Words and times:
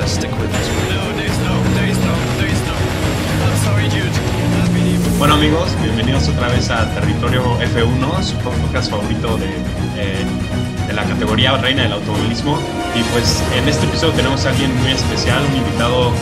let's 0.00 0.12
stick 0.12 0.30
with 0.40 0.50
believe. 4.72 5.18
Bueno 5.18 5.34
amigos, 5.34 5.68
bienvenidos 5.82 6.26
otra 6.28 6.48
vez 6.48 6.70
a 6.70 6.90
Territorio 6.94 7.42
F1, 7.60 8.22
su 8.22 8.36
podcast 8.38 8.90
favorito 8.90 9.36
de, 9.36 9.50
eh, 9.98 10.24
de 10.86 10.92
la 10.94 11.04
categoría 11.04 11.54
reina 11.58 11.82
del 11.82 11.92
automovilismo. 11.92 12.58
Y 12.94 13.02
pues 13.12 13.44
en 13.54 13.68
este 13.68 13.84
episodio 13.84 14.14
tenemos 14.14 14.46
a 14.46 14.50
alguien 14.50 14.74
muy 14.78 14.92
especial, 14.92 15.44
un 15.44 15.56
invitado 15.56 16.12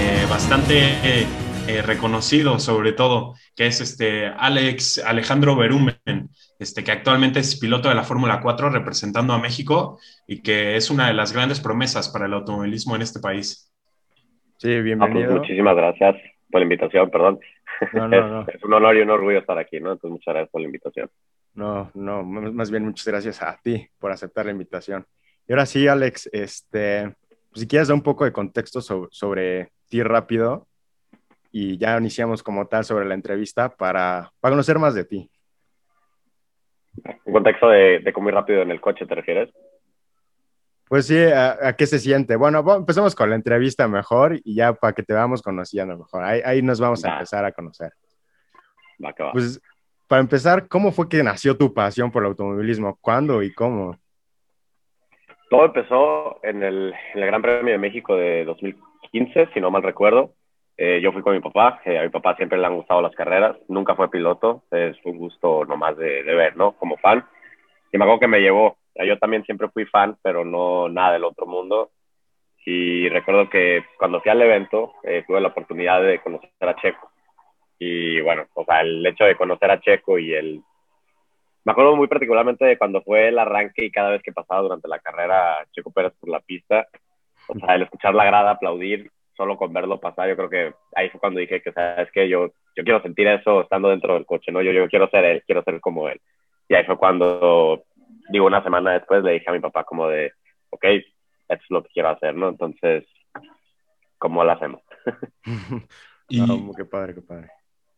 eh, 0.00 0.26
bastante 0.28 0.96
eh, 1.04 1.82
reconocido 1.82 2.58
sobre 2.58 2.92
todo, 2.92 3.34
que 3.54 3.68
es 3.68 3.80
este 3.80 4.26
Alex 4.26 4.98
Alejandro 4.98 5.54
Berumen, 5.54 6.30
este, 6.58 6.82
que 6.84 6.90
actualmente 6.92 7.38
es 7.40 7.58
piloto 7.58 7.88
de 7.88 7.94
la 7.94 8.02
Fórmula 8.04 8.40
4 8.40 8.70
representando 8.70 9.32
a 9.32 9.38
México 9.38 9.98
y 10.26 10.42
que 10.42 10.76
es 10.76 10.90
una 10.90 11.06
de 11.08 11.14
las 11.14 11.32
grandes 11.32 11.60
promesas 11.60 12.08
para 12.08 12.26
el 12.26 12.34
automovilismo 12.34 12.96
en 12.96 13.02
este 13.02 13.20
país. 13.20 13.72
Sí, 14.56 14.68
Ah, 14.68 14.74
pues, 14.74 14.84
bienvenido. 14.84 15.36
muchísimas 15.36 15.76
gracias 15.76 16.16
por 16.50 16.60
la 16.60 16.64
invitación, 16.64 17.10
perdón. 17.10 17.38
No, 17.92 18.08
no, 18.08 18.28
no. 18.28 18.40
Es, 18.42 18.48
es 18.56 18.64
un 18.64 18.72
honor 18.72 18.96
y 18.96 19.00
un 19.02 19.10
orgullo 19.10 19.38
estar 19.38 19.56
aquí, 19.58 19.78
¿no? 19.80 19.92
Entonces, 19.92 20.10
muchas 20.10 20.34
gracias 20.34 20.50
por 20.50 20.60
la 20.60 20.66
invitación. 20.66 21.10
No, 21.54 21.90
no, 21.94 22.22
más 22.24 22.70
bien 22.70 22.84
muchas 22.84 23.06
gracias 23.06 23.42
a 23.42 23.58
ti 23.62 23.86
por 23.98 24.10
aceptar 24.12 24.46
la 24.46 24.52
invitación. 24.52 25.04
Y 25.46 25.52
ahora 25.52 25.66
sí, 25.66 25.86
Alex, 25.88 26.28
este, 26.32 27.14
pues, 27.50 27.60
si 27.60 27.66
quieres 27.68 27.88
dar 27.88 27.94
un 27.94 28.02
poco 28.02 28.24
de 28.24 28.32
contexto 28.32 28.80
so- 28.80 29.08
sobre 29.10 29.70
ti 29.88 30.02
rápido 30.02 30.66
y 31.50 31.78
ya 31.78 31.96
iniciamos 31.98 32.42
como 32.42 32.66
tal 32.66 32.84
sobre 32.84 33.06
la 33.06 33.14
entrevista 33.14 33.74
para, 33.74 34.30
para 34.40 34.52
conocer 34.52 34.78
más 34.78 34.94
de 34.94 35.04
ti. 35.04 35.30
Un 37.24 37.32
contexto 37.32 37.68
de, 37.68 38.00
de 38.00 38.12
cómo 38.12 38.28
ir 38.28 38.34
rápido 38.34 38.62
en 38.62 38.70
el 38.70 38.80
coche, 38.80 39.06
¿te 39.06 39.14
refieres? 39.14 39.50
Pues 40.88 41.06
sí, 41.06 41.18
¿a, 41.18 41.68
a 41.68 41.76
qué 41.76 41.86
se 41.86 41.98
siente? 41.98 42.36
Bueno, 42.36 42.64
va- 42.64 42.76
empezamos 42.76 43.14
con 43.14 43.28
la 43.30 43.36
entrevista 43.36 43.86
mejor 43.88 44.36
y 44.42 44.54
ya 44.54 44.72
para 44.72 44.94
que 44.94 45.02
te 45.02 45.12
vamos 45.12 45.42
conociendo 45.42 45.96
mejor. 45.98 46.24
Ahí, 46.24 46.40
ahí 46.44 46.62
nos 46.62 46.80
vamos 46.80 47.04
a 47.04 47.08
Va. 47.08 47.14
empezar 47.16 47.44
a 47.44 47.52
conocer. 47.52 47.92
Va 49.04 49.12
que 49.12 49.22
va. 49.22 49.32
Pues 49.32 49.60
para 50.06 50.20
empezar, 50.22 50.66
¿cómo 50.68 50.90
fue 50.90 51.08
que 51.08 51.22
nació 51.22 51.56
tu 51.56 51.74
pasión 51.74 52.10
por 52.10 52.22
el 52.22 52.28
automovilismo? 52.28 52.96
¿Cuándo 53.02 53.42
y 53.42 53.52
cómo? 53.52 53.96
Todo 55.50 55.66
empezó 55.66 56.42
en 56.42 56.62
el, 56.62 56.94
en 57.14 57.20
el 57.22 57.26
Gran 57.26 57.42
Premio 57.42 57.72
de 57.72 57.78
México 57.78 58.16
de 58.16 58.44
2015, 58.46 59.48
si 59.52 59.60
no 59.60 59.70
mal 59.70 59.82
recuerdo. 59.82 60.32
Eh, 60.80 61.00
yo 61.02 61.10
fui 61.10 61.22
con 61.22 61.34
mi 61.34 61.40
papá, 61.40 61.80
eh, 61.84 61.98
a 61.98 62.02
mi 62.02 62.08
papá 62.08 62.36
siempre 62.36 62.56
le 62.56 62.64
han 62.64 62.76
gustado 62.76 63.02
las 63.02 63.14
carreras, 63.14 63.56
nunca 63.66 63.96
fue 63.96 64.10
piloto, 64.10 64.62
es 64.70 64.96
un 65.04 65.18
gusto 65.18 65.64
nomás 65.64 65.96
de, 65.96 66.22
de 66.22 66.34
ver, 66.34 66.56
¿no? 66.56 66.72
Como 66.72 66.96
fan. 66.98 67.26
Y 67.92 67.98
me 67.98 68.04
acuerdo 68.04 68.20
que 68.20 68.28
me 68.28 68.40
llevó, 68.40 68.78
yo 68.94 69.18
también 69.18 69.44
siempre 69.44 69.68
fui 69.68 69.86
fan, 69.86 70.16
pero 70.22 70.44
no 70.44 70.88
nada 70.88 71.14
del 71.14 71.24
otro 71.24 71.46
mundo. 71.46 71.90
Y 72.64 73.08
recuerdo 73.08 73.48
que 73.48 73.82
cuando 73.98 74.20
fui 74.20 74.30
al 74.30 74.42
evento, 74.42 74.92
eh, 75.02 75.24
tuve 75.26 75.40
la 75.40 75.48
oportunidad 75.48 76.02
de 76.02 76.20
conocer 76.20 76.50
a 76.60 76.76
Checo. 76.76 77.10
Y 77.78 78.20
bueno, 78.20 78.46
o 78.54 78.64
sea, 78.64 78.82
el 78.82 79.04
hecho 79.06 79.24
de 79.24 79.36
conocer 79.36 79.70
a 79.70 79.80
Checo 79.80 80.18
y 80.18 80.34
el... 80.34 80.62
Me 81.64 81.72
acuerdo 81.72 81.96
muy 81.96 82.08
particularmente 82.08 82.66
de 82.66 82.76
cuando 82.76 83.00
fue 83.02 83.28
el 83.28 83.38
arranque 83.38 83.86
y 83.86 83.90
cada 83.90 84.10
vez 84.10 84.22
que 84.22 84.32
pasaba 84.32 84.60
durante 84.60 84.86
la 84.86 84.98
carrera 84.98 85.66
Checo 85.72 85.90
Pérez 85.90 86.12
por 86.20 86.28
la 86.28 86.40
pista. 86.40 86.86
O 87.48 87.58
sea, 87.58 87.74
el 87.74 87.82
escuchar 87.82 88.14
la 88.14 88.26
grada 88.26 88.50
aplaudir 88.50 89.10
solo 89.38 89.56
con 89.56 89.72
verlo 89.72 90.00
pasar, 90.00 90.28
yo 90.28 90.36
creo 90.36 90.50
que 90.50 90.74
ahí 90.96 91.08
fue 91.10 91.20
cuando 91.20 91.38
dije 91.38 91.62
que, 91.62 91.72
sabes 91.72 92.10
que 92.12 92.28
yo, 92.28 92.48
yo 92.76 92.84
quiero 92.84 93.00
sentir 93.00 93.28
eso 93.28 93.62
estando 93.62 93.88
dentro 93.88 94.14
del 94.14 94.26
coche, 94.26 94.50
¿no? 94.50 94.60
Yo, 94.60 94.72
yo 94.72 94.88
quiero 94.88 95.08
ser 95.08 95.24
él, 95.24 95.42
quiero 95.46 95.62
ser 95.62 95.80
como 95.80 96.08
él. 96.08 96.20
Y 96.68 96.74
ahí 96.74 96.84
fue 96.84 96.98
cuando, 96.98 97.84
digo, 98.30 98.46
una 98.46 98.62
semana 98.64 98.92
después 98.94 99.22
le 99.22 99.34
dije 99.34 99.48
a 99.48 99.52
mi 99.52 99.60
papá 99.60 99.84
como 99.84 100.08
de, 100.08 100.32
ok, 100.70 100.84
esto 100.84 101.04
es 101.48 101.70
lo 101.70 101.82
que 101.84 101.90
quiero 101.90 102.08
hacer, 102.10 102.34
¿no? 102.34 102.48
Entonces, 102.48 103.06
¿cómo 104.18 104.42
lo 104.44 104.52
hacemos? 104.52 104.82
Y 106.30 106.40
Ah, 106.40 106.46
qué 106.76 106.84
padre, 106.84 107.14
qué 107.14 107.22
padre. 107.22 107.48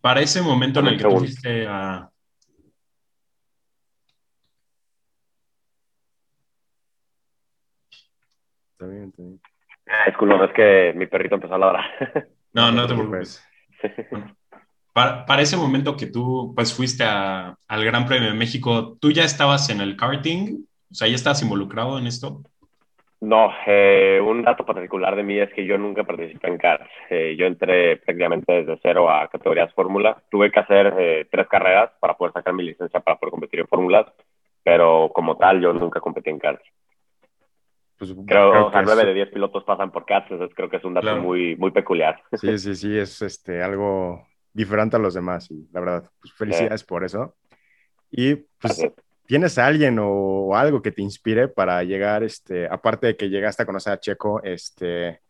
para 0.01 0.21
ese 0.21 0.41
momento 0.41 0.79
en 0.79 0.87
el 0.87 0.97
que 0.97 1.03
tú 1.03 1.19
fuiste 1.19 1.67
a, 1.67 2.09
Está 8.73 8.87
bien, 8.87 9.09
está 9.09 9.23
bien. 9.23 9.41
Disculpa, 10.07 10.45
es 10.47 10.53
que 10.53 10.93
mi 10.97 11.07
perrito 11.07 11.35
empezó 11.37 11.55
a 11.55 11.59
ladrar. 11.59 11.85
No, 12.53 12.73
no 12.73 12.87
te 12.87 12.95
preocupes. 12.95 13.45
Para, 14.93 15.25
para 15.25 15.43
ese 15.43 15.57
momento 15.57 15.97
que 15.97 16.07
tú 16.07 16.53
pues 16.55 16.75
fuiste 16.75 17.05
a- 17.05 17.57
al 17.69 17.85
Gran 17.85 18.07
Premio 18.07 18.29
de 18.31 18.35
México, 18.37 18.97
¿tú 19.01 19.13
ya 19.13 19.23
estabas 19.25 19.71
en 19.71 19.81
el 19.81 19.97
karting? 19.97 20.65
O 20.91 20.95
sea, 20.95 21.07
¿ya 21.07 21.15
estabas 21.15 21.43
involucrado 21.43 21.97
en 21.99 22.09
esto? 22.09 22.43
No, 23.21 23.53
eh, 23.67 24.19
un 24.21 24.43
dato 24.43 24.65
particular 24.65 25.15
de 25.15 25.23
mí 25.23 25.39
es 25.39 25.53
que 25.53 25.65
yo 25.67 25.77
nunca 25.79 26.05
participé 26.05 26.49
en 26.49 26.59
cars. 26.59 26.89
Eh, 27.11 27.37
yo 27.39 27.47
entré 27.47 27.99
prácticamente 27.99 28.53
desde 28.53 28.81
cero 28.83 29.11
a 29.11 29.29
categorías 29.29 29.73
fórmula. 29.75 30.23
Tuve 30.31 30.51
que 30.51 30.59
hacer 30.61 30.95
eh, 30.99 31.27
tres 31.31 31.47
carreras 31.47 31.91
para 32.01 32.15
poder 32.15 32.33
sacar 32.33 32.55
mi 32.55 32.65
licencia 32.65 32.99
para 33.01 33.19
poder 33.19 33.31
competir 33.31 33.61
en 33.61 33.69
fórmulas, 33.69 34.07
pero 34.65 35.11
como 35.15 35.37
tal 35.37 35.61
yo 35.61 35.73
nunca 35.75 36.01
competí 36.01 36.31
en 36.31 36.39
cars. 36.39 36.63
Pues, 38.01 38.15
Creo, 38.27 38.69
o 38.69 38.71
sea, 38.71 38.81
que 38.81 38.87
nueve 38.87 39.03
es- 39.03 39.09
de 39.09 39.15
diez 39.15 39.29
pilotos 39.29 39.63
pasan 39.65 39.93
por 39.93 40.07
cars, 40.07 40.25
entonces 40.31 40.57
creo 40.57 40.71
que 40.71 40.79
es 40.79 40.85
un 40.85 40.95
dato 40.95 41.05
Claro. 41.05 41.21
muy, 41.21 41.55
muy 41.57 41.71
peculiar. 41.71 42.23
Sí, 42.33 42.59
sí, 42.59 42.75
sí, 42.75 42.97
es 42.99 43.21
este, 43.21 43.63
algo 43.63 44.27
diferente 44.55 44.97
a 44.97 44.99
los 44.99 45.13
demás 45.13 45.51
y 45.51 45.69
la 45.71 45.81
verdad, 45.81 46.11
pues 46.19 46.33
felicidades 46.33 46.83
por 46.83 47.05
eso. 47.05 47.37
Y 48.11 48.37
pues, 48.37 48.79
Gracias. 48.79 48.93
¿tienes 49.27 49.59
a 49.59 49.67
alguien 49.67 49.99
o, 49.99 50.09
o 50.09 50.57
algo 50.57 50.81
que 50.81 50.93
te 50.93 51.03
inspire 51.03 51.49
para 51.49 51.85
llegar, 51.85 52.23
este, 52.23 52.67
aparte 52.67 53.09
de 53.09 53.17
que 53.19 53.29
llegaste 53.29 53.65
a 53.65 53.67
conocer 53.67 53.93
a 53.93 54.01
Checo, 54.01 54.43
este, 54.43 55.21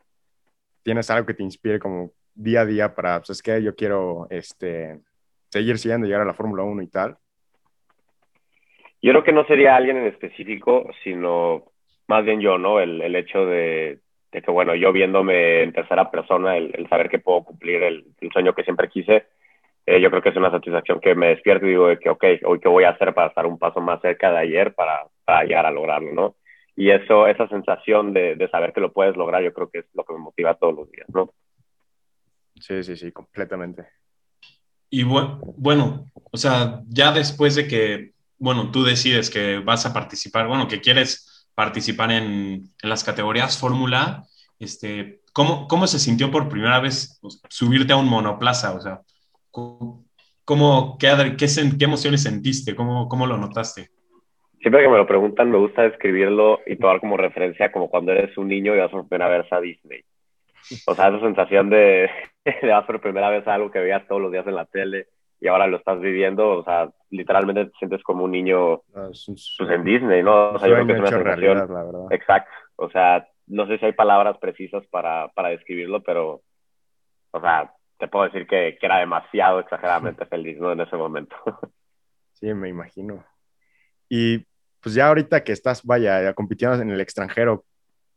¿tienes 0.81 1.09
algo 1.09 1.25
que 1.25 1.33
te 1.33 1.43
inspire 1.43 1.77
como 1.77 2.13
día 2.33 2.61
a 2.61 2.65
día 2.65 2.95
para, 2.95 3.19
pues 3.19 3.31
es 3.31 3.41
que 3.41 3.61
yo 3.61 3.75
quiero, 3.75 4.27
este, 4.29 5.01
seguir 5.49 5.77
siendo, 5.77 6.07
llegar 6.07 6.21
a 6.21 6.25
la 6.25 6.33
Fórmula 6.33 6.63
1 6.63 6.81
y 6.83 6.87
tal? 6.87 7.17
Yo 9.01 9.11
creo 9.11 9.23
que 9.25 9.33
no 9.33 9.43
sería 9.45 9.75
alguien 9.75 9.97
en 9.97 10.05
específico, 10.07 10.87
sino 11.03 11.65
más 12.11 12.25
bien 12.25 12.41
yo, 12.41 12.57
¿no? 12.57 12.79
El, 12.79 13.01
el 13.01 13.15
hecho 13.15 13.45
de, 13.45 13.99
de 14.31 14.41
que, 14.41 14.51
bueno, 14.51 14.75
yo 14.75 14.91
viéndome 14.91 15.63
en 15.63 15.73
tercera 15.73 16.11
persona, 16.11 16.57
el, 16.57 16.71
el 16.75 16.87
saber 16.89 17.09
que 17.09 17.19
puedo 17.19 17.43
cumplir 17.43 17.81
el, 17.83 18.05
el 18.21 18.31
sueño 18.31 18.53
que 18.53 18.63
siempre 18.63 18.89
quise, 18.89 19.25
eh, 19.85 19.99
yo 20.01 20.09
creo 20.11 20.21
que 20.21 20.29
es 20.29 20.37
una 20.37 20.51
satisfacción 20.51 20.99
que 20.99 21.15
me 21.15 21.29
despierto 21.29 21.65
y 21.65 21.69
digo 21.69 21.87
de 21.87 21.99
que, 21.99 22.09
ok, 22.09 22.23
hoy 22.45 22.59
qué 22.59 22.67
voy 22.69 22.83
a 22.85 22.91
hacer 22.91 23.13
para 23.13 23.29
estar 23.29 23.45
un 23.47 23.57
paso 23.57 23.81
más 23.81 24.01
cerca 24.01 24.31
de 24.31 24.39
ayer 24.39 24.73
para, 24.75 25.07
para 25.25 25.43
llegar 25.45 25.65
a 25.65 25.71
lograrlo, 25.71 26.13
¿no? 26.13 26.35
Y 26.75 26.91
eso, 26.91 27.27
esa 27.27 27.47
sensación 27.47 28.13
de, 28.13 28.35
de 28.35 28.49
saber 28.49 28.73
que 28.73 28.81
lo 28.81 28.93
puedes 28.93 29.15
lograr, 29.17 29.43
yo 29.43 29.53
creo 29.53 29.69
que 29.69 29.79
es 29.79 29.85
lo 29.93 30.03
que 30.03 30.13
me 30.13 30.19
motiva 30.19 30.55
todos 30.55 30.75
los 30.75 30.91
días, 30.91 31.07
¿no? 31.13 31.31
Sí, 32.59 32.83
sí, 32.83 32.95
sí, 32.95 33.11
completamente. 33.11 33.87
Y 34.89 35.03
bu- 35.03 35.39
bueno, 35.57 36.11
o 36.31 36.37
sea, 36.37 36.81
ya 36.87 37.11
después 37.11 37.55
de 37.55 37.67
que, 37.67 38.11
bueno, 38.37 38.71
tú 38.71 38.83
decides 38.83 39.29
que 39.29 39.59
vas 39.59 39.85
a 39.85 39.93
participar, 39.93 40.47
bueno, 40.47 40.67
que 40.67 40.81
quieres 40.81 41.30
participar 41.55 42.11
en, 42.11 42.63
en 42.81 42.89
las 42.89 43.03
categorías 43.03 43.59
Fórmula, 43.59 44.23
este, 44.59 45.21
¿cómo, 45.33 45.67
¿cómo 45.67 45.87
se 45.87 45.99
sintió 45.99 46.29
por 46.31 46.49
primera 46.49 46.79
vez 46.79 47.17
pues, 47.21 47.41
subirte 47.49 47.93
a 47.93 47.97
un 47.97 48.07
monoplaza? 48.07 48.73
O 48.73 48.79
sea, 48.79 49.01
¿cómo, 49.49 50.97
qué, 50.99 51.35
qué, 51.37 51.47
qué 51.77 51.85
emociones 51.85 52.23
sentiste? 52.23 52.75
¿Cómo, 52.75 53.07
¿Cómo 53.07 53.25
lo 53.25 53.37
notaste? 53.37 53.89
Siempre 54.59 54.83
que 54.83 54.89
me 54.89 54.97
lo 54.97 55.07
preguntan, 55.07 55.49
me 55.49 55.57
gusta 55.57 55.81
describirlo 55.81 56.59
y 56.67 56.75
tomar 56.75 56.99
como 56.99 57.17
referencia 57.17 57.71
como 57.71 57.89
cuando 57.89 58.11
eres 58.11 58.37
un 58.37 58.47
niño 58.47 58.75
y 58.75 58.79
vas 58.79 58.91
por 58.91 59.07
primera 59.07 59.29
vez 59.29 59.51
a 59.51 59.59
Disney. 59.59 60.01
O 60.85 60.93
sea, 60.93 61.07
esa 61.07 61.19
sensación 61.19 61.69
de, 61.71 62.09
de 62.61 62.67
vas 62.67 62.85
por 62.85 63.01
primera 63.01 63.29
vez 63.29 63.47
a 63.47 63.55
algo 63.55 63.71
que 63.71 63.79
veías 63.79 64.07
todos 64.07 64.21
los 64.21 64.31
días 64.31 64.45
en 64.45 64.55
la 64.55 64.65
tele 64.65 65.07
y 65.41 65.47
ahora 65.47 65.65
lo 65.65 65.77
estás 65.77 65.99
viviendo, 65.99 66.59
o 66.59 66.63
sea, 66.63 66.91
literalmente 67.09 67.65
te 67.65 67.71
sientes 67.79 68.03
como 68.03 68.25
un 68.25 68.31
niño 68.31 68.73
un 68.75 68.81
pues, 68.93 69.69
en 69.71 69.83
Disney, 69.83 70.21
¿no? 70.21 70.51
O 70.51 70.59
sea, 70.59 70.69
yo 70.69 70.75
creo 70.75 70.87
que 70.87 70.93
es 70.93 70.99
una 70.99 71.09
sensación 71.09 71.39
realidad, 71.41 71.67
la 71.67 71.83
verdad. 71.83 72.05
exacto. 72.11 72.51
O 72.75 72.89
sea, 72.91 73.27
no 73.47 73.65
sé 73.65 73.79
si 73.79 73.85
hay 73.85 73.93
palabras 73.93 74.37
precisas 74.37 74.85
para, 74.87 75.29
para 75.29 75.49
describirlo, 75.49 76.03
pero, 76.03 76.41
o 77.31 77.41
sea, 77.41 77.73
te 77.97 78.07
puedo 78.07 78.25
decir 78.25 78.45
que, 78.45 78.77
que 78.79 78.85
era 78.85 78.99
demasiado 78.99 79.59
exageradamente 79.59 80.25
feliz, 80.27 80.59
¿no? 80.59 80.71
En 80.71 80.81
ese 80.81 80.95
momento. 80.95 81.35
Sí, 82.33 82.51
me 82.55 82.69
imagino. 82.69 83.23
Y 84.09 84.47
pues 84.79 84.95
ya 84.95 85.09
ahorita 85.09 85.43
que 85.43 85.51
estás, 85.51 85.85
vaya, 85.85 86.23
ya 86.23 86.33
compitiendo 86.33 86.81
en 86.81 86.89
el 86.89 86.99
extranjero, 86.99 87.65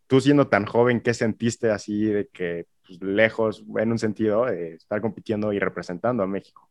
tú 0.06 0.18
siendo 0.18 0.48
tan 0.48 0.64
joven, 0.64 1.02
¿qué 1.02 1.12
sentiste 1.12 1.70
así 1.70 2.06
de 2.06 2.28
que 2.28 2.64
pues, 2.86 3.02
lejos, 3.02 3.62
en 3.76 3.92
un 3.92 3.98
sentido, 3.98 4.46
de 4.46 4.76
estar 4.76 5.02
compitiendo 5.02 5.52
y 5.52 5.58
representando 5.58 6.22
a 6.22 6.26
México? 6.26 6.70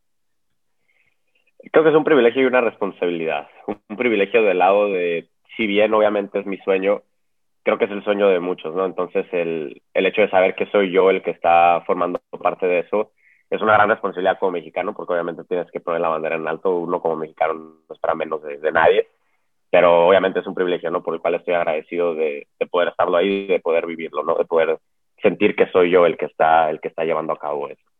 Creo 1.71 1.83
que 1.83 1.89
es 1.91 1.95
un 1.95 2.03
privilegio 2.03 2.41
y 2.41 2.45
una 2.45 2.61
responsabilidad. 2.61 3.47
Un, 3.67 3.97
privilegio 3.97 4.43
del 4.43 4.59
lado 4.59 4.89
de, 4.89 5.29
si 5.55 5.67
bien 5.67 5.93
obviamente 5.93 6.39
es 6.39 6.45
mi 6.45 6.57
sueño, 6.57 7.01
creo 7.63 7.77
que 7.77 7.85
es 7.85 7.91
el 7.91 8.03
sueño 8.03 8.27
de 8.27 8.39
muchos, 8.39 8.75
¿no? 8.75 8.85
Entonces, 8.85 9.25
el, 9.31 9.81
el 9.93 10.05
hecho 10.05 10.21
de 10.21 10.29
saber 10.29 10.55
que 10.55 10.65
soy 10.67 10.91
yo 10.91 11.09
el 11.09 11.21
que 11.21 11.31
está 11.31 11.83
formando 11.85 12.19
parte 12.41 12.65
de 12.65 12.79
eso 12.79 13.11
es 13.49 13.61
una 13.61 13.73
gran 13.73 13.89
responsabilidad 13.89 14.39
como 14.39 14.53
mexicano, 14.53 14.93
porque 14.93 15.13
obviamente 15.13 15.43
tienes 15.43 15.69
que 15.71 15.79
poner 15.79 16.01
la 16.01 16.09
bandera 16.09 16.35
en 16.35 16.47
alto. 16.47 16.75
Uno 16.75 16.99
como 16.99 17.15
mexicano 17.17 17.53
no 17.53 17.93
espera 17.93 18.15
menos 18.15 18.41
de, 18.41 18.57
de 18.57 18.71
nadie, 18.71 19.07
pero 19.69 20.07
obviamente 20.07 20.39
es 20.39 20.47
un 20.47 20.55
privilegio, 20.55 20.89
¿no? 20.91 21.03
Por 21.03 21.13
el 21.13 21.21
cual 21.21 21.35
estoy 21.35 21.53
agradecido 21.53 22.15
de, 22.15 22.47
de 22.59 22.67
poder 22.67 22.89
estarlo 22.89 23.17
ahí, 23.17 23.47
de 23.47 23.59
poder 23.59 23.85
vivirlo, 23.85 24.23
¿no? 24.23 24.35
De 24.35 24.45
poder 24.45 24.79
sentir 25.21 25.55
que 25.55 25.67
soy 25.67 25.91
yo 25.91 26.05
el 26.05 26.17
que 26.17 26.25
está, 26.25 26.69
el 26.69 26.81
que 26.81 26.89
está 26.89 27.05
llevando 27.05 27.33
a 27.33 27.39
cabo 27.39 27.69
eso. 27.69 27.92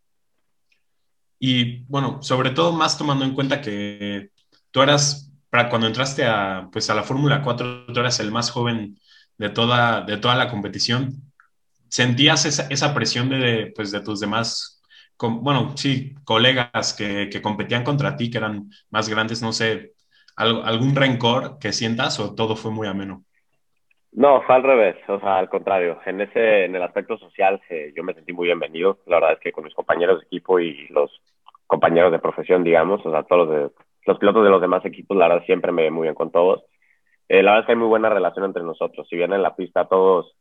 Y 1.45 1.83
bueno, 1.89 2.23
sobre 2.23 2.51
todo 2.51 2.71
más 2.71 2.97
tomando 2.97 3.25
en 3.25 3.33
cuenta 3.33 3.59
que 3.59 4.29
tú 4.71 4.81
eras, 4.81 5.29
para 5.49 5.67
cuando 5.67 5.87
entraste 5.87 6.23
a, 6.25 6.69
pues 6.71 6.89
a 6.89 6.95
la 6.95 7.03
Fórmula 7.03 7.41
4, 7.43 7.87
tú 7.87 7.99
eras 7.99 8.21
el 8.21 8.31
más 8.31 8.49
joven 8.49 8.95
de 9.37 9.49
toda, 9.49 10.03
de 10.03 10.15
toda 10.15 10.35
la 10.35 10.49
competición. 10.49 11.11
¿Sentías 11.89 12.45
esa, 12.45 12.67
esa 12.69 12.93
presión 12.93 13.27
de, 13.27 13.73
pues, 13.75 13.91
de 13.91 13.99
tus 13.99 14.21
demás, 14.21 14.81
bueno, 15.19 15.75
sí, 15.75 16.15
colegas 16.23 16.93
que, 16.93 17.29
competían 17.41 17.83
contra 17.83 18.15
ti, 18.15 18.31
que 18.31 18.37
eran 18.37 18.69
más 18.89 19.09
grandes, 19.09 19.41
no 19.41 19.51
sé, 19.51 19.91
algún 20.37 20.95
rencor 20.95 21.59
que 21.59 21.73
sientas 21.73 22.21
o 22.21 22.35
todo 22.35 22.55
fue 22.55 22.71
muy 22.71 22.87
ameno? 22.87 23.25
No, 24.13 24.41
fue 24.43 24.55
al 24.55 24.63
revés, 24.63 24.95
o 25.09 25.19
sea, 25.19 25.39
al 25.39 25.49
contrario. 25.49 25.99
En 26.05 26.21
ese, 26.21 26.63
en 26.63 26.75
el 26.77 26.83
aspecto 26.83 27.17
social, 27.17 27.61
eh, 27.69 27.91
yo 27.93 28.01
me 28.01 28.13
sentí 28.13 28.31
muy 28.31 28.45
bienvenido. 28.45 28.99
La 29.07 29.17
verdad 29.17 29.33
es 29.33 29.39
que 29.39 29.51
con 29.51 29.65
mis 29.65 29.73
compañeros 29.73 30.21
de 30.21 30.25
equipo 30.27 30.59
y 30.61 30.87
los 30.87 31.11
compañeros 31.67 32.11
de 32.11 32.19
profesión, 32.19 32.63
digamos, 32.63 33.05
o 33.05 33.11
sea, 33.11 33.23
todos 33.23 33.47
los, 33.47 33.55
de, 33.55 33.69
los 34.05 34.17
pilotos 34.17 34.43
de 34.43 34.49
los 34.49 34.61
demás 34.61 34.85
equipos, 34.85 35.17
la 35.17 35.27
verdad 35.27 35.45
siempre 35.45 35.71
me 35.71 35.83
ve 35.83 35.91
muy 35.91 36.03
bien 36.03 36.15
con 36.15 36.31
todos. 36.31 36.63
Eh, 37.29 37.41
la 37.41 37.51
verdad 37.51 37.59
es 37.61 37.65
que 37.65 37.71
hay 37.71 37.77
muy 37.77 37.87
buena 37.87 38.09
relación 38.09 38.45
entre 38.45 38.63
nosotros. 38.63 39.07
Si 39.09 39.15
bien 39.15 39.33
en 39.33 39.41
la 39.41 39.55
pista 39.55 39.85
todos 39.85 40.35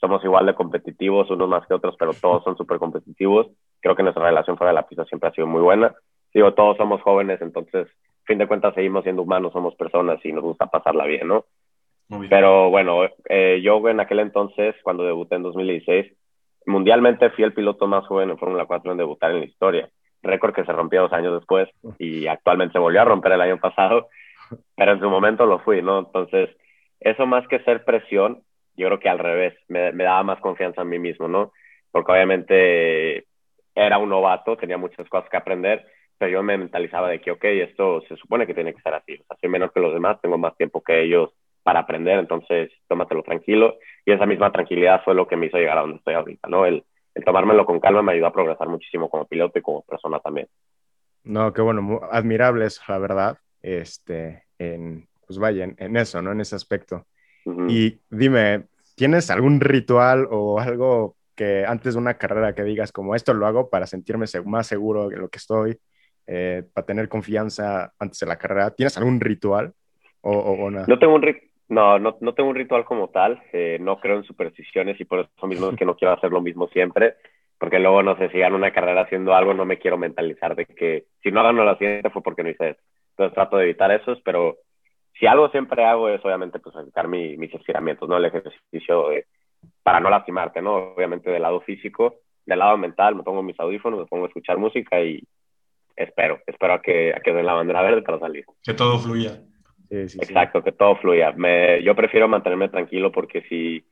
somos 0.00 0.24
igual 0.24 0.46
de 0.46 0.54
competitivos, 0.54 1.30
unos 1.30 1.48
más 1.48 1.66
que 1.66 1.74
otros, 1.74 1.94
pero 1.98 2.14
todos 2.14 2.42
son 2.44 2.56
súper 2.56 2.78
competitivos, 2.78 3.48
creo 3.80 3.94
que 3.94 4.02
nuestra 4.02 4.24
relación 4.24 4.56
fuera 4.56 4.70
de 4.70 4.76
la 4.76 4.86
pista 4.86 5.04
siempre 5.04 5.28
ha 5.28 5.32
sido 5.32 5.46
muy 5.46 5.60
buena. 5.60 5.94
Digo, 6.32 6.54
todos 6.54 6.76
somos 6.76 7.02
jóvenes, 7.02 7.42
entonces, 7.42 7.88
fin 8.24 8.38
de 8.38 8.46
cuentas, 8.46 8.74
seguimos 8.74 9.02
siendo 9.02 9.22
humanos, 9.22 9.52
somos 9.52 9.74
personas 9.74 10.24
y 10.24 10.32
nos 10.32 10.44
gusta 10.44 10.66
pasarla 10.66 11.04
bien, 11.04 11.28
¿no? 11.28 11.44
Pero 12.28 12.70
bueno, 12.70 13.02
eh, 13.28 13.60
yo 13.62 13.86
en 13.88 14.00
aquel 14.00 14.18
entonces, 14.18 14.74
cuando 14.82 15.04
debuté 15.04 15.36
en 15.36 15.44
2016, 15.44 16.12
mundialmente 16.66 17.30
fui 17.30 17.44
el 17.44 17.52
piloto 17.52 17.86
más 17.86 18.04
joven 18.06 18.30
en 18.30 18.38
Fórmula 18.38 18.66
4 18.66 18.90
en 18.90 18.98
debutar 18.98 19.30
en 19.30 19.40
la 19.40 19.46
historia. 19.46 19.88
Récord 20.22 20.54
que 20.54 20.64
se 20.64 20.72
rompió 20.72 21.02
dos 21.02 21.12
años 21.12 21.34
después 21.34 21.68
y 21.98 22.26
actualmente 22.26 22.72
se 22.72 22.78
volvió 22.78 23.00
a 23.00 23.04
romper 23.04 23.32
el 23.32 23.40
año 23.40 23.58
pasado, 23.58 24.08
pero 24.76 24.92
en 24.92 25.00
su 25.00 25.08
momento 25.08 25.46
lo 25.46 25.60
fui, 25.60 25.82
¿no? 25.82 26.00
Entonces, 26.00 26.50
eso 27.00 27.26
más 27.26 27.46
que 27.48 27.60
ser 27.60 27.84
presión, 27.84 28.42
yo 28.76 28.86
creo 28.86 29.00
que 29.00 29.08
al 29.08 29.18
revés, 29.18 29.54
me, 29.68 29.92
daba 29.92 30.22
más 30.22 30.40
confianza 30.40 30.82
en 30.82 30.88
mí 30.88 30.98
mismo, 30.98 31.28
¿no? 31.28 31.52
Porque 31.90 32.12
obviamente 32.12 33.26
era 33.74 33.98
un 33.98 34.10
novato, 34.10 34.56
tenía 34.56 34.76
muchas 34.76 35.08
cosas 35.08 35.28
que 35.30 35.36
aprender, 35.36 35.86
pero 36.18 36.32
yo 36.32 36.42
me 36.42 36.58
mentalizaba 36.58 37.08
de 37.08 37.20
que, 37.20 37.30
ok, 37.30 37.44
esto 37.44 38.02
se 38.02 38.16
supone 38.16 38.46
que 38.46 38.54
tiene 38.54 38.74
que 38.74 38.82
ser 38.82 38.94
así, 38.94 39.14
o 39.14 39.24
sea, 39.24 39.36
soy 39.40 39.48
menor 39.48 39.72
que 39.72 39.80
los 39.80 39.94
demás, 39.94 40.20
tengo 40.20 40.36
más 40.36 40.56
tiempo 40.56 40.82
que 40.82 41.02
ellos 41.02 41.30
para 41.62 41.80
aprender, 41.80 42.18
entonces 42.18 42.70
tómatelo 42.88 43.22
tranquilo. 43.22 43.76
Y 44.04 44.12
esa 44.12 44.26
misma 44.26 44.50
tranquilidad 44.52 45.02
fue 45.04 45.14
lo 45.14 45.26
que 45.26 45.36
me 45.36 45.46
hizo 45.46 45.58
llegar 45.58 45.78
a 45.78 45.82
donde 45.82 45.98
estoy 45.98 46.14
ahorita, 46.14 46.48
¿no? 46.48 46.66
El, 46.66 46.84
el 47.20 47.24
tomármelo 47.24 47.66
con 47.66 47.78
calma 47.80 48.02
me 48.02 48.12
ayudó 48.12 48.26
a 48.26 48.32
progresar 48.32 48.68
muchísimo 48.68 49.08
como 49.08 49.26
piloto 49.26 49.58
y 49.58 49.62
como 49.62 49.82
persona 49.82 50.18
también. 50.20 50.48
No, 51.22 51.52
qué 51.52 51.60
bueno, 51.60 52.00
admirables, 52.10 52.80
la 52.88 52.98
verdad, 52.98 53.38
este, 53.62 54.44
en, 54.58 55.06
pues 55.26 55.38
vaya, 55.38 55.68
en, 55.76 55.96
eso, 55.96 56.22
¿no? 56.22 56.32
En 56.32 56.40
ese 56.40 56.56
aspecto. 56.56 57.06
Y 57.68 57.98
dime, 58.10 58.64
¿tienes 58.96 59.30
algún 59.30 59.60
ritual 59.60 60.28
o 60.30 60.60
algo 60.60 61.16
que 61.34 61.64
antes 61.66 61.94
de 61.94 62.00
una 62.00 62.14
carrera 62.14 62.54
que 62.54 62.62
digas 62.62 62.92
como 62.92 63.14
esto 63.14 63.32
lo 63.32 63.46
hago 63.46 63.70
para 63.70 63.86
sentirme 63.86 64.26
más 64.44 64.66
seguro 64.66 65.08
de 65.08 65.16
lo 65.16 65.28
que 65.28 65.38
estoy, 65.38 65.78
eh, 66.26 66.64
para 66.72 66.86
tener 66.86 67.08
confianza 67.08 67.92
antes 67.98 68.20
de 68.20 68.26
la 68.26 68.36
carrera? 68.36 68.70
¿Tienes 68.70 68.96
algún 68.98 69.20
ritual 69.20 69.72
o, 70.20 70.32
o, 70.32 70.70
No 70.70 70.98
tengo 70.98 71.14
un, 71.14 71.22
no, 71.70 71.98
no, 71.98 72.18
no, 72.20 72.34
tengo 72.34 72.50
un 72.50 72.56
ritual 72.56 72.84
como 72.84 73.08
tal, 73.08 73.42
eh, 73.52 73.78
no 73.80 73.98
creo 74.00 74.16
en 74.16 74.24
supersticiones 74.24 75.00
y 75.00 75.04
por 75.04 75.20
eso 75.20 75.46
mismo 75.46 75.70
es 75.70 75.76
que 75.76 75.84
no 75.84 75.96
quiero 75.96 76.12
hacer 76.12 76.30
lo 76.30 76.40
mismo 76.40 76.68
siempre, 76.68 77.14
porque 77.58 77.78
luego, 77.78 78.02
no 78.02 78.16
sé, 78.16 78.28
si 78.30 78.38
gano 78.38 78.56
una 78.56 78.72
carrera 78.72 79.02
haciendo 79.02 79.34
algo, 79.34 79.54
no 79.54 79.64
me 79.64 79.78
quiero 79.78 79.96
mentalizar 79.96 80.56
de 80.56 80.66
que 80.66 81.06
si 81.22 81.30
no 81.30 81.42
gano 81.42 81.64
la 81.64 81.78
siguiente 81.78 82.10
fue 82.10 82.22
porque 82.22 82.42
no 82.42 82.50
hice 82.50 82.70
eso. 82.70 82.80
Entonces 83.10 83.34
trato 83.34 83.56
de 83.56 83.64
evitar 83.64 83.90
eso, 83.92 84.16
pero 84.24 84.58
si 85.18 85.26
algo 85.26 85.48
siempre 85.50 85.84
hago 85.84 86.08
es 86.08 86.24
obviamente 86.24 86.58
pues 86.58 86.74
evitar 86.76 87.06
mi, 87.06 87.36
mis 87.36 87.54
estiramientos, 87.54 88.08
¿no? 88.08 88.16
El 88.16 88.24
ejercicio 88.24 89.06
para 89.82 90.00
no 90.00 90.10
lastimarte, 90.10 90.60
¿no? 90.60 90.94
Obviamente 90.94 91.30
del 91.30 91.42
lado 91.42 91.60
físico, 91.60 92.16
del 92.46 92.58
lado 92.58 92.76
mental, 92.78 93.14
me 93.14 93.22
pongo 93.22 93.42
mis 93.42 93.60
audífonos, 93.60 94.00
me 94.00 94.06
pongo 94.06 94.24
a 94.24 94.28
escuchar 94.28 94.58
música 94.58 95.00
y 95.00 95.22
espero, 95.94 96.40
espero 96.46 96.74
a 96.74 96.82
que, 96.82 97.14
a 97.14 97.20
que 97.20 97.32
den 97.32 97.46
la 97.46 97.54
bandera 97.54 97.82
verde 97.82 98.02
para 98.02 98.18
salir. 98.18 98.44
Que 98.62 98.74
todo 98.74 98.98
fluya. 98.98 99.40
Exacto, 99.90 100.62
que 100.62 100.72
todo 100.72 100.96
fluya. 100.96 101.32
Me, 101.32 101.82
yo 101.82 101.94
prefiero 101.96 102.28
mantenerme 102.28 102.68
tranquilo 102.68 103.10
porque 103.10 103.42
si, 103.42 103.84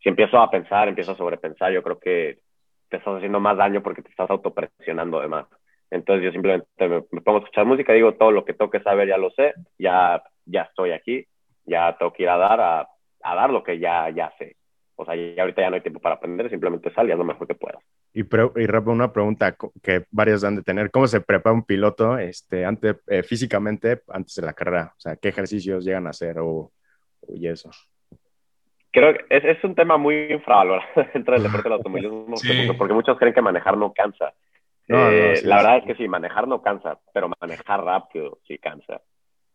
si 0.00 0.08
empiezo 0.08 0.38
a 0.38 0.50
pensar, 0.50 0.88
empiezo 0.88 1.12
a 1.12 1.16
sobrepensar, 1.16 1.72
yo 1.72 1.82
creo 1.82 1.98
que 1.98 2.38
te 2.88 2.98
estás 2.98 3.16
haciendo 3.16 3.40
más 3.40 3.56
daño 3.56 3.82
porque 3.82 4.02
te 4.02 4.10
estás 4.10 4.30
autopresionando 4.30 5.18
además. 5.18 5.46
Entonces 5.90 6.24
yo 6.24 6.32
simplemente 6.32 6.66
me, 6.78 7.02
pongo 7.02 7.38
a 7.38 7.40
escuchar 7.40 7.66
música, 7.66 7.92
digo 7.92 8.14
todo 8.14 8.30
lo 8.30 8.44
que 8.44 8.54
tengo 8.54 8.70
que 8.70 8.80
saber 8.80 9.08
ya 9.08 9.18
lo 9.18 9.30
sé, 9.30 9.54
ya, 9.78 10.22
ya 10.46 10.62
estoy 10.62 10.92
aquí, 10.92 11.26
ya 11.64 11.96
tengo 11.98 12.12
que 12.12 12.22
ir 12.22 12.28
a 12.28 12.36
dar, 12.36 12.60
a 12.60 13.34
dar 13.34 13.50
lo 13.50 13.62
que 13.62 13.78
ya, 13.78 14.08
ya 14.10 14.32
sé. 14.38 14.56
O 15.02 15.04
sea, 15.04 15.14
ya 15.14 15.42
ahorita 15.42 15.62
ya 15.62 15.70
no 15.70 15.76
hay 15.76 15.82
tiempo 15.82 16.00
para 16.00 16.16
aprender, 16.16 16.48
simplemente 16.50 16.92
sal 16.92 17.08
y 17.08 17.12
haz 17.12 17.18
lo 17.18 17.24
mejor 17.24 17.46
que 17.46 17.54
puedas. 17.54 17.82
Y, 18.14 18.22
y 18.22 18.90
una 18.90 19.12
pregunta 19.12 19.56
que 19.82 20.04
varios 20.10 20.44
han 20.44 20.56
de 20.56 20.62
tener. 20.62 20.90
¿Cómo 20.90 21.06
se 21.06 21.20
prepara 21.20 21.54
un 21.54 21.64
piloto 21.64 22.18
este, 22.18 22.64
antes, 22.64 22.96
eh, 23.08 23.22
físicamente 23.22 24.02
antes 24.08 24.34
de 24.34 24.42
la 24.42 24.52
carrera? 24.52 24.92
O 24.96 25.00
sea, 25.00 25.16
¿qué 25.16 25.28
ejercicios 25.28 25.84
llegan 25.84 26.06
a 26.06 26.10
hacer 26.10 26.36
o, 26.38 26.72
y 27.28 27.48
eso? 27.48 27.70
Creo 28.90 29.14
que 29.14 29.24
es, 29.30 29.44
es 29.44 29.64
un 29.64 29.74
tema 29.74 29.96
muy 29.96 30.32
infravalorado 30.32 30.82
dentro 31.14 31.34
del 31.34 31.42
deporte 31.44 31.68
del 31.68 31.72
automovilismo, 31.78 32.76
porque 32.76 32.94
muchos 32.94 33.18
creen 33.18 33.34
que 33.34 33.42
manejar 33.42 33.76
no 33.76 33.92
cansa. 33.92 34.34
Eh, 34.88 35.40
la 35.44 35.56
verdad 35.56 35.78
es 35.78 35.84
que 35.84 35.94
sí, 35.94 36.08
manejar 36.08 36.46
no 36.46 36.60
cansa, 36.60 36.98
pero 37.14 37.30
manejar 37.40 37.82
rápido 37.82 38.38
sí 38.46 38.58
cansa. 38.58 39.00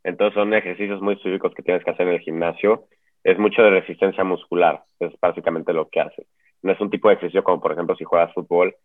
Entonces 0.04 0.36
son 0.36 0.54
ejercicios 0.54 1.02
muy 1.02 1.16
específicos 1.16 1.54
que 1.54 1.64
tienes 1.64 1.84
que 1.84 1.92
hacer 1.92 2.08
en 2.08 2.14
el 2.14 2.20
gimnasio. 2.22 2.86
Es 3.28 3.38
mucho 3.38 3.62
de 3.62 3.72
resistencia 3.72 4.24
muscular, 4.24 4.84
es 5.00 5.14
básicamente 5.20 5.74
lo 5.74 5.90
que 5.90 6.02
hace 6.02 6.26
no 6.62 6.72
es 6.72 6.82
un 6.82 6.90
tipo 6.90 7.10
de 7.10 7.16
ejercicio 7.16 7.44
como, 7.44 7.62
por 7.62 7.72
ejemplo, 7.72 7.96
si 7.96 8.04
juegas 8.04 8.34
fútbol, 8.34 8.76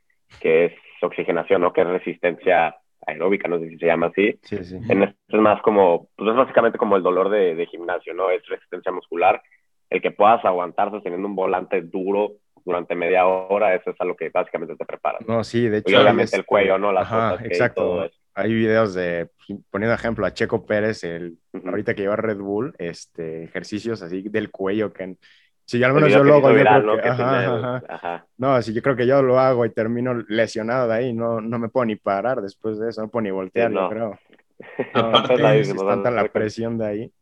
que 0.41 0.67
es 0.67 0.73
oxigenación, 1.03 1.63
¿no? 1.63 1.73
Que 1.73 1.83
es 1.83 1.87
resistencia 1.87 2.77
aeróbica, 3.07 3.49
no 3.49 3.59
sé 3.59 3.69
si 3.69 3.79
se 3.79 3.87
llama 3.87 4.07
así. 4.07 4.39
Sí, 4.43 4.65
sí. 4.65 4.79
En 4.89 5.03
esto 5.03 5.17
es 5.29 5.41
más 5.41 5.61
como, 5.63 6.09
pues 6.17 6.31
es 6.31 6.37
básicamente 6.37 6.79
como 6.79 6.97
el 6.97 7.03
dolor 7.03 7.31
de, 7.31 7.55
de, 7.55 7.67
gimnasio, 7.67 8.15
¿no? 8.15 8.31
Es 8.31 8.47
resistencia 8.47 8.93
muscular. 8.93 9.43
El 9.91 10.01
que 10.01 10.11
puedas 10.11 10.45
aguantar 10.45 10.91
sosteniendo 10.91 11.27
un 11.27 11.35
volante 11.35 11.83
duro 11.83 12.33
durante 12.65 12.95
media 12.95 13.27
hora, 13.27 13.75
eso 13.75 13.91
es 13.91 14.01
a 14.01 14.05
lo 14.05 14.15
que 14.15 14.31
básicamente 14.31 14.77
te 14.77 14.87
prepara. 14.87 15.19
No, 15.27 15.43
sí, 15.43 15.69
de 15.69 15.79
hecho. 15.79 15.91
Y 15.91 15.97
obviamente 15.97 16.37
el 16.37 16.47
cuello, 16.47 16.79
¿no? 16.79 16.93
Las 16.93 17.11
Ajá, 17.11 17.45
exacto. 17.45 18.09
Hay 18.35 18.53
videos 18.53 18.95
de, 18.95 19.29
poniendo 19.71 19.95
ejemplo 19.95 20.25
a 20.25 20.33
Checo 20.33 20.65
Pérez, 20.65 21.05
el, 21.05 21.39
ahorita 21.65 21.95
que 21.95 22.03
lleva 22.03 22.17
Red 22.17 22.39
Bull, 22.39 22.75
este, 22.79 23.45
ejercicios 23.45 24.03
así 24.03 24.23
del 24.29 24.51
cuello 24.51 24.93
que 24.93 25.17
Sí, 25.65 25.83
al 25.83 25.95
menos 25.95 26.11
yo 26.11 26.25
lo 26.25 26.35
hago. 26.35 26.51
¿no? 26.51 27.81
ajá, 27.89 28.27
No, 28.37 28.61
sí, 28.61 28.75
yo 28.75 28.83
creo 28.83 28.97
que 28.97 29.07
yo 29.07 29.23
lo 29.23 29.39
hago 29.39 29.65
y 29.65 29.71
termino 29.71 30.15
lesionado 30.29 30.89
de 30.89 30.95
ahí. 30.95 31.13
No, 31.13 31.41
no 31.41 31.59
me 31.59 31.69
puedo 31.69 31.87
ni 31.87 31.97
parar 31.97 32.43
después 32.43 32.79
de 32.79 32.91
eso, 32.91 33.01
no 33.01 33.09
puedo 33.09 33.23
ni 33.23 33.31
voltear, 33.31 33.71
no. 33.71 33.83
yo 33.83 33.89
creo. 33.89 34.19
No, 34.95 35.51
es 35.51 35.75
tanta 35.75 36.11
la 36.11 36.29
presión 36.29 36.79
de 36.79 36.87
ahí. 36.87 37.13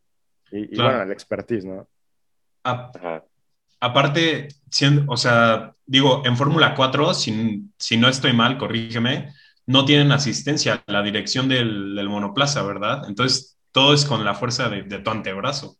Y, 0.51 0.75
bueno, 0.75 1.01
el 1.01 1.11
expertise, 1.11 1.65
¿no? 1.65 1.87
aparte, 3.79 4.49
siendo, 4.69 5.11
o 5.11 5.17
sea, 5.17 5.73
digo, 5.85 6.21
en 6.25 6.37
Fórmula 6.37 6.75
4, 6.75 7.15
si, 7.15 7.63
si, 7.77 7.97
no 7.97 8.09
estoy 8.09 8.33
mal, 8.33 8.59
corrígeme, 8.59 9.33
no 9.67 9.85
tienen 9.85 10.11
asistencia 10.11 10.83
a 10.85 10.91
la 10.91 11.01
dirección 11.01 11.49
del, 11.49 12.07
monoplaza, 12.09 12.63
¿verdad? 12.63 13.03
Entonces, 13.07 13.59
todo 13.71 13.93
es 13.93 14.05
con 14.05 14.23
la 14.25 14.33
fuerza 14.33 14.69
de, 14.69 14.83
de 14.83 14.99
tu 14.99 15.09
antebrazo. 15.09 15.77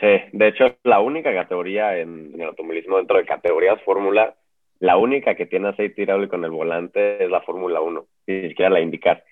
Sí, 0.00 0.20
de 0.32 0.48
hecho, 0.48 0.76
la 0.82 1.00
única 1.00 1.32
categoría 1.32 1.96
en, 1.98 2.32
el 2.34 2.48
automovilismo 2.48 2.96
dentro 2.96 3.16
de 3.16 3.24
categorías 3.24 3.80
Fórmula, 3.84 4.34
la 4.80 4.96
única 4.96 5.34
que 5.34 5.46
tiene 5.46 5.68
aceite 5.68 6.02
hidráulico 6.02 6.36
en 6.36 6.44
el 6.44 6.50
volante 6.50 7.24
es 7.24 7.30
la 7.30 7.40
Fórmula 7.42 7.80
1, 7.80 8.06
ni 8.26 8.48
siquiera 8.48 8.70
la 8.70 8.80
indicar. 8.80 9.24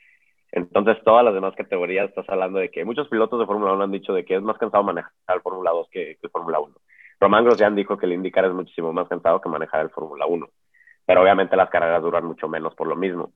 Entonces, 0.52 0.98
todas 1.04 1.24
las 1.24 1.34
demás 1.34 1.54
categorías, 1.56 2.08
estás 2.08 2.28
hablando 2.28 2.58
de 2.58 2.70
que 2.70 2.84
muchos 2.84 3.08
pilotos 3.08 3.40
de 3.40 3.46
Fórmula 3.46 3.72
1 3.72 3.84
han 3.84 3.90
dicho 3.90 4.12
de 4.12 4.24
que 4.24 4.36
es 4.36 4.42
más 4.42 4.58
cansado 4.58 4.84
manejar 4.84 5.12
el 5.28 5.40
Fórmula 5.40 5.70
2 5.70 5.88
que, 5.90 6.18
el 6.22 6.30
Fórmula 6.30 6.60
1. 6.60 6.74
Román 7.18 7.44
Grosjean 7.44 7.74
dijo 7.74 7.96
que 7.96 8.06
el 8.06 8.12
indicar 8.12 8.44
es 8.44 8.52
muchísimo 8.52 8.92
más 8.92 9.08
cansado 9.08 9.40
que 9.40 9.48
manejar 9.48 9.80
el 9.80 9.90
Fórmula 9.90 10.26
1. 10.26 10.48
Pero 11.06 11.22
obviamente 11.22 11.56
las 11.56 11.70
carreras 11.70 12.02
duran 12.02 12.24
mucho 12.24 12.48
menos 12.48 12.74
por 12.74 12.86
lo 12.86 12.96
mismo. 12.96 13.32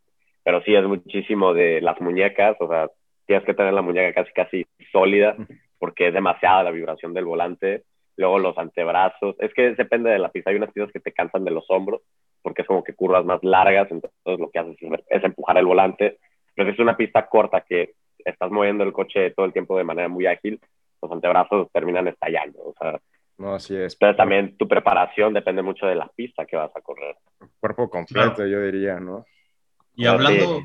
Pero 0.47 0.62
sí 0.62 0.76
es 0.76 0.85
muchísimo 0.85 1.53
de 1.55 1.81
las 1.81 2.00
muñecas, 2.00 2.57
o 2.61 2.69
sea, 2.69 2.88
tienes 3.26 3.45
que 3.45 3.53
tener 3.53 3.73
la 3.73 3.83
muñeca 3.83 4.23
casi 4.23 4.33
casi 4.33 4.65
sólida 4.93 5.35
porque 5.76 6.07
es 6.07 6.15
demasiada 6.15 6.62
la 6.62 6.71
vibración 6.71 7.12
del 7.12 7.25
volante. 7.25 7.83
Luego 8.17 8.38
los 8.38 8.57
antebrazos, 8.57 9.35
es 9.41 9.53
que 9.53 9.75
depende 9.75 10.09
de 10.09 10.21
la 10.21 10.29
pista. 10.29 10.50
Hay 10.50 10.57
unas 10.57 10.71
pistas 10.71 10.93
que 10.93 11.00
te 11.00 11.11
cansan 11.11 11.45
de 11.45 11.50
los 11.50 11.69
hombros 11.69 12.03
porque 12.43 12.62
es 12.62 12.69
como 12.69 12.85
que 12.85 12.95
curvas 12.95 13.25
más 13.25 13.43
largas, 13.43 13.91
entonces 13.91 14.38
lo 14.38 14.49
que 14.49 14.61
haces 14.61 14.76
es 15.09 15.25
empujar 15.25 15.59
el 15.59 15.67
volante. 15.67 16.19
Pero 16.55 16.69
si 16.69 16.75
es 16.75 16.79
una 16.79 16.97
pista 16.97 17.26
corta 17.26 17.62
que 17.62 17.95
estás 18.19 18.49
moviendo 18.53 18.85
el 18.85 18.93
coche 18.93 19.33
todo 19.33 19.47
el 19.47 19.53
tiempo 19.53 19.76
de 19.76 19.83
manera 19.83 20.07
muy 20.07 20.26
ágil, 20.26 20.61
los 21.03 21.11
antebrazos 21.11 21.67
terminan 21.73 22.07
estallando. 22.07 22.61
O 22.61 22.75
sea, 22.79 23.00
No, 23.37 23.59
sí 23.59 23.75
es. 23.75 23.95
Entonces 23.95 24.17
también 24.17 24.57
tu 24.57 24.69
preparación 24.69 25.35
depende 25.35 25.62
mucho 25.62 25.87
de 25.88 25.97
la 25.97 26.07
pista 26.15 26.47
que 26.47 26.55
vas 26.55 26.71
a 26.76 26.81
correr. 26.83 27.17
Cuerpo 27.59 27.91
completo, 27.91 28.47
yo 28.47 28.62
diría, 28.62 29.00
¿no? 29.00 29.25
Y 29.97 30.07
hablando, 30.07 30.61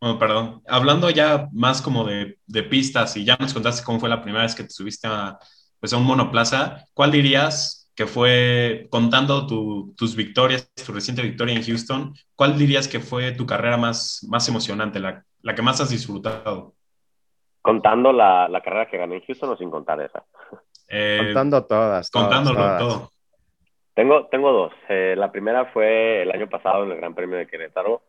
oh, 0.00 0.18
perdón, 0.18 0.62
hablando 0.66 1.10
ya 1.10 1.48
más 1.52 1.82
como 1.82 2.04
de, 2.04 2.38
de, 2.46 2.62
pistas 2.62 3.16
y 3.16 3.24
ya 3.24 3.36
nos 3.38 3.52
contaste 3.52 3.84
cómo 3.84 4.00
fue 4.00 4.08
la 4.08 4.22
primera 4.22 4.42
vez 4.42 4.54
que 4.54 4.64
te 4.64 4.70
subiste 4.70 5.06
a, 5.06 5.38
pues 5.78 5.92
a 5.92 5.98
un 5.98 6.04
monoplaza, 6.04 6.84
¿cuál 6.94 7.12
dirías 7.12 7.92
que 7.94 8.06
fue, 8.06 8.88
contando 8.90 9.46
tu, 9.46 9.94
tus 9.96 10.16
victorias, 10.16 10.70
tu 10.84 10.92
reciente 10.92 11.22
victoria 11.22 11.54
en 11.54 11.64
Houston, 11.64 12.14
cuál 12.34 12.58
dirías 12.58 12.88
que 12.88 13.00
fue 13.00 13.32
tu 13.32 13.46
carrera 13.46 13.76
más, 13.76 14.26
más 14.28 14.48
emocionante, 14.48 15.00
la, 15.00 15.24
la 15.42 15.54
que 15.54 15.62
más 15.62 15.80
has 15.80 15.90
disfrutado? 15.90 16.74
Contando 17.62 18.12
la, 18.12 18.48
la, 18.48 18.60
carrera 18.60 18.88
que 18.88 18.98
gané 18.98 19.16
en 19.16 19.22
Houston 19.22 19.50
o 19.50 19.56
sin 19.56 19.70
contar 19.70 20.00
esa. 20.00 20.24
Eh, 20.88 21.20
Contando 21.24 21.64
todas. 21.64 22.10
Contándolo 22.10 22.58
todas. 22.58 22.78
todo. 22.78 23.10
Tengo, 23.96 24.26
tengo 24.26 24.52
dos. 24.52 24.72
Eh, 24.90 25.14
la 25.16 25.32
primera 25.32 25.64
fue 25.72 26.20
el 26.20 26.30
año 26.30 26.50
pasado 26.50 26.84
en 26.84 26.90
el 26.92 26.98
Gran 26.98 27.14
Premio 27.14 27.38
de 27.38 27.46
Querétaro. 27.46 28.02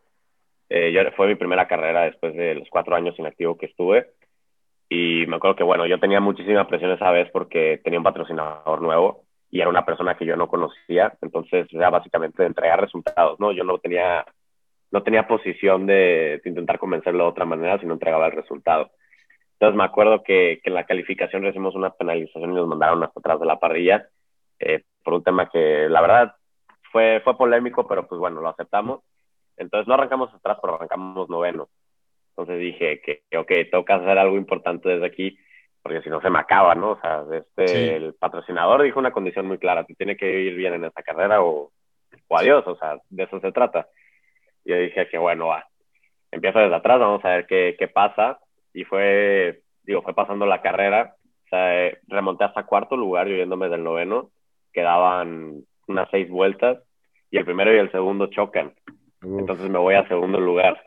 Eh, 0.68 0.92
yo, 0.92 1.00
fue 1.16 1.28
mi 1.28 1.34
primera 1.34 1.66
carrera 1.66 2.02
después 2.02 2.34
de 2.34 2.56
los 2.56 2.68
cuatro 2.68 2.94
años 2.94 3.18
inactivo 3.18 3.56
que 3.56 3.66
estuve. 3.66 4.10
Y 4.90 5.24
me 5.28 5.36
acuerdo 5.36 5.56
que, 5.56 5.64
bueno, 5.64 5.86
yo 5.86 5.98
tenía 5.98 6.20
muchísima 6.20 6.68
presión 6.68 6.90
esa 6.90 7.10
vez 7.10 7.30
porque 7.32 7.80
tenía 7.82 8.00
un 8.00 8.04
patrocinador 8.04 8.82
nuevo 8.82 9.24
y 9.50 9.60
era 9.60 9.70
una 9.70 9.86
persona 9.86 10.14
que 10.14 10.26
yo 10.26 10.36
no 10.36 10.46
conocía. 10.48 11.16
Entonces, 11.22 11.66
era 11.72 11.88
básicamente 11.88 12.44
entregar 12.44 12.78
resultados, 12.82 13.40
¿no? 13.40 13.52
Yo 13.52 13.64
no 13.64 13.78
tenía, 13.78 14.26
no 14.90 15.02
tenía 15.02 15.26
posición 15.26 15.86
de, 15.86 16.42
de 16.44 16.50
intentar 16.50 16.78
convencerlo 16.78 17.24
de 17.24 17.30
otra 17.30 17.46
manera, 17.46 17.78
sino 17.78 17.94
entregaba 17.94 18.26
el 18.26 18.32
resultado. 18.32 18.90
Entonces, 19.54 19.74
me 19.74 19.84
acuerdo 19.84 20.22
que, 20.22 20.60
que 20.62 20.68
en 20.68 20.74
la 20.74 20.84
calificación 20.84 21.44
recibimos 21.44 21.74
una 21.74 21.90
penalización 21.90 22.52
y 22.52 22.54
nos 22.56 22.68
mandaron 22.68 23.02
hasta 23.02 23.20
atrás 23.20 23.40
de 23.40 23.46
la 23.46 23.58
parrilla 23.58 24.06
eh, 24.58 24.84
por 25.04 25.14
un 25.14 25.24
tema 25.24 25.48
que, 25.48 25.88
la 25.88 26.00
verdad, 26.00 26.34
fue, 26.92 27.20
fue 27.24 27.36
polémico, 27.36 27.86
pero 27.86 28.06
pues 28.06 28.18
bueno, 28.18 28.40
lo 28.40 28.48
aceptamos. 28.48 29.00
Entonces, 29.56 29.88
no 29.88 29.94
arrancamos 29.94 30.32
atrás, 30.32 30.58
pero 30.60 30.74
arrancamos 30.74 31.28
noveno. 31.28 31.68
Entonces 32.30 32.60
dije 32.60 33.00
que, 33.00 33.36
ok, 33.36 33.50
tengo 33.70 33.84
que 33.84 33.92
hacer 33.92 34.16
algo 34.16 34.36
importante 34.36 34.88
desde 34.88 35.06
aquí, 35.06 35.36
porque 35.82 36.02
si 36.02 36.08
no 36.08 36.20
se 36.20 36.30
me 36.30 36.38
acaba, 36.38 36.76
¿no? 36.76 36.92
O 36.92 37.00
sea, 37.00 37.24
este, 37.32 37.66
sí. 37.66 37.88
el 37.88 38.14
patrocinador 38.14 38.82
dijo 38.82 39.00
una 39.00 39.10
condición 39.10 39.46
muy 39.46 39.58
clara, 39.58 39.84
te 39.84 39.94
tiene 39.94 40.16
que 40.16 40.40
ir 40.40 40.54
bien 40.54 40.74
en 40.74 40.84
esta 40.84 41.02
carrera 41.02 41.42
o, 41.42 41.72
o 42.28 42.38
adiós, 42.38 42.64
o 42.66 42.76
sea, 42.76 42.98
de 43.08 43.24
eso 43.24 43.40
se 43.40 43.50
trata. 43.50 43.88
Y 44.64 44.70
yo 44.70 44.76
dije 44.76 45.08
que 45.08 45.18
bueno, 45.18 45.48
va, 45.48 45.66
empiezo 46.30 46.60
desde 46.60 46.76
atrás, 46.76 47.00
vamos 47.00 47.24
a 47.24 47.30
ver 47.30 47.46
qué, 47.46 47.74
qué 47.76 47.88
pasa. 47.88 48.38
Y 48.72 48.84
fue, 48.84 49.62
digo, 49.82 50.02
fue 50.02 50.14
pasando 50.14 50.46
la 50.46 50.62
carrera, 50.62 51.16
o 51.46 51.48
sea, 51.48 51.86
eh, 51.86 51.98
remonté 52.06 52.44
hasta 52.44 52.66
cuarto 52.66 52.96
lugar, 52.96 53.26
yo 53.26 53.34
yéndome 53.34 53.68
del 53.68 53.82
noveno, 53.82 54.30
quedaban 54.72 55.62
unas 55.86 56.08
seis 56.10 56.28
vueltas, 56.28 56.78
y 57.30 57.38
el 57.38 57.44
primero 57.44 57.74
y 57.74 57.78
el 57.78 57.90
segundo 57.90 58.26
chocan. 58.28 58.74
Uf. 59.22 59.40
Entonces 59.40 59.68
me 59.68 59.78
voy 59.78 59.94
a 59.94 60.08
segundo 60.08 60.40
lugar. 60.40 60.82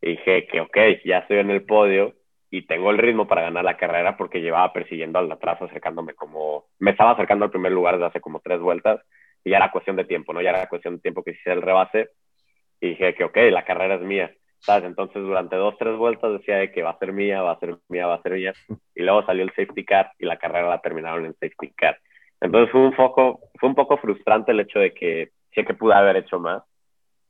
Y 0.00 0.10
dije 0.10 0.46
que, 0.46 0.60
ok, 0.60 0.76
ya 1.04 1.18
estoy 1.18 1.38
en 1.38 1.50
el 1.50 1.64
podio 1.64 2.14
y 2.50 2.66
tengo 2.66 2.90
el 2.90 2.98
ritmo 2.98 3.26
para 3.26 3.42
ganar 3.42 3.64
la 3.64 3.76
carrera 3.76 4.16
porque 4.16 4.40
llevaba 4.40 4.72
persiguiendo 4.72 5.18
al 5.18 5.30
atrás, 5.30 5.60
acercándome 5.60 6.14
como, 6.14 6.66
me 6.78 6.92
estaba 6.92 7.12
acercando 7.12 7.44
al 7.44 7.50
primer 7.50 7.72
lugar 7.72 7.94
desde 7.94 8.06
hace 8.06 8.20
como 8.20 8.40
tres 8.40 8.60
vueltas 8.60 9.00
y 9.42 9.50
ya 9.50 9.56
era 9.56 9.70
cuestión 9.70 9.96
de 9.96 10.04
tiempo, 10.04 10.32
¿no? 10.32 10.40
Ya 10.40 10.50
era 10.50 10.68
cuestión 10.68 10.96
de 10.96 11.00
tiempo 11.00 11.22
que 11.22 11.32
hiciera 11.32 11.54
el 11.54 11.62
rebase 11.62 12.10
y 12.80 12.90
dije 12.90 13.14
que, 13.14 13.24
ok, 13.24 13.36
la 13.50 13.64
carrera 13.64 13.96
es 13.96 14.02
mía, 14.02 14.32
¿sabes? 14.60 14.84
Entonces 14.84 15.22
durante 15.22 15.56
dos, 15.56 15.76
tres 15.78 15.96
vueltas 15.96 16.32
decía 16.32 16.56
de 16.58 16.70
que 16.70 16.82
va 16.82 16.90
a 16.90 16.98
ser 16.98 17.12
mía, 17.12 17.42
va 17.42 17.52
a 17.52 17.58
ser 17.58 17.76
mía, 17.88 18.06
va 18.06 18.14
a 18.14 18.22
ser 18.22 18.32
mía 18.32 18.52
y 18.94 19.02
luego 19.02 19.24
salió 19.24 19.42
el 19.42 19.50
safety 19.50 19.84
car 19.84 20.12
y 20.18 20.26
la 20.26 20.36
carrera 20.36 20.68
la 20.68 20.80
terminaron 20.80 21.24
en 21.26 21.34
safety 21.34 21.72
car. 21.74 21.98
Entonces 22.44 22.70
fue 22.70 22.82
un 22.82 22.94
poco, 22.94 23.40
fue 23.58 23.70
un 23.70 23.74
poco 23.74 23.96
frustrante 23.96 24.52
el 24.52 24.60
hecho 24.60 24.78
de 24.78 24.92
que 24.92 25.30
sé 25.54 25.64
que 25.64 25.72
pude 25.72 25.94
haber 25.94 26.16
hecho 26.16 26.38
más, 26.38 26.62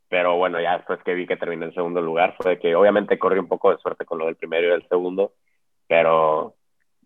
pero 0.09 0.37
bueno, 0.37 0.61
ya 0.61 0.77
después 0.77 1.01
que 1.05 1.15
vi 1.15 1.25
que 1.25 1.37
terminé 1.37 1.67
en 1.67 1.75
segundo 1.75 2.01
lugar, 2.01 2.35
fue 2.37 2.59
que 2.59 2.75
obviamente 2.75 3.17
corrí 3.17 3.39
un 3.39 3.47
poco 3.47 3.71
de 3.71 3.79
suerte 3.79 4.05
con 4.05 4.19
lo 4.19 4.27
del 4.27 4.35
primero 4.35 4.67
y 4.67 4.71
del 4.71 4.89
segundo, 4.89 5.35
pero 5.87 6.57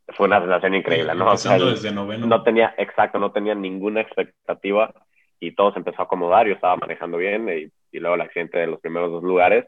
fue 0.09 0.27
una 0.27 0.41
sensación 0.41 0.75
increíble, 0.75 1.15
¿no? 1.15 1.33
O 1.33 1.37
sea, 1.37 1.59
desde 1.59 1.93
noveno. 1.93 2.27
No 2.27 2.43
tenía, 2.43 2.75
exacto, 2.79 3.19
no 3.19 3.31
tenía 3.31 3.55
ninguna 3.55 4.01
expectativa 4.01 4.91
y 5.39 5.53
todo 5.53 5.73
se 5.73 5.81
empezó 5.81 6.01
a 6.01 6.05
acomodar, 6.07 6.47
yo 6.47 6.55
estaba 6.55 6.77
manejando 6.77 7.19
bien 7.19 7.47
y, 7.51 7.71
y 7.95 8.01
luego 8.01 8.15
el 8.15 8.23
accidente 8.23 8.59
de 8.59 8.69
los 8.69 8.81
primeros 8.81 9.11
dos 9.11 9.23
lugares, 9.23 9.67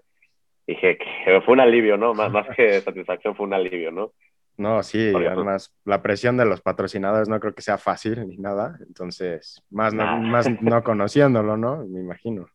dije 0.67 0.97
que 0.97 1.43
fue 1.43 1.53
un 1.53 1.61
alivio, 1.61 1.99
¿no? 1.99 2.15
Más, 2.15 2.33
más 2.33 2.49
que 2.57 2.81
satisfacción 2.81 3.37
fue 3.37 3.45
un 3.45 3.53
alivio, 3.53 3.91
¿no? 3.91 4.13
No, 4.61 4.83
sí, 4.83 5.09
Porque, 5.11 5.27
además 5.27 5.75
la 5.87 6.03
presión 6.03 6.37
de 6.37 6.45
los 6.45 6.61
patrocinadores 6.61 7.31
no 7.31 7.41
creo 7.41 7.55
que 7.55 7.63
sea 7.63 7.79
fácil 7.79 8.29
ni 8.29 8.37
nada, 8.37 8.77
entonces, 8.87 9.65
más 9.71 9.95
no, 9.95 10.19
más 10.19 10.47
no 10.61 10.83
conociéndolo, 10.83 11.57
¿no? 11.57 11.79
Me 11.87 12.01
imagino. 12.01 12.47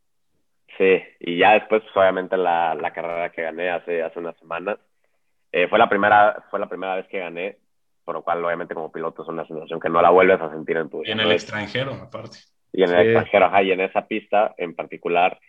Sí, 0.77 1.01
y 1.19 1.39
ya 1.39 1.53
después, 1.53 1.81
pues, 1.81 1.97
obviamente, 1.97 2.37
la, 2.37 2.75
la 2.75 2.93
carrera 2.93 3.31
que 3.31 3.41
gané 3.41 3.71
hace, 3.71 4.03
hace 4.03 4.19
unas 4.19 4.37
semanas, 4.37 4.77
eh, 5.51 5.67
fue, 5.67 5.79
la 5.79 5.89
primera, 5.89 6.43
fue 6.51 6.59
la 6.59 6.69
primera 6.69 6.95
vez 6.95 7.07
que 7.07 7.17
gané, 7.17 7.57
por 8.03 8.13
lo 8.13 8.21
cual, 8.21 8.45
obviamente, 8.45 8.75
como 8.75 8.91
piloto 8.91 9.23
es 9.23 9.27
una 9.27 9.47
sensación 9.47 9.79
que 9.79 9.89
no 9.89 9.99
la 9.99 10.11
vuelves 10.11 10.39
a 10.39 10.51
sentir 10.51 10.77
en 10.77 10.91
tu 10.91 10.99
vida. 10.99 11.09
Y 11.09 11.11
en 11.13 11.21
el 11.21 11.31
extranjero, 11.31 11.91
aparte. 11.95 12.37
Y 12.71 12.83
en 12.83 12.91
el 12.91 12.99
extranjero, 12.99 13.45
ajá, 13.45 13.63
y 13.63 13.71
en 13.71 13.81
esa 13.81 14.05
pista 14.05 14.53
en 14.59 14.75
particular, 14.75 15.39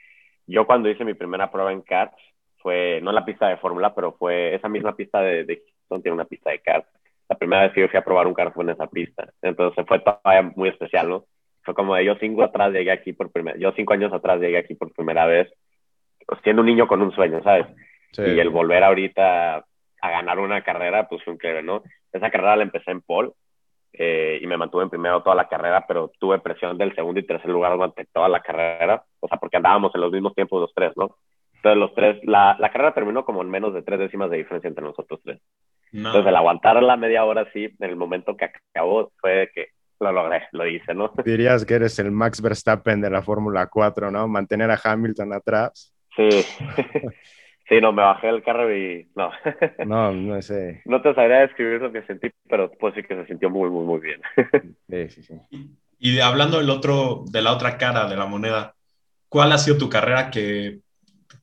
yo 0.47 0.67
cuando 0.67 0.89
hice 0.89 1.05
mi 1.05 1.13
primera 1.13 1.51
prueba 1.51 1.71
en 1.71 1.83
karts, 1.83 2.17
fue, 2.63 3.01
no 3.03 3.11
en 3.11 3.17
la 3.17 3.27
pista 3.27 3.47
de 3.49 3.59
fórmula, 3.59 3.95
pero 3.95 4.13
fue 4.13 4.55
esa 4.55 4.71
misma 4.71 4.97
pista 4.97 5.21
de, 5.21 5.45
de 5.45 5.63
Houston, 5.89 6.03
tiene 6.03 6.15
una 6.15 6.25
pista 6.25 6.51
de 6.51 6.61
karts. 6.61 6.89
La 7.29 7.37
primera 7.37 7.63
vez 7.63 7.73
que 7.73 7.81
yo 7.81 7.89
fui 7.89 7.99
a 7.99 8.05
probar 8.05 8.27
un 8.27 8.35
kart 8.35 8.55
fue 8.55 8.65
en 8.65 8.71
esa 8.71 8.87
pista. 8.87 9.29
Entonces 9.43 9.85
fue 9.87 9.99
todavía 10.01 10.53
muy 10.55 10.69
especial, 10.69 11.09
¿no? 11.09 11.25
fue 11.67 11.75
como 11.75 11.97
de 11.97 12.05
yo 12.05 12.15
cinco 12.19 12.45
atrás 12.45 12.73
llegué 12.73 12.93
aquí 12.93 13.13
por 13.13 13.31
primera, 13.31 13.59
yo 13.59 13.73
cinco 13.73 13.93
años 13.93 14.13
atrás 14.13 14.41
llegué 14.41 14.57
aquí 14.57 14.75
por 14.75 14.93
primera 14.93 15.27
vez, 15.27 15.53
siendo 16.45 16.63
un 16.63 16.67
niño 16.67 16.87
con 16.87 17.03
un 17.03 17.13
sueño, 17.13 17.43
¿sabes? 17.43 17.67
Sí. 18.13 18.23
Y 18.23 18.39
el 18.39 18.51
volver 18.51 18.85
ahorita 18.85 19.57
a 20.01 20.11
ganar 20.11 20.39
una 20.39 20.63
carrera, 20.63 21.09
pues 21.09 21.23
fue 21.25 21.35
increíble, 21.35 21.65
¿no? 21.65 21.83
Esa 22.13 22.31
carrera 22.31 22.57
la 22.57 22.63
empecé 22.63 22.93
en 22.93 23.03
pole 23.03 23.33
eh, 23.93 24.39
y 24.41 24.47
me 24.47 24.57
mantuve 24.57 24.85
en 24.85 24.91
primero 24.91 25.23
toda 25.23 25.35
la 25.35 25.49
carrera, 25.49 25.85
pero 25.89 26.13
tuve 26.21 26.39
presión 26.39 26.79
del 26.79 26.95
segundo 26.95 27.19
y 27.19 27.27
tercer 27.27 27.51
lugar 27.51 27.73
durante 27.73 28.05
toda 28.07 28.29
la 28.29 28.41
carrera, 28.41 29.03
o 29.19 29.27
sea, 29.27 29.39
porque 29.39 29.57
andábamos 29.57 29.93
en 29.95 30.01
los 30.01 30.13
mismos 30.13 30.35
tiempos 30.35 30.61
los 30.61 30.73
tres, 30.73 30.93
¿no? 30.97 31.17
Entonces 31.57 31.79
los 31.79 31.95
tres, 31.95 32.21
la, 32.25 32.57
la 32.59 32.71
carrera 32.71 32.95
terminó 32.95 33.25
como 33.25 33.43
en 33.43 33.51
menos 33.51 33.75
de 33.75 33.83
tres 33.83 33.99
décimas 33.99 34.31
de 34.31 34.39
diferencia 34.39 34.69
entre 34.69 34.85
nosotros 34.85 35.21
tres. 35.25 35.41
No. 35.93 36.11
Entonces 36.11 36.29
el 36.29 36.37
aguantar 36.37 36.83
la 36.83 36.97
media 36.97 37.25
hora 37.25 37.43
así, 37.43 37.65
en 37.65 37.91
el 37.91 37.97
momento 37.97 38.37
que 38.37 38.47
acabó, 38.47 39.13
fue 39.21 39.51
que 39.55 39.69
lo 40.01 40.13
logré, 40.13 40.43
lo 40.53 40.67
hice, 40.67 40.95
¿no? 40.95 41.13
Dirías 41.25 41.65
que 41.65 41.75
eres 41.75 41.99
el 41.99 42.11
Max 42.11 42.41
Verstappen 42.41 43.01
de 43.01 43.11
la 43.11 43.23
Fórmula 43.23 43.67
4, 43.67 44.11
¿no? 44.11 44.29
Mantener 44.29 44.71
a 44.71 44.81
Hamilton 44.83 45.33
atrás. 45.33 45.95
Sí. 46.15 46.29
sí, 47.69 47.81
no, 47.81 47.93
me 47.93 48.03
bajé 48.03 48.27
del 48.29 48.43
carro 48.43 48.75
y 48.75 49.09
no. 49.15 49.31
no, 49.87 50.13
no 50.13 50.43
sé. 50.43 50.83
No 50.85 51.01
te 51.01 51.15
sabría 51.15 51.41
describir 51.41 51.81
lo 51.81 51.93
que 51.93 52.03
sentí, 52.03 52.31
pero 52.49 52.71
pues 52.73 52.95
sí 52.95 53.03
que 53.03 53.15
se 53.15 53.27
sintió 53.27 53.51
muy, 53.51 53.71
muy, 53.71 53.85
muy 53.85 54.01
bien. 54.01 54.21
sí, 54.89 55.09
sí, 55.09 55.23
sí. 55.23 55.35
Y, 55.99 56.17
y 56.17 56.21
hablando 56.21 56.59
del 56.59 56.71
otro, 56.71 57.25
de 57.31 57.43
la 57.43 57.53
otra 57.53 57.79
cara 57.79 58.07
de 58.09 58.17
la 58.17 58.27
moneda, 58.27 58.75
¿cuál 59.29 59.53
ha 59.53 59.59
sido 59.59 59.79
tu 59.79 59.89
carrera 59.89 60.31
que, 60.31 60.81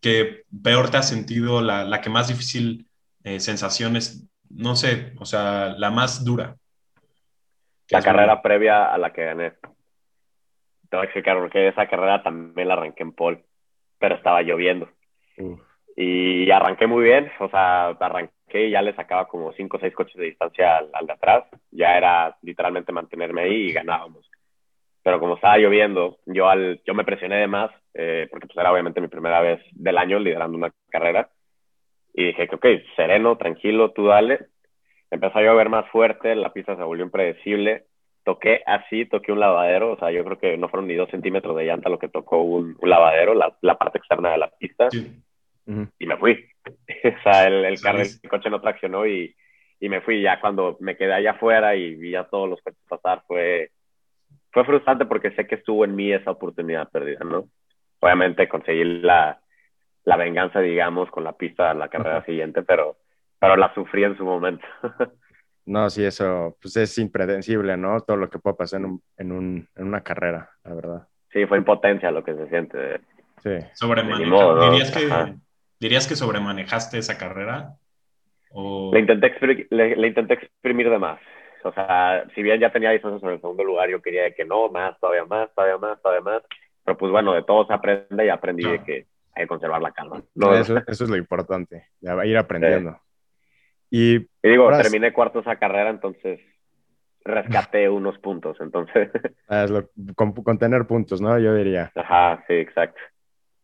que 0.02 0.44
peor 0.63 0.90
te 0.90 0.98
ha 0.98 1.04
sentido, 1.04 1.62
la, 1.62 1.84
la 1.84 2.02
que 2.02 2.10
más 2.10 2.28
difícil 2.28 2.88
eh, 3.24 3.40
sensaciones, 3.40 4.30
no 4.50 4.75
sé, 4.75 5.13
o 5.20 5.25
sea, 5.25 5.75
la 5.78 5.92
más 5.92 6.24
dura? 6.25 6.58
la 7.90 8.02
carrera 8.02 8.42
previa 8.42 8.92
a 8.92 8.98
la 8.98 9.13
que 9.13 9.25
gané. 9.25 9.52
Te 10.90 10.98
voy 10.98 11.02
a 11.02 11.04
explicar 11.06 11.38
porque 11.38 11.68
esa 11.68 11.88
carrera 11.88 12.24
también 12.24 12.68
la 12.68 12.75
arranqué 12.75 13.04
en 13.04 13.12
pole, 13.13 13.44
pero 14.00 14.16
estaba 14.16 14.42
lloviendo. 14.42 14.90
Uh. 15.38 15.58
Y 15.96 16.50
arranqué 16.50 16.88
muy 16.88 17.04
bien, 17.04 17.32
o 17.40 17.50
sea, 17.50 17.90
arranqué 17.90 18.68
y 18.68 18.72
ya 18.72 18.82
le 18.82 18.96
sacaba 18.96 19.28
como 19.28 19.54
5 19.54 19.78
o 19.78 19.80
6 19.80 19.94
coches 19.94 20.16
de 20.16 20.25
distancia 20.25 20.78
al, 20.78 20.90
al, 20.94 21.06
de 21.06 21.13
atrás. 21.13 21.46
Ya 21.72 21.98
era 21.98 22.36
literalmente 22.42 22.92
mantenerme 22.92 23.44
ahí 23.44 23.68
y 23.68 23.74
ganábamos. 23.74 24.30
Pero 25.03 25.19
como 25.19 25.36
estaba 25.36 25.57
lloviendo, 25.57 26.17
yo, 26.25 26.50
al, 26.50 26.81
yo 26.86 26.93
me 26.93 27.03
presioné 27.03 27.38
de 27.38 27.48
más, 27.48 27.72
eh, 27.93 28.27
porque 28.31 28.48
pues 28.48 28.57
era 28.57 28.72
obviamente 28.72 29.01
mi 29.01 29.10
primera 29.10 29.41
vez 29.41 29.62
del 29.72 29.98
año 29.98 30.19
liderando 30.19 30.57
una 30.57 30.72
carrera. 30.89 31.29
Y 32.13 32.25
dije 32.27 32.48
que, 32.48 32.55
ok, 32.55 32.65
sereno, 32.95 33.38
tranquilo, 33.38 33.91
tú 33.91 34.05
dale 34.05 34.48
empezó 35.13 35.38
a 35.38 35.43
llover 35.43 35.69
más 35.69 35.88
fuerte, 35.89 36.36
la 36.36 36.51
pista 36.51 36.75
se 36.75 36.83
volvió 36.83 37.05
impredecible. 37.05 37.86
Toqué 38.24 38.62
así, 38.65 39.05
toqué 39.05 39.31
un 39.31 39.39
lavadero, 39.39 39.91
o 39.91 39.98
sea, 39.98 40.10
yo 40.12 40.24
creo 40.24 40.39
que 40.39 40.57
no 40.57 40.69
fueron 40.69 40.88
ni 40.88 40.95
dos 40.95 41.10
centímetros 41.10 41.55
de 41.55 41.65
llanta 41.65 41.89
lo 41.89 42.00
que 42.00 42.07
tocó 42.07 42.41
un, 42.41 42.75
un 42.79 42.89
lavadero, 42.89 43.33
la, 43.33 43.55
la, 43.62 43.77
parte 43.77 43.98
externa 44.00 44.31
de 44.31 44.38
la 44.38 44.50
pista, 44.50 44.89
sí. 44.89 45.22
uh 45.67 45.72
-huh. 45.72 45.89
y 46.00 46.05
me 46.07 46.17
fui. 46.17 46.45
o 46.65 47.24
sea, 47.24 47.48
el, 47.48 47.65
el, 47.65 47.81
carro, 47.81 48.00
el 48.00 48.29
coche 48.29 48.50
no 48.50 48.62
traccionó 48.62 49.05
y, 49.05 49.36
y 49.79 49.89
me 49.89 50.01
fui. 50.01 50.22
Ya 50.22 50.39
cuando 50.39 50.77
me 50.79 50.95
quedé 50.95 51.13
allá 51.13 51.31
afuera 51.31 51.75
y 51.75 51.95
vi 51.95 52.15
a 52.15 52.24
todos 52.24 52.50
los 52.50 52.62
coches 52.62 52.79
pasar, 52.88 53.24
fue, 53.27 53.69
fue 54.53 54.63
frustrante 54.63 55.05
porque 55.05 55.31
sé 55.31 55.48
que 55.48 55.55
estuvo 55.55 55.83
en 55.83 55.95
mí 55.95 56.13
esa 56.13 56.31
oportunidad 56.31 56.89
perdida, 56.89 57.25
¿no? 57.25 57.50
Obviamente 58.00 58.48
conseguí 58.48 58.83
la, 59.01 59.41
la 60.05 60.17
venganza, 60.17 60.60
digamos, 60.60 61.10
con 61.10 61.24
la 61.24 61.33
pista 61.33 61.72
en 61.72 61.79
la 61.79 61.89
carrera 61.89 62.24
siguiente, 62.24 62.62
pero 62.63 62.98
pero 63.43 63.57
la 63.57 63.74
sufrí 63.74 64.05
en 64.05 64.15
su 64.15 64.24
momento. 64.24 64.65
No, 65.65 65.89
sí, 65.89 66.03
eso 66.03 66.57
pues 66.62 66.75
es 66.75 66.98
impredecible, 66.98 67.77
¿no? 67.77 68.01
Todo 68.01 68.17
lo 68.17 68.29
que 68.29 68.38
puede 68.38 68.57
pasar 68.57 68.81
en, 68.81 68.86
un, 68.86 69.01
en, 69.15 69.31
un, 69.31 69.69
en 69.77 69.88
una 69.88 70.01
carrera, 70.01 70.50
la 70.65 70.74
verdad. 70.74 71.07
Sí, 71.31 71.45
fue 71.45 71.57
impotencia 71.57 72.12
lo 72.12 72.22
que 72.22 72.36
se 72.36 72.50
siente. 72.50 73.00
Sí. 73.41 73.51
Sobremanejar. 73.72 74.27
modo, 74.27 74.55
¿no? 74.57 74.72
¿Dirías, 74.72 74.91
que. 74.91 75.36
¿Dirías 75.79 76.05
que 76.05 76.17
sobremanejaste 76.17 76.98
esa 76.98 77.17
carrera? 77.17 77.75
O... 78.51 78.91
Le 78.93 79.00
intenté, 79.00 79.33
le, 79.69 79.95
le 79.95 80.07
intenté 80.10 80.33
exprimir 80.33 80.89
de 80.89 81.00
más. 81.00 81.22
O 81.65 81.74
sea, 81.74 82.25
si 82.36 82.43
bien 82.43 82.60
ya 82.60 82.72
tenía 82.72 82.91
distancia 82.91 83.20
sobre 83.20 83.36
el 83.36 83.41
segundo 83.41 83.63
lugar, 83.63 83.89
yo 83.89 84.01
quería 84.01 84.34
que 84.34 84.46
no, 84.46 84.70
más, 84.70 85.00
todavía 85.00 85.25
más, 85.25 85.50
todavía 85.53 85.77
más, 85.77 86.01
todavía 86.01 86.22
más. 86.22 86.43
Pero 86.84 86.98
pues 86.98 87.12
bueno, 87.12 87.34
de 87.34 87.43
todo 87.43 87.65
se 87.65 87.74
aprende 87.74 88.25
y 88.25 88.29
aprendí 88.29 88.63
de 88.63 88.70
Claro. 88.70 88.86
que 88.86 88.93
hay 89.36 89.43
que 89.43 89.48
conservar 89.48 89.82
la 89.82 89.91
calma. 89.91 90.22
No, 90.36 90.53
Eso, 90.53 90.77
eso 90.86 91.03
es 91.05 91.10
lo 91.10 91.17
importante, 91.17 91.88
ya 92.01 92.13
va 92.15 92.24
a 92.24 92.25
ir 92.25 92.38
aprendiendo. 92.38 93.00
Y 93.89 94.15
Y 94.17 94.27
digo, 94.43 94.63
Ahora- 94.65 94.82
terminé 94.82 95.13
cuarto 95.13 95.39
esa 95.39 95.55
carrera, 95.58 95.89
entonces 95.89 96.39
rescaté 97.24 97.89
unos 97.89 98.17
puntos. 98.20 98.58
Entonces, 98.60 99.10
ah, 99.48 99.63
es 99.63 99.72
lo- 99.72 99.89
con, 100.15 100.34
con 100.34 100.58
tener 100.58 100.86
puntos, 100.86 101.22
¿no? 101.22 101.38
Yo 101.39 101.53
diría. 101.55 101.91
ajá, 101.96 102.43
sí, 102.48 102.53
exacto. 102.55 103.00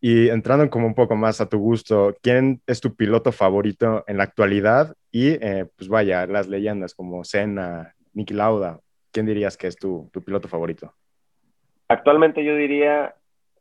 Y 0.02 0.30
entrando 0.30 0.70
como 0.70 0.88
un 0.88 0.96
poco 0.96 1.16
más 1.18 1.42
a 1.42 1.50
tu 1.50 1.60
gusto, 1.60 2.16
¿quién 2.22 2.62
es 2.68 2.80
tu 2.80 2.96
piloto 2.96 3.34
favorito 3.34 4.06
en 4.08 4.16
la 4.18 4.24
actualidad? 4.24 4.96
Y 5.12 5.30
eh, 5.44 5.66
pues 5.76 5.90
vaya, 5.90 6.26
las 6.28 6.48
leyendas 6.48 6.94
como 6.94 7.24
Senna, 7.24 7.96
Niki 8.14 8.34
Lauda, 8.34 8.80
¿quién 9.12 9.26
dirías 9.26 9.58
que 9.58 9.68
es 9.68 9.76
tu, 9.76 10.10
tu 10.14 10.24
piloto 10.24 10.48
favorito? 10.48 10.94
Actualmente 11.88 12.44
yo 12.44 12.56
diría 12.56 13.16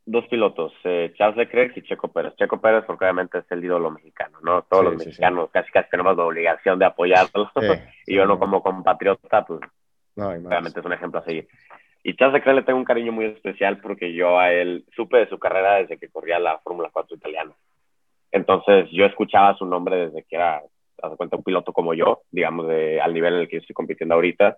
dos 0.05 0.25
pilotos, 0.27 0.73
eh, 0.83 1.13
Charles 1.17 1.37
Leclerc 1.37 1.75
y 1.77 1.81
Checo 1.83 2.07
Pérez. 2.09 2.35
Checo 2.35 2.59
Pérez 2.61 2.83
porque 2.85 3.05
obviamente 3.05 3.39
es 3.39 3.51
el 3.51 3.63
ídolo 3.63 3.91
mexicano, 3.91 4.39
¿no? 4.41 4.63
Todos 4.63 4.85
Sí, 4.85 4.91
los 4.91 5.03
sí, 5.03 5.09
mexicanos 5.09 5.49
casi 5.51 5.71
casi 5.71 5.89
tenemos 5.89 6.17
la 6.17 6.25
obligación 6.25 6.79
de 6.79 6.85
apoyarlo. 6.85 7.51
Y 8.07 8.15
yo 8.15 8.25
no 8.25 8.39
como 8.39 8.63
compatriota, 8.63 9.45
pues 9.45 9.59
No, 10.15 10.33
es 10.33 10.75
un 10.85 10.93
ejemplo 10.93 11.19
a 11.19 11.23
seguir. 11.25 11.47
Y 12.03 12.15
Charles 12.15 12.35
Leclerc 12.35 12.55
le 12.57 12.63
tengo 12.63 12.79
un 12.79 12.85
cariño 12.85 13.11
muy 13.11 13.25
especial 13.25 13.79
porque 13.81 14.13
yo 14.13 14.39
a 14.39 14.51
él 14.51 14.85
supe 14.95 15.17
de 15.17 15.29
su 15.29 15.37
carrera 15.37 15.75
desde 15.75 15.97
que 15.97 16.09
corría 16.09 16.39
la 16.39 16.57
Fórmula 16.59 16.89
4 16.91 17.17
italiana. 17.17 17.51
Entonces 18.31 18.89
yo 18.91 19.05
escuchaba 19.05 19.55
su 19.57 19.65
nombre 19.65 20.07
desde 20.07 20.23
que 20.23 20.35
era, 20.35 20.61
haz 21.01 21.15
cuenta, 21.17 21.37
un 21.37 21.43
piloto 21.43 21.73
como 21.73 21.93
yo, 21.93 22.21
digamos, 22.31 22.67
de, 22.67 22.99
al 23.01 23.13
nivel 23.13 23.35
en 23.35 23.39
el 23.41 23.47
que 23.47 23.57
yo 23.57 23.61
estoy 23.61 23.73
compitiendo 23.73 24.15
ahorita. 24.15 24.57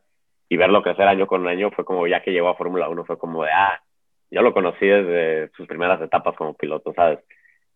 Y 0.49 0.57
verlo 0.57 0.83
crecer 0.83 1.07
año 1.07 1.27
con 1.27 1.47
año 1.47 1.71
fue 1.71 1.85
como, 1.85 2.05
ya 2.07 2.21
que 2.21 2.31
llegó 2.31 2.49
a 2.49 2.55
Fórmula 2.55 2.89
1, 2.89 3.05
fue 3.05 3.17
como 3.17 3.43
de, 3.43 3.51
ah, 3.51 3.81
yo 4.29 4.41
lo 4.41 4.53
conocí 4.53 4.85
desde 4.85 5.49
sus 5.55 5.65
primeras 5.67 6.01
etapas 6.01 6.35
como 6.35 6.53
piloto, 6.55 6.93
¿sabes? 6.93 7.19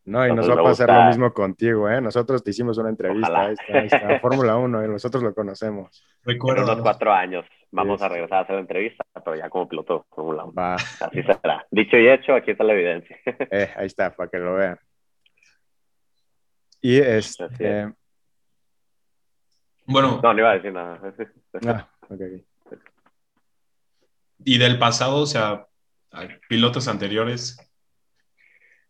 No, 0.03 0.19
y 0.25 0.29
nos 0.29 0.45
Entonces 0.45 0.57
va 0.57 0.61
a 0.61 0.63
pasar 0.71 0.87
gusta- 0.89 1.01
lo 1.03 1.07
mismo 1.07 1.33
contigo, 1.33 1.89
¿eh? 1.89 1.99
Nosotros 2.01 2.43
te 2.43 2.51
hicimos 2.51 2.77
una 2.77 2.89
entrevista, 2.89 3.45
ahí 3.47 3.53
está, 3.53 3.77
ahí 3.79 3.85
está, 3.87 4.19
Fórmula 4.19 4.55
1, 4.57 4.85
y 4.85 4.87
nosotros 4.89 5.23
lo 5.23 5.33
conocemos. 5.33 6.05
En 6.25 6.33
Recuerdo. 6.33 6.63
unos 6.63 6.81
cuatro 6.81 7.11
años 7.13 7.45
vamos 7.71 7.99
Sí, 7.99 8.05
a 8.05 8.09
regresar 8.09 8.37
a 8.37 8.41
hacer 8.41 8.55
la 8.55 8.61
entrevista, 8.61 9.03
pero 9.23 9.35
ya 9.35 9.49
como 9.49 9.67
piloto 9.67 9.97
de 9.97 10.03
Fórmula 10.15 10.43
1. 10.43 10.53
Va, 10.53 10.75
Así 10.75 11.23
será. 11.23 11.65
Dicho 11.71 11.97
y 11.97 12.07
hecho, 12.09 12.33
aquí 12.35 12.51
está 12.51 12.63
la 12.65 12.73
evidencia. 12.73 13.17
eh, 13.51 13.69
ahí 13.77 13.85
está, 13.87 14.13
para 14.15 14.29
que 14.29 14.37
lo 14.37 14.53
vean. 14.55 14.77
Y 16.81 16.99
este... 16.99 17.45
es. 17.81 17.87
Bueno, 19.85 20.19
No, 20.21 20.33
no 20.33 20.39
iba 20.39 20.51
a 20.51 20.55
decir 20.55 20.73
nada. 20.73 20.99
ah, 21.67 21.87
ok, 22.09 22.21
ok. 22.71 22.77
y 24.43 24.57
del 24.57 24.77
pasado, 24.79 25.17
o 25.21 25.25
sea, 25.25 25.67
pilotos 26.49 26.87
anteriores. 26.87 27.57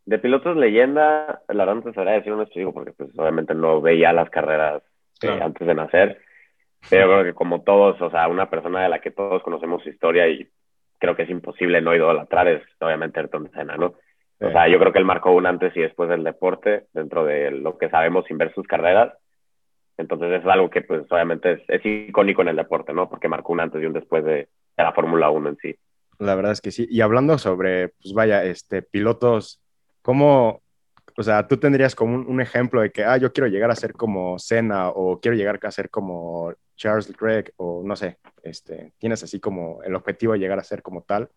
De 0.06 0.20
pilotos 0.20 0.56
leyenda, 0.56 1.42
la 1.48 1.66
verdad 1.66 1.76
no 1.84 1.92
te 1.92 2.00
decir 2.06 2.32
un 2.32 2.42
específico 2.42 2.74
porque 2.74 2.92
pues 2.94 3.10
obviamente 3.18 3.56
no 3.56 3.82
veía 3.82 4.14
las 4.14 4.30
carreras 4.30 4.84
eh, 4.84 4.88
Claro. 5.20 5.46
antes 5.46 5.68
de 5.68 5.74
nacer. 5.74 6.22
Pero 6.90 7.08
creo 7.08 7.24
que 7.24 7.34
como 7.34 7.64
todos, 7.64 8.00
o 8.02 8.12
sea, 8.12 8.28
una 8.28 8.50
persona 8.50 8.84
de 8.84 8.90
la 8.90 9.00
que 9.00 9.10
todos 9.10 9.42
conocemos 9.42 9.82
su 9.82 9.90
historia 9.90 10.28
y 10.28 10.48
creo 11.00 11.16
que 11.16 11.24
es 11.24 11.30
imposible 11.32 11.82
no 11.82 11.96
idolatrar 11.96 12.48
es 12.48 12.62
obviamente 12.80 13.20
Ayrton 13.20 13.50
Senna, 13.52 13.76
¿no? 13.78 13.88
O 13.88 14.48
Sí. 14.48 14.52
sea, 14.52 14.68
yo 14.68 14.78
creo 14.78 14.92
que 14.92 15.00
él 15.00 15.06
marcó 15.06 15.32
un 15.32 15.48
antes 15.48 15.76
y 15.76 15.82
después 15.82 16.10
del 16.10 16.24
deporte 16.24 16.86
dentro 16.94 17.26
de 17.26 17.50
lo 17.52 17.78
que 17.78 17.90
sabemos 17.90 18.26
sin 18.26 18.38
ver 18.38 18.54
sus 18.54 18.68
carreras. 18.68 19.14
Entonces 19.98 20.42
es 20.42 20.46
algo 20.46 20.70
que 20.70 20.82
pues 20.82 21.04
obviamente 21.10 21.54
es, 21.54 21.62
es 21.68 21.82
icónico 21.86 22.42
en 22.42 22.50
el 22.50 22.56
deporte, 22.56 22.94
¿no? 22.94 23.10
Porque 23.10 23.28
marcó 23.28 23.54
un 23.54 23.62
antes 23.62 23.82
y 23.82 23.86
un 23.86 23.94
después 23.94 24.24
de, 24.26 24.34
de 24.34 24.48
la 24.84 24.92
Fórmula 24.94 25.30
1 25.30 25.50
en 25.50 25.58
sí. 25.58 25.76
La 26.20 26.36
verdad 26.36 26.52
es 26.54 26.62
que 26.62 26.72
sí. 26.72 26.88
Y 26.90 27.02
hablando 27.02 27.38
sobre, 27.38 27.90
pues 27.90 28.14
vaya, 28.14 28.44
este, 28.44 28.82
pilotos, 28.82 29.62
¿cómo, 30.02 30.62
o 31.18 31.24
sea, 31.24 31.48
tú 31.48 31.58
tendrías 31.58 31.96
como 31.96 32.16
un, 32.16 32.28
un 32.28 32.42
ejemplo 32.42 32.82
de 32.82 32.92
que, 32.92 33.04
ah, 33.04 33.18
yo 33.18 33.32
quiero 33.34 33.48
llegar 33.48 33.72
a 33.72 33.76
ser 33.76 33.94
como 33.94 34.38
Senna 34.40 34.90
o 34.90 35.20
quiero 35.20 35.36
llegar 35.38 35.60
a 35.62 35.72
ser 35.72 35.90
como 35.90 36.54
Charles 36.76 37.10
Leclerc 37.10 37.52
o 37.58 37.82
no 37.86 37.96
sé, 37.96 38.18
este, 38.44 38.94
tienes 38.98 39.24
así 39.24 39.40
como 39.40 39.82
el 39.84 39.96
objetivo 39.96 40.34
de 40.34 40.40
llegar 40.40 40.60
a 40.60 40.64
ser 40.64 40.82
como 40.82 41.04
tal? 41.04 41.30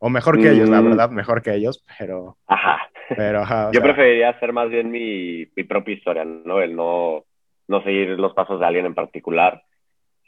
O 0.00 0.10
mejor 0.10 0.40
que 0.40 0.50
ellos, 0.50 0.68
la 0.68 0.80
Mm. 0.80 0.84
verdad, 0.84 1.10
mejor 1.10 1.42
que 1.42 1.54
ellos, 1.54 1.84
pero, 1.98 2.38
Ajá. 2.46 2.88
pero, 3.16 3.40
ajá, 3.40 3.70
Yo 3.72 3.80
sea, 3.80 3.82
preferiría 3.82 4.30
hacer 4.30 4.52
más 4.52 4.68
bien 4.70 4.90
mi, 4.92 5.46
mi 5.56 5.64
propia 5.64 5.94
historia, 5.94 6.24
¿no? 6.24 6.60
El 6.60 6.76
no, 6.76 7.24
no 7.68 7.82
seguir 7.82 8.18
los 8.18 8.32
pasos 8.34 8.58
de 8.58 8.66
alguien 8.66 8.86
en 8.86 8.94
particular, 8.94 9.62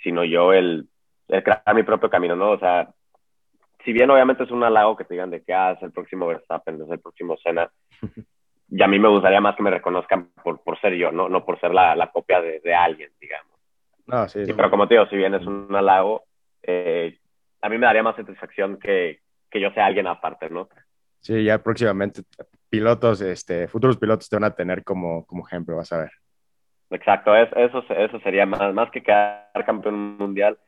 sino 0.02 0.24
yo 0.24 0.52
el, 0.52 0.88
el 1.28 1.42
crear 1.42 1.74
mi 1.74 1.82
propio 1.82 2.10
camino, 2.10 2.36
¿no? 2.36 2.52
O 2.52 2.58
sea, 2.58 2.90
si 3.84 3.92
bien 3.92 4.10
obviamente 4.10 4.44
es 4.44 4.50
un 4.50 4.62
halago 4.62 4.96
que 4.96 5.04
te 5.04 5.14
digan 5.14 5.30
de 5.30 5.42
que 5.42 5.52
ah, 5.52 5.72
es 5.72 5.82
el 5.82 5.92
próximo 5.92 6.26
Verstappen, 6.26 6.80
es 6.80 6.90
el 6.90 7.00
próximo 7.00 7.36
Senna, 7.38 7.70
y 8.68 8.82
a 8.82 8.86
mí 8.86 8.98
me 8.98 9.08
gustaría 9.08 9.40
más 9.40 9.56
que 9.56 9.62
me 9.62 9.70
reconozcan 9.70 10.30
por, 10.44 10.62
por 10.62 10.80
ser 10.80 10.94
yo, 10.94 11.10
¿no? 11.10 11.28
No 11.28 11.44
por 11.44 11.58
ser 11.60 11.72
la, 11.72 11.96
la 11.96 12.10
copia 12.10 12.40
de, 12.40 12.60
de 12.60 12.74
alguien, 12.74 13.10
digamos. 13.20 13.58
no, 14.06 14.28
sí, 14.28 14.44
Sí, 14.44 14.52
pero 14.52 14.70
como 14.70 14.86
te 14.86 14.94
digo, 14.94 15.06
si 15.06 15.16
bien 15.16 15.34
es 15.34 15.46
un 15.46 15.74
halago, 15.74 16.24
eh, 16.62 17.18
a 17.62 17.68
mí 17.68 17.78
me 17.78 17.86
daría 17.86 18.02
más 18.02 18.16
satisfacción 18.16 18.78
que, 18.78 19.20
que 19.50 19.60
yo 19.60 19.70
sea 19.72 19.86
alguien 19.86 20.06
aparte, 20.06 20.48
¿no? 20.50 20.68
sí, 21.20 21.44
ya 21.44 21.62
próximamente 21.62 22.22
pilotos, 22.70 23.20
este, 23.20 23.68
futuros 23.68 23.98
pilotos 23.98 24.28
te 24.28 24.36
van 24.36 24.44
a 24.44 24.54
tener 24.54 24.84
como, 24.84 25.26
como 25.26 25.46
ejemplo, 25.46 25.76
vas 25.76 25.92
a 25.92 25.98
ver. 25.98 26.10
Exacto, 26.90 27.34
es, 27.36 27.48
eso, 27.56 27.84
eso 27.88 28.20
sería 28.20 28.46
más, 28.46 28.74
más 28.74 28.90
que 28.90 29.02
quedar 29.02 29.64
campeón 29.64 30.16
mundial. 30.18 30.58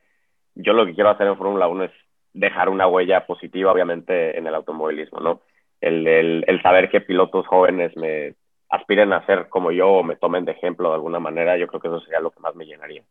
Yo 0.55 0.73
lo 0.73 0.87
que 0.87 0.95
quiero 0.95 1.11
hacer 1.11 1.27
en 1.27 1.37
Fórmula 1.37 1.67
1 1.67 1.85
es 1.85 1.93
dejar 2.33 2.69
una 2.69 2.87
huella 2.87 3.27
positiva, 3.27 3.73
obviamente, 3.73 4.39
en 4.39 4.47
el 4.47 4.55
automovilismo, 4.55 5.21
¿no? 5.21 5.43
El, 5.81 6.07
el, 6.07 6.45
el 6.47 6.63
saber 6.63 6.91
que 6.91 7.01
pilotos 7.01 7.47
jóvenes 7.47 7.97
me 7.97 8.35
aspiren 8.71 9.13
a 9.13 9.27
ser 9.27 9.49
como 9.49 9.73
yo 9.73 9.89
o 9.89 10.03
me 10.03 10.17
tomen 10.17 10.45
de 10.45 10.53
ejemplo 10.53 10.89
de 10.91 10.95
alguna 10.95 11.19
manera, 11.19 11.59
yo 11.59 11.67
creo 11.67 11.81
que 11.81 11.89
eso 11.89 12.01
sería 12.01 12.21
lo 12.21 12.31
que 12.31 12.41
más 12.41 12.55
me 12.55 12.65
llenaría. 12.65 13.03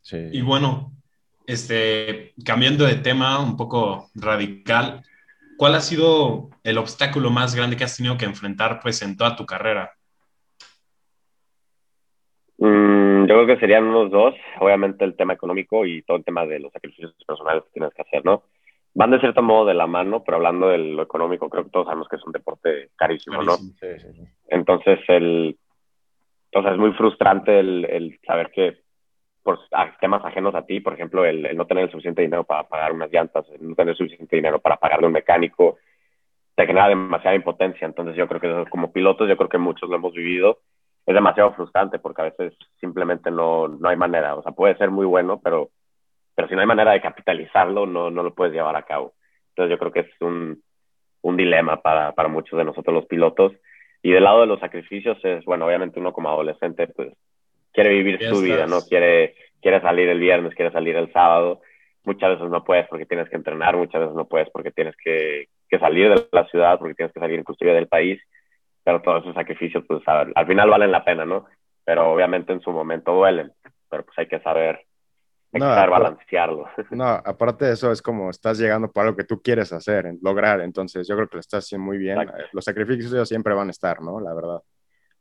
Sí. 0.00 0.28
Y 0.32 0.40
bueno, 0.40 0.92
este, 1.46 2.32
cambiando 2.44 2.86
de 2.86 2.94
tema 2.94 3.40
un 3.40 3.56
poco 3.56 4.08
radical, 4.14 5.02
¿cuál 5.56 5.74
ha 5.74 5.80
sido 5.80 6.50
el 6.62 6.78
obstáculo 6.78 7.30
más 7.30 7.54
grande 7.54 7.76
que 7.76 7.84
has 7.84 7.96
tenido 7.96 8.16
que 8.16 8.24
enfrentar 8.24 8.80
pues 8.80 9.02
en 9.02 9.16
toda 9.16 9.34
tu 9.34 9.44
carrera? 9.44 9.97
Mm, 12.58 13.26
yo 13.26 13.34
creo 13.34 13.46
que 13.46 13.58
serían 13.58 13.84
unos 13.84 14.10
dos, 14.10 14.34
obviamente 14.58 15.04
el 15.04 15.16
tema 15.16 15.32
económico 15.32 15.86
y 15.86 16.02
todo 16.02 16.16
el 16.16 16.24
tema 16.24 16.44
de 16.44 16.58
los 16.58 16.72
sacrificios 16.72 17.14
personales 17.26 17.64
que 17.64 17.70
tienes 17.70 17.94
que 17.94 18.02
hacer, 18.02 18.24
¿no? 18.24 18.42
Van 18.94 19.12
de 19.12 19.20
cierto 19.20 19.42
modo 19.42 19.66
de 19.66 19.74
la 19.74 19.86
mano, 19.86 20.24
pero 20.24 20.38
hablando 20.38 20.68
de 20.68 20.78
lo 20.78 21.02
económico, 21.02 21.48
creo 21.48 21.64
que 21.64 21.70
todos 21.70 21.86
sabemos 21.86 22.08
que 22.08 22.16
es 22.16 22.24
un 22.24 22.32
deporte 22.32 22.90
carísimo, 22.96 23.42
¿no? 23.42 23.56
Sí, 23.56 23.72
sí, 23.80 24.12
sí. 24.12 24.22
Entonces, 24.48 24.98
el, 25.06 25.56
o 26.52 26.62
sea, 26.62 26.72
es 26.72 26.78
muy 26.78 26.92
frustrante 26.94 27.60
el, 27.60 27.84
el 27.84 28.18
saber 28.26 28.50
que 28.50 28.78
por 29.42 29.60
temas 30.00 30.24
ajenos 30.24 30.54
a 30.54 30.66
ti, 30.66 30.80
por 30.80 30.94
ejemplo, 30.94 31.24
el, 31.24 31.46
el 31.46 31.56
no 31.56 31.66
tener 31.66 31.84
el 31.84 31.90
suficiente 31.90 32.22
dinero 32.22 32.44
para 32.44 32.64
pagar 32.64 32.92
unas 32.92 33.10
llantas, 33.10 33.46
el 33.50 33.68
no 33.68 33.74
tener 33.74 33.96
suficiente 33.96 34.36
dinero 34.36 34.58
para 34.58 34.76
pagarle 34.76 35.06
a 35.06 35.08
un 35.08 35.12
mecánico, 35.14 35.78
te 36.54 36.66
genera 36.66 36.88
demasiada 36.88 37.36
impotencia. 37.36 37.86
Entonces, 37.86 38.16
yo 38.16 38.26
creo 38.26 38.40
que 38.40 38.70
como 38.70 38.92
pilotos, 38.92 39.28
yo 39.28 39.36
creo 39.36 39.48
que 39.48 39.58
muchos 39.58 39.88
lo 39.88 39.96
hemos 39.96 40.12
vivido. 40.12 40.58
Es 41.08 41.14
demasiado 41.14 41.54
frustrante 41.54 41.98
porque 41.98 42.20
a 42.20 42.26
veces 42.26 42.52
simplemente 42.78 43.30
no, 43.30 43.66
no 43.66 43.88
hay 43.88 43.96
manera. 43.96 44.34
O 44.34 44.42
sea, 44.42 44.52
puede 44.52 44.76
ser 44.76 44.90
muy 44.90 45.06
bueno, 45.06 45.40
pero, 45.42 45.70
pero 46.34 46.48
si 46.48 46.54
no 46.54 46.60
hay 46.60 46.66
manera 46.66 46.92
de 46.92 47.00
capitalizarlo, 47.00 47.86
no, 47.86 48.10
no 48.10 48.22
lo 48.22 48.34
puedes 48.34 48.52
llevar 48.52 48.76
a 48.76 48.82
cabo. 48.82 49.14
Entonces, 49.48 49.70
yo 49.70 49.78
creo 49.78 49.90
que 49.90 50.00
es 50.00 50.20
un, 50.20 50.62
un 51.22 51.36
dilema 51.38 51.80
para, 51.80 52.12
para 52.12 52.28
muchos 52.28 52.58
de 52.58 52.66
nosotros 52.66 52.94
los 52.94 53.06
pilotos. 53.06 53.52
Y 54.02 54.10
del 54.10 54.24
lado 54.24 54.42
de 54.42 54.48
los 54.48 54.60
sacrificios 54.60 55.16
es, 55.24 55.46
bueno, 55.46 55.64
obviamente 55.64 55.98
uno 55.98 56.12
como 56.12 56.28
adolescente, 56.28 56.88
pues 56.88 57.14
quiere 57.72 57.88
vivir 57.88 58.22
su 58.28 58.42
vida. 58.42 58.66
¿no? 58.66 58.82
Quiere, 58.82 59.34
quiere 59.62 59.80
salir 59.80 60.10
el 60.10 60.20
viernes, 60.20 60.54
quiere 60.54 60.72
salir 60.72 60.94
el 60.94 61.10
sábado. 61.10 61.62
Muchas 62.04 62.32
veces 62.32 62.50
no 62.50 62.64
puedes 62.64 62.86
porque 62.86 63.06
tienes 63.06 63.30
que 63.30 63.36
entrenar, 63.36 63.78
muchas 63.78 64.02
veces 64.02 64.14
no 64.14 64.26
puedes 64.26 64.50
porque 64.50 64.72
tienes 64.72 64.94
que, 65.02 65.48
que 65.70 65.78
salir 65.78 66.10
de 66.10 66.26
la 66.32 66.44
ciudad, 66.48 66.78
porque 66.78 66.94
tienes 66.94 67.14
que 67.14 67.20
salir 67.20 67.38
inclusive 67.38 67.72
del 67.72 67.88
país. 67.88 68.20
Pero 68.88 69.02
todos 69.02 69.22
esos 69.22 69.34
sacrificios, 69.34 69.84
pues 69.86 70.00
al, 70.08 70.32
al 70.34 70.46
final 70.46 70.70
valen 70.70 70.90
la 70.90 71.04
pena, 71.04 71.26
¿no? 71.26 71.44
Pero 71.84 72.10
obviamente 72.10 72.54
en 72.54 72.60
su 72.62 72.70
momento 72.70 73.12
duelen. 73.12 73.52
Pero 73.90 74.02
pues 74.02 74.18
hay 74.18 74.26
que 74.28 74.40
saber, 74.40 74.80
No, 75.52 75.74
pero- 75.74 75.90
balancearlo. 75.92 76.66
No, 76.90 77.04
aparte 77.06 77.66
de 77.66 77.72
eso, 77.74 77.92
es 77.92 78.00
como 78.00 78.30
estás 78.30 78.58
llegando 78.58 78.90
por 78.90 79.04
algo 79.04 79.14
que 79.16 79.24
tú 79.24 79.42
quieres 79.42 79.74
hacer, 79.74 80.10
lograr. 80.22 80.62
Entonces, 80.62 81.06
yo 81.06 81.16
creo 81.16 81.28
que 81.28 81.36
lo 81.36 81.40
estás 81.40 81.64
haciendo 81.66 81.84
muy 81.84 81.98
bien. 81.98 82.18
Exacto. 82.18 82.44
Los 82.52 82.64
sacrificios 82.64 83.28
siempre 83.28 83.52
van 83.52 83.68
a 83.68 83.72
estar, 83.72 84.00
¿no? 84.00 84.20
La 84.20 84.32
verdad, 84.32 84.62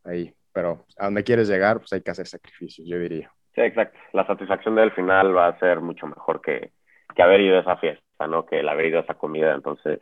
ahí. 0.05 0.33
Pero 0.53 0.85
a 0.97 1.05
donde 1.05 1.25
quieres 1.25 1.49
llegar, 1.49 1.79
pues 1.79 1.91
hay 1.91 2.01
que 2.01 2.11
hacer 2.11 2.25
sacrificios, 2.25 2.87
yo 2.87 2.97
diría. 2.97 3.29
Sí, 3.53 3.59
exacto. 3.61 3.99
La 4.13 4.25
satisfacción 4.25 4.75
del 4.75 4.93
final 4.93 5.35
va 5.35 5.47
a 5.47 5.59
ser 5.59 5.81
mucho 5.81 6.07
mejor 6.07 6.39
que, 6.39 6.71
que 7.13 7.21
haber 7.21 7.41
ido 7.41 7.57
a 7.57 7.61
esa 7.61 7.75
fiesta, 7.75 8.27
¿no? 8.27 8.45
Que 8.45 8.61
el 8.61 8.69
haber 8.69 8.85
ido 8.85 8.99
a 8.99 9.01
esa 9.03 9.15
comida. 9.15 9.53
Entonces, 9.53 9.99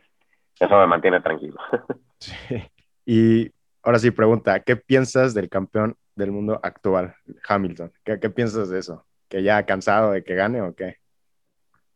eso 0.60 0.78
me 0.78 0.86
mantiene 0.86 1.20
tranquilo. 1.22 1.58
Sí. 2.18 2.64
Y 3.06 3.52
ahora 3.84 4.00
sí, 4.00 4.12
pregunta, 4.12 4.60
¿qué 4.62 4.76
piensas 4.76 5.34
del 5.34 5.50
campeón 5.50 5.96
del 6.16 6.32
mundo 6.32 6.60
actual, 6.64 7.16
Hamilton? 7.48 7.92
¿Qué, 8.04 8.20
qué 8.20 8.30
piensas 8.30 8.70
de 8.70 8.80
eso? 8.80 9.06
¿Que 9.30 9.44
ya 9.44 9.58
ha 9.58 9.66
cansado 9.66 10.12
de 10.12 10.24
que 10.24 10.36
gane 10.36 10.62
o 10.62 10.76
qué? 10.76 10.98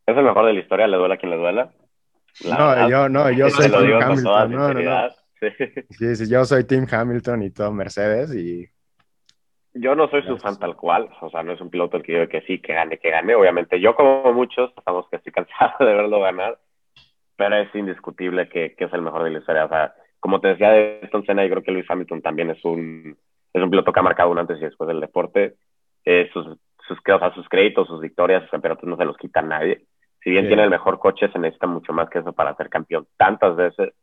¿Es 0.05 0.17
el 0.17 0.23
mejor 0.23 0.45
de 0.45 0.53
la 0.53 0.59
historia? 0.59 0.87
¿Le 0.87 0.97
duela 0.97 1.15
a 1.15 1.17
quien 1.17 1.31
le 1.31 1.37
duela? 1.37 1.71
La 2.43 2.57
no, 2.57 2.67
verdad, 2.69 2.89
yo 2.89 3.09
no, 3.09 3.31
yo 3.31 3.49
soy 3.49 3.69
Team 3.69 4.01
Hamilton. 4.01 4.51
No, 4.51 4.73
no, 4.73 4.81
no. 4.81 5.09
Sí. 5.97 6.15
Sí, 6.15 6.29
yo 6.29 6.43
soy 6.43 6.65
Team 6.65 6.85
Hamilton 6.91 7.43
y 7.43 7.51
todo 7.51 7.71
Mercedes 7.71 8.35
y 8.35 8.67
Yo 9.73 9.95
no 9.95 10.09
soy 10.09 10.21
su 10.23 10.37
fan 10.37 10.59
tal 10.59 10.75
cual, 10.75 11.09
o 11.21 11.29
sea, 11.29 11.43
no 11.43 11.53
es 11.53 11.61
un 11.61 11.69
piloto 11.69 11.95
el 11.95 12.03
que 12.03 12.11
digo 12.11 12.27
que 12.27 12.41
sí, 12.41 12.59
que 12.59 12.73
gane, 12.73 12.97
que 12.97 13.09
gane. 13.09 13.35
Obviamente, 13.35 13.79
yo 13.79 13.95
como 13.95 14.33
muchos, 14.33 14.73
estamos 14.75 15.07
que 15.09 15.15
estoy 15.15 15.31
cansado 15.31 15.85
de 15.85 15.93
verlo 15.93 16.19
ganar, 16.19 16.59
pero 17.37 17.55
es 17.55 17.73
indiscutible 17.73 18.49
que, 18.49 18.75
que 18.75 18.83
es 18.83 18.93
el 18.93 19.01
mejor 19.01 19.23
de 19.23 19.29
la 19.29 19.39
historia. 19.39 19.63
O 19.63 19.69
sea, 19.69 19.95
como 20.19 20.39
te 20.41 20.49
decía 20.49 20.71
de 20.71 20.99
Ayrton 21.01 21.25
Senna, 21.25 21.43
yo 21.43 21.49
creo 21.51 21.63
que 21.63 21.71
Lewis 21.71 21.89
Hamilton 21.89 22.21
también 22.21 22.49
es 22.49 22.63
un, 22.65 23.17
es 23.53 23.63
un 23.63 23.69
piloto 23.69 23.91
que 23.93 23.99
ha 23.99 24.03
marcado 24.03 24.29
un 24.31 24.39
antes 24.39 24.57
y 24.57 24.61
después 24.65 24.87
del 24.87 24.99
deporte. 24.99 25.55
Eh, 26.05 26.29
sus, 26.33 26.45
sus, 26.87 26.97
o 26.97 27.19
sea, 27.19 27.33
sus 27.33 27.47
créditos, 27.49 27.87
sus 27.87 28.01
victorias, 28.01 28.41
sus 28.43 28.51
campeonatos 28.51 28.87
no 28.89 28.97
se 28.97 29.05
los 29.05 29.17
quita 29.17 29.41
nadie. 29.41 29.85
Si 30.23 30.29
bien 30.29 30.43
Sí. 30.45 30.47
tiene 30.49 30.63
el 30.63 30.69
mejor 30.69 30.99
coche, 30.99 31.29
se 31.31 31.39
necesita 31.39 31.67
mucho 31.67 31.93
más 31.93 32.09
que 32.09 32.19
eso 32.19 32.33
para 32.33 32.55
ser 32.55 32.69
campeón 32.69 33.07
tantas 33.17 33.55
veces. 33.55 33.93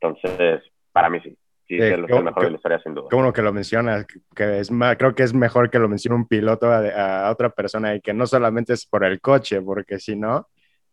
Entonces, 0.00 0.62
para 0.92 1.10
mí 1.10 1.20
sí, 1.20 1.36
sí, 1.68 1.76
es 1.76 1.92
el, 1.92 2.02
mejor 2.02 2.44
de 2.44 2.50
la 2.50 2.56
historia, 2.56 2.78
sin 2.80 2.94
duda. 2.94 3.08
qué 3.10 3.16
bueno 3.16 3.32
que 3.32 3.42
lo 3.42 3.52
mencionas, 3.52 4.06
que- 4.34 4.58
es 4.58 4.70
ma- 4.70 4.96
creo 4.96 5.14
que 5.14 5.22
es 5.22 5.34
mejor 5.34 5.68
que 5.70 5.78
lo 5.78 5.88
mencione 5.88 6.16
un 6.16 6.26
piloto 6.26 6.66
a, 6.70 7.26
a 7.26 7.30
otra 7.30 7.50
persona 7.50 7.94
y 7.94 8.00
que 8.00 8.14
no 8.14 8.26
solamente 8.26 8.72
es 8.72 8.86
por 8.86 9.04
el 9.04 9.20
coche, 9.20 9.60
porque 9.60 9.98
si 9.98 10.16
no, 10.16 10.48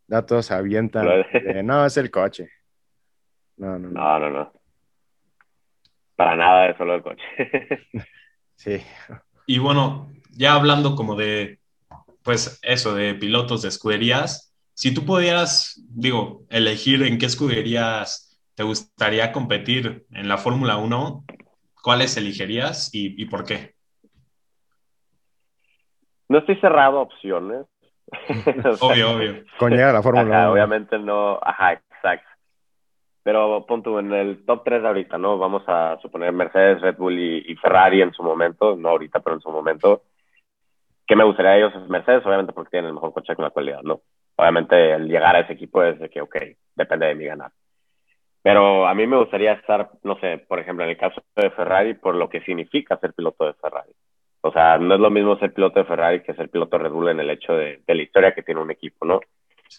ya 0.07 0.25
todos 0.25 0.51
avientan, 0.51 1.05
de, 1.31 1.63
no, 1.63 1.85
es 1.85 1.95
el 1.97 2.11
coche. 2.11 2.49
No, 3.57 3.79
no, 3.79 3.89
no. 3.89 3.99
No, 4.01 4.19
no, 4.19 4.29
no. 4.29 4.53
Para 6.17 6.35
nada 6.35 6.67
es 6.67 6.77
solo 6.77 6.95
el 6.95 7.03
coche. 7.03 7.23
Sí, 8.59 8.81
Y 9.45 9.59
bueno, 9.59 10.11
ya 10.31 10.55
hablando 10.55 10.95
como 10.95 11.15
de, 11.15 11.59
pues 12.23 12.59
eso, 12.63 12.95
de 12.95 13.13
pilotos 13.13 13.61
de 13.61 13.69
escuderías, 13.69 14.51
si 14.73 14.95
tú 14.95 15.05
pudieras, 15.05 15.79
digo, 15.91 16.41
elegir 16.49 17.03
en 17.03 17.19
qué 17.19 17.27
escuderías 17.27 18.41
te 18.55 18.63
gustaría 18.63 19.31
competir 19.31 20.07
en 20.09 20.27
la 20.27 20.39
Fórmula 20.39 20.77
1, 20.77 21.23
¿cuáles 21.83 22.17
elegirías 22.17 22.89
y, 22.95 23.21
y 23.21 23.25
por 23.25 23.45
qué? 23.45 23.75
no 26.29 26.39
estoy 26.39 26.55
cerrado 26.59 26.99
a 26.99 27.01
opciones. 27.03 27.65
Obvio, 28.81 29.11
obvio. 29.11 29.43
con 29.59 29.71
llegar 29.71 29.89
a 29.89 29.93
la 29.93 30.01
Fórmula 30.01 30.37
ajá, 30.37 30.43
1. 30.45 30.53
obviamente 30.53 30.97
no, 30.97 31.39
ajá, 31.41 31.73
exacto. 31.73 32.27
Pero 33.27 33.65
pon 33.65 33.83
tú 33.83 33.99
en 33.99 34.13
el 34.13 34.45
top 34.45 34.61
3 34.63 34.81
de 34.81 34.87
ahorita, 34.87 35.17
¿no? 35.17 35.37
Vamos 35.37 35.61
a 35.67 35.99
suponer 36.01 36.31
Mercedes, 36.31 36.79
Red 36.79 36.95
Bull 36.95 37.19
y, 37.19 37.43
y 37.45 37.55
Ferrari 37.57 38.01
en 38.01 38.13
su 38.13 38.23
momento, 38.23 38.77
no 38.77 38.87
ahorita, 38.87 39.19
pero 39.19 39.35
en 39.35 39.41
su 39.41 39.51
momento. 39.51 40.03
¿Qué 41.05 41.13
me 41.13 41.25
gustaría 41.25 41.51
a 41.51 41.57
ellos? 41.57 41.73
Es 41.75 41.89
Mercedes, 41.89 42.25
obviamente 42.25 42.53
porque 42.53 42.69
tienen 42.69 42.87
el 42.87 42.93
mejor 42.93 43.11
coche 43.11 43.35
con 43.35 43.43
la 43.43 43.49
actualidad, 43.49 43.81
¿no? 43.83 43.99
Obviamente 44.37 44.93
el 44.93 45.09
llegar 45.09 45.35
a 45.35 45.41
ese 45.41 45.51
equipo 45.51 45.83
es 45.83 45.99
de 45.99 46.09
que, 46.09 46.21
ok, 46.21 46.37
depende 46.73 47.07
de 47.07 47.15
mí 47.15 47.25
ganar. 47.25 47.51
Pero 48.41 48.87
a 48.87 48.95
mí 48.95 49.05
me 49.05 49.17
gustaría 49.17 49.51
estar, 49.51 49.89
no 50.03 50.17
sé, 50.19 50.37
por 50.47 50.59
ejemplo, 50.59 50.85
en 50.85 50.91
el 50.91 50.97
caso 50.97 51.21
de 51.35 51.49
Ferrari, 51.49 51.95
por 51.95 52.15
lo 52.15 52.29
que 52.29 52.39
significa 52.43 52.95
ser 52.95 53.11
piloto 53.11 53.45
de 53.45 53.55
Ferrari. 53.55 53.91
O 54.39 54.53
sea, 54.53 54.77
no 54.77 54.95
es 54.95 55.01
lo 55.01 55.09
mismo 55.09 55.37
ser 55.37 55.53
piloto 55.53 55.81
de 55.81 55.85
Ferrari 55.85 56.23
que 56.23 56.33
ser 56.33 56.49
piloto 56.49 56.77
de 56.77 56.83
Red 56.85 56.91
Bull 56.93 57.09
en 57.09 57.19
el 57.19 57.29
hecho 57.29 57.51
de, 57.51 57.81
de 57.85 57.93
la 57.93 58.03
historia 58.03 58.33
que 58.33 58.43
tiene 58.43 58.61
un 58.61 58.71
equipo, 58.71 59.05
¿no? 59.05 59.19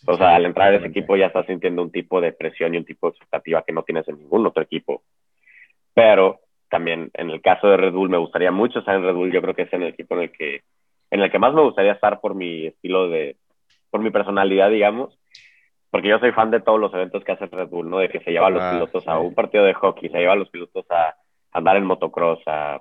O 0.07 0.17
sea, 0.17 0.37
al 0.37 0.47
entrar 0.47 0.73
a 0.73 0.77
ese 0.77 0.87
equipo 0.87 1.17
ya 1.17 1.27
estás 1.27 1.47
sintiendo 1.47 1.83
un 1.83 1.91
tipo 1.91 2.21
de 2.21 2.33
presión 2.33 2.75
y 2.75 2.79
un 2.79 2.85
tipo 2.85 3.07
de 3.07 3.11
expectativa 3.13 3.63
que 3.63 3.73
no 3.73 3.83
tienes 3.83 4.07
en 4.09 4.19
ningún 4.19 4.47
otro 4.47 4.63
equipo. 4.63 5.03
Pero 5.95 6.41
también 6.69 7.11
en 7.15 7.31
el 7.31 7.41
caso 7.41 7.69
de 7.69 7.77
Red 7.77 7.93
Bull 7.93 8.11
me 8.11 8.19
gustaría 8.19 8.51
mucho 8.51 8.81
estar 8.81 8.95
en 8.95 9.03
Red 9.03 9.15
Bull. 9.15 9.33
Yo 9.33 9.43
creo 9.43 9.55
que 9.55 9.63
es 9.63 9.73
en 9.73 9.83
el 9.83 9.89
equipo 9.89 10.15
en 10.15 10.23
el 10.23 10.33
que 10.33 10.63
en 11.11 11.21
el 11.21 11.31
que 11.31 11.39
más 11.39 11.55
me 11.55 11.63
gustaría 11.63 11.93
estar 11.93 12.21
por 12.21 12.35
mi 12.35 12.67
estilo 12.67 13.09
de 13.09 13.37
por 13.91 14.01
mi 14.01 14.11
personalidad, 14.11 14.71
digamos. 14.71 15.19
Porque 15.91 16.09
yo 16.09 16.19
soy 16.19 16.33
fan 16.33 16.51
de 16.51 16.61
todos 16.61 16.79
los 16.79 16.93
eventos 16.93 17.25
que 17.25 17.33
hace 17.33 17.47
Red 17.47 17.69
Bull, 17.69 17.89
¿no? 17.89 17.99
De 17.99 18.11
que 18.11 18.21
se 18.21 18.31
lleva 18.31 18.49
a 18.49 18.51
los 18.51 18.63
Ah, 18.63 18.73
pilotos 18.73 19.09
a 19.09 19.19
un 19.19 19.35
partido 19.35 19.65
de 19.65 19.73
hockey, 19.73 20.11
se 20.11 20.19
lleva 20.19 20.35
a 20.35 20.37
los 20.37 20.51
pilotos 20.51 20.85
a 20.91 21.17
andar 21.53 21.77
en 21.79 21.87
motocross, 21.87 22.41
a 22.47 22.81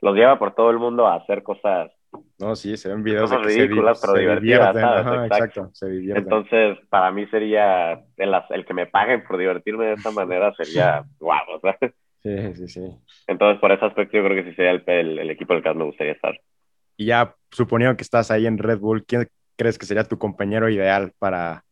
los 0.00 0.14
lleva 0.14 0.38
por 0.38 0.54
todo 0.54 0.70
el 0.70 0.78
mundo 0.78 1.06
a 1.06 1.16
hacer 1.16 1.42
cosas 1.42 1.90
No, 2.38 2.54
sí, 2.56 2.76
se 2.76 2.88
ven 2.88 3.02
videos 3.02 3.30
de 3.30 3.38
se, 3.38 3.42
di- 3.44 3.56
ridículas, 3.58 3.98
pero 4.00 4.12
se 4.12 4.18
divertidas, 4.20 4.72
divierten. 4.74 4.82
¿sabes? 4.82 5.06
Ajá, 5.06 5.26
Exacto. 5.26 5.44
exacto, 5.60 5.70
se 5.74 5.88
divierten. 5.88 6.24
Entonces, 6.24 6.78
para 6.88 7.10
mí 7.10 7.26
sería 7.26 7.92
el, 8.16 8.34
el 8.50 8.66
que 8.66 8.74
me 8.74 8.86
paguen 8.86 9.24
por 9.24 9.38
divertirme 9.38 9.86
de 9.86 9.94
esta 9.94 10.10
manera 10.10 10.52
sería 10.54 11.04
guau. 11.20 11.60
Sí, 12.22 12.54
sí, 12.54 12.68
sí. 12.68 12.98
Entonces, 13.26 13.60
por 13.60 13.72
ese 13.72 13.84
aspecto, 13.84 14.16
yo 14.16 14.24
creo 14.24 14.36
que 14.42 14.50
sí 14.50 14.56
sería 14.56 14.70
el, 14.72 14.82
el, 14.86 15.18
el 15.18 15.30
equipo 15.30 15.52
del 15.54 15.62
que 15.62 15.68
más 15.70 15.76
me 15.78 15.84
gustaría 15.84 16.12
estar. 16.12 16.38
Y 16.96 17.06
ya 17.06 17.34
suponiendo 17.50 17.96
que 17.96 18.02
estás 18.02 18.30
ahí 18.30 18.46
en 18.46 18.58
Red 18.58 18.78
Bull, 18.78 19.04
¿quién 19.04 19.28
crees 19.56 19.78
que 19.78 19.86
sería 19.86 20.04
tu 20.04 20.18
compañero 20.18 20.68
ideal 20.68 21.12
para 21.18 21.64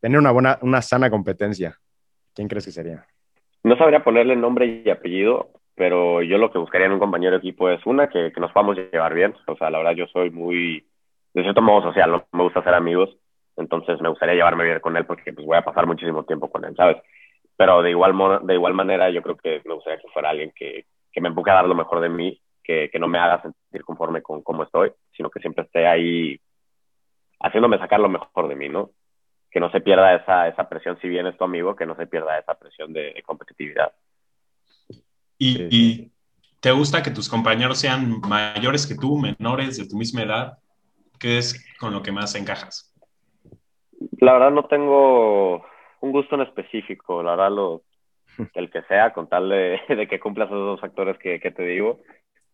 tener 0.00 0.18
una 0.18 0.30
buena, 0.30 0.58
una 0.62 0.82
sana 0.82 1.10
competencia? 1.10 1.76
¿Quién 2.34 2.48
crees 2.48 2.64
que 2.66 2.72
sería? 2.72 3.06
No 3.62 3.76
sabría 3.76 4.02
ponerle 4.04 4.36
nombre 4.36 4.82
y 4.84 4.90
apellido, 4.90 5.50
pero 5.74 6.22
yo 6.22 6.38
lo 6.38 6.50
que 6.50 6.58
buscaría 6.58 6.86
en 6.86 6.92
un 6.92 6.98
compañero 6.98 7.32
de 7.32 7.38
equipo 7.38 7.70
es 7.70 7.84
una, 7.86 8.08
que, 8.08 8.32
que 8.32 8.40
nos 8.40 8.52
podamos 8.52 8.76
llevar 8.76 9.14
bien. 9.14 9.34
O 9.46 9.56
sea, 9.56 9.70
la 9.70 9.78
verdad, 9.78 9.94
yo 9.94 10.06
soy 10.08 10.30
muy, 10.30 10.84
de 11.34 11.42
cierto 11.42 11.62
modo 11.62 11.82
social, 11.82 12.10
¿no? 12.10 12.26
Me 12.32 12.42
gusta 12.42 12.60
hacer 12.60 12.74
amigos, 12.74 13.16
entonces 13.56 14.00
me 14.00 14.08
gustaría 14.08 14.34
llevarme 14.34 14.64
bien 14.64 14.80
con 14.80 14.96
él 14.96 15.06
porque 15.06 15.32
pues 15.32 15.46
voy 15.46 15.56
a 15.56 15.64
pasar 15.64 15.86
muchísimo 15.86 16.24
tiempo 16.24 16.50
con 16.50 16.64
él, 16.64 16.74
¿sabes? 16.76 16.98
Pero 17.56 17.82
de 17.82 17.90
igual, 17.90 18.14
de 18.42 18.54
igual 18.54 18.74
manera, 18.74 19.10
yo 19.10 19.22
creo 19.22 19.36
que 19.36 19.62
me 19.64 19.74
gustaría 19.74 20.00
que 20.00 20.08
fuera 20.08 20.30
alguien 20.30 20.52
que, 20.54 20.86
que 21.12 21.20
me 21.20 21.28
empuje 21.28 21.50
a 21.50 21.54
dar 21.54 21.66
lo 21.66 21.74
mejor 21.74 22.00
de 22.00 22.08
mí, 22.08 22.40
que, 22.62 22.90
que 22.90 22.98
no 22.98 23.08
me 23.08 23.18
haga 23.18 23.42
sentir 23.42 23.84
conforme 23.84 24.22
con 24.22 24.42
cómo 24.42 24.64
estoy, 24.64 24.92
sino 25.12 25.30
que 25.30 25.40
siempre 25.40 25.64
esté 25.64 25.86
ahí 25.86 26.40
haciéndome 27.40 27.78
sacar 27.78 28.00
lo 28.00 28.08
mejor 28.08 28.48
de 28.48 28.56
mí, 28.56 28.68
¿no? 28.68 28.90
Que 29.50 29.60
no 29.60 29.70
se 29.70 29.80
pierda 29.80 30.14
esa, 30.14 30.48
esa 30.48 30.68
presión, 30.68 30.98
si 31.00 31.08
bien 31.08 31.26
es 31.26 31.36
tu 31.36 31.44
amigo, 31.44 31.74
que 31.74 31.86
no 31.86 31.96
se 31.96 32.06
pierda 32.06 32.38
esa 32.38 32.54
presión 32.54 32.92
de 32.92 33.22
competitividad. 33.26 33.92
¿Y, 35.40 35.54
Sí, 35.54 35.68
y 35.70 36.12
te 36.60 36.70
gusta 36.70 37.02
que 37.02 37.10
tus 37.10 37.28
compañeros 37.28 37.78
sean 37.78 38.20
mayores 38.20 38.86
que 38.86 38.94
tú, 38.94 39.16
menores, 39.16 39.78
de 39.78 39.88
tu 39.88 39.96
misma 39.96 40.22
edad? 40.22 40.58
¿Qué 41.18 41.38
es 41.38 41.66
con 41.78 41.92
lo 41.92 42.02
que 42.02 42.12
más 42.12 42.34
encajas? 42.34 42.94
La 44.20 44.34
verdad 44.34 44.50
no 44.50 44.66
tengo 44.66 45.64
un 46.00 46.12
gusto 46.12 46.34
en 46.34 46.42
específico, 46.42 47.22
la 47.22 47.32
verdad 47.32 47.50
lo, 47.52 47.82
el 48.54 48.70
que 48.70 48.82
sea, 48.82 49.14
con 49.14 49.28
tal 49.28 49.48
de, 49.48 49.80
de 49.88 50.06
que 50.06 50.20
cumpla 50.20 50.44
esos 50.44 50.58
dos 50.58 50.80
factores 50.80 51.18
que, 51.18 51.40
que 51.40 51.50
te 51.50 51.62
digo, 51.62 52.02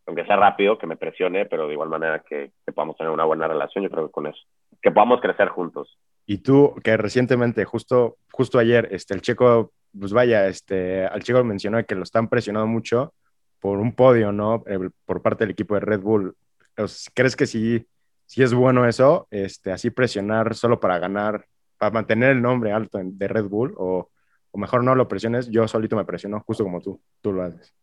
aunque 0.06 0.24
sea 0.24 0.36
rápido, 0.36 0.78
que 0.78 0.86
me 0.86 0.96
presione, 0.96 1.46
pero 1.46 1.66
de 1.66 1.72
igual 1.72 1.88
manera 1.88 2.20
que, 2.20 2.52
que 2.64 2.72
podamos 2.72 2.96
tener 2.96 3.10
una 3.10 3.24
buena 3.24 3.48
relación, 3.48 3.82
yo 3.82 3.90
creo 3.90 4.06
que 4.06 4.12
con 4.12 4.28
eso, 4.28 4.40
que 4.80 4.92
podamos 4.92 5.20
crecer 5.20 5.48
juntos. 5.48 5.98
Y 6.24 6.38
tú, 6.38 6.74
que 6.84 6.96
recientemente, 6.96 7.64
justo, 7.64 8.16
justo 8.30 8.60
ayer, 8.60 8.88
este, 8.92 9.14
el 9.14 9.22
checo, 9.22 9.72
pues 9.98 10.12
vaya, 10.12 10.46
este, 10.48 11.06
al 11.06 11.22
checo 11.22 11.42
mencionó 11.44 11.84
que 11.84 11.94
lo 11.94 12.02
están 12.02 12.28
presionando 12.28 12.66
mucho 12.66 13.14
por 13.60 13.78
un 13.78 13.94
podio, 13.94 14.32
¿no? 14.32 14.64
Por 15.04 15.22
parte 15.22 15.44
del 15.44 15.52
equipo 15.52 15.74
de 15.74 15.80
Red 15.80 16.00
Bull. 16.00 16.34
¿Crees 17.14 17.36
que 17.36 17.46
sí, 17.46 17.86
sí 18.26 18.42
es 18.42 18.54
bueno 18.54 18.86
eso? 18.86 19.26
Este, 19.30 19.72
así 19.72 19.90
presionar 19.90 20.54
solo 20.54 20.78
para 20.78 20.98
ganar, 20.98 21.46
para 21.78 21.92
mantener 21.92 22.30
el 22.30 22.42
nombre 22.42 22.72
alto 22.72 22.98
de 23.02 23.28
Red 23.28 23.46
Bull, 23.46 23.74
o, 23.76 24.10
o 24.50 24.58
mejor 24.58 24.84
no 24.84 24.94
lo 24.94 25.08
presiones, 25.08 25.50
yo 25.50 25.66
solito 25.66 25.96
me 25.96 26.04
presiono, 26.04 26.40
justo 26.46 26.64
como 26.64 26.80
tú, 26.80 27.00
tú 27.20 27.32
lo 27.32 27.42
haces. 27.42 27.74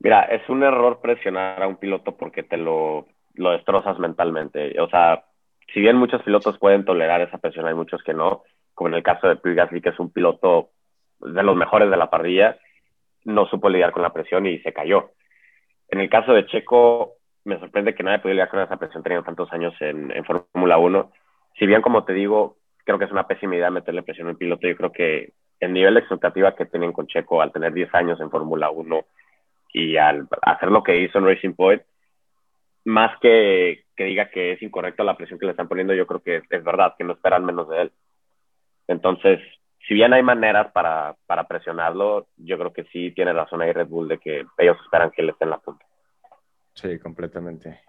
Mira, 0.00 0.22
es 0.22 0.48
un 0.48 0.62
error 0.62 1.00
presionar 1.00 1.62
a 1.62 1.66
un 1.66 1.76
piloto 1.76 2.16
porque 2.16 2.44
te 2.44 2.56
lo, 2.56 3.06
lo 3.34 3.50
destrozas 3.50 3.98
mentalmente. 3.98 4.80
O 4.80 4.88
sea, 4.88 5.24
si 5.72 5.80
bien 5.80 5.96
muchos 5.96 6.22
pilotos 6.22 6.58
pueden 6.58 6.84
tolerar 6.84 7.20
esa 7.20 7.38
presión, 7.38 7.66
hay 7.66 7.74
muchos 7.74 8.02
que 8.02 8.14
no, 8.14 8.44
como 8.74 8.88
en 8.88 8.94
el 8.94 9.02
caso 9.02 9.28
de 9.28 9.36
Pierre 9.36 9.56
Gasly, 9.56 9.80
que 9.80 9.88
es 9.90 9.98
un 9.98 10.10
piloto 10.10 10.70
de 11.20 11.42
los 11.42 11.56
mejores 11.56 11.90
de 11.90 11.96
la 11.96 12.10
parrilla, 12.10 12.58
no 13.24 13.46
supo 13.46 13.68
lidiar 13.68 13.92
con 13.92 14.02
la 14.02 14.12
presión 14.12 14.46
y 14.46 14.58
se 14.60 14.72
cayó. 14.72 15.10
En 15.88 16.00
el 16.00 16.08
caso 16.08 16.32
de 16.32 16.46
Checo, 16.46 17.14
me 17.44 17.58
sorprende 17.58 17.94
que 17.94 18.02
nadie 18.02 18.18
pudiera 18.18 18.34
lidiar 18.34 18.48
con 18.50 18.60
esa 18.60 18.76
presión 18.76 19.02
teniendo 19.02 19.24
tantos 19.24 19.52
años 19.52 19.74
en, 19.80 20.10
en 20.10 20.24
Fórmula 20.24 20.78
1. 20.78 21.12
Si 21.58 21.66
bien, 21.66 21.82
como 21.82 22.04
te 22.04 22.12
digo, 22.12 22.58
creo 22.84 22.98
que 22.98 23.06
es 23.06 23.12
una 23.12 23.26
pésima 23.26 23.56
idea 23.56 23.70
meterle 23.70 24.02
presión 24.02 24.28
a 24.28 24.30
un 24.30 24.36
piloto, 24.36 24.66
yo 24.66 24.76
creo 24.76 24.92
que 24.92 25.32
el 25.60 25.72
nivel 25.72 25.94
de 25.94 26.00
expectativa 26.00 26.54
que 26.54 26.66
tienen 26.66 26.92
con 26.92 27.06
Checo 27.06 27.42
al 27.42 27.52
tener 27.52 27.72
10 27.72 27.94
años 27.94 28.20
en 28.20 28.30
Fórmula 28.30 28.70
1 28.70 29.04
y 29.72 29.96
al 29.96 30.28
hacer 30.42 30.70
lo 30.70 30.82
que 30.82 31.00
hizo 31.00 31.18
en 31.18 31.26
Racing 31.26 31.54
Point, 31.54 31.82
más 32.84 33.18
que, 33.20 33.84
que 33.96 34.04
diga 34.04 34.30
que 34.30 34.52
es 34.52 34.62
incorrecta 34.62 35.04
la 35.04 35.16
presión 35.16 35.38
que 35.38 35.46
le 35.46 35.52
están 35.52 35.68
poniendo, 35.68 35.92
yo 35.94 36.06
creo 36.06 36.22
que 36.22 36.36
es, 36.36 36.44
es 36.48 36.64
verdad, 36.64 36.94
que 36.96 37.04
no 37.04 37.12
esperan 37.12 37.44
menos 37.44 37.68
de 37.68 37.82
él. 37.82 37.92
Entonces, 38.86 39.40
si 39.88 39.94
bien 39.94 40.12
hay 40.12 40.22
maneras 40.22 40.70
para, 40.72 41.16
para 41.26 41.48
presionarlo, 41.48 42.26
yo 42.36 42.58
creo 42.58 42.72
que 42.74 42.84
sí 42.92 43.10
tiene 43.12 43.32
razón 43.32 43.62
ahí 43.62 43.72
Red 43.72 43.88
Bull 43.88 44.06
de 44.06 44.18
que 44.18 44.44
ellos 44.58 44.76
esperan 44.84 45.10
que 45.10 45.22
él 45.22 45.30
esté 45.30 45.44
en 45.44 45.50
la 45.50 45.58
punta. 45.58 45.84
Sí, 46.74 46.98
completamente. 46.98 47.80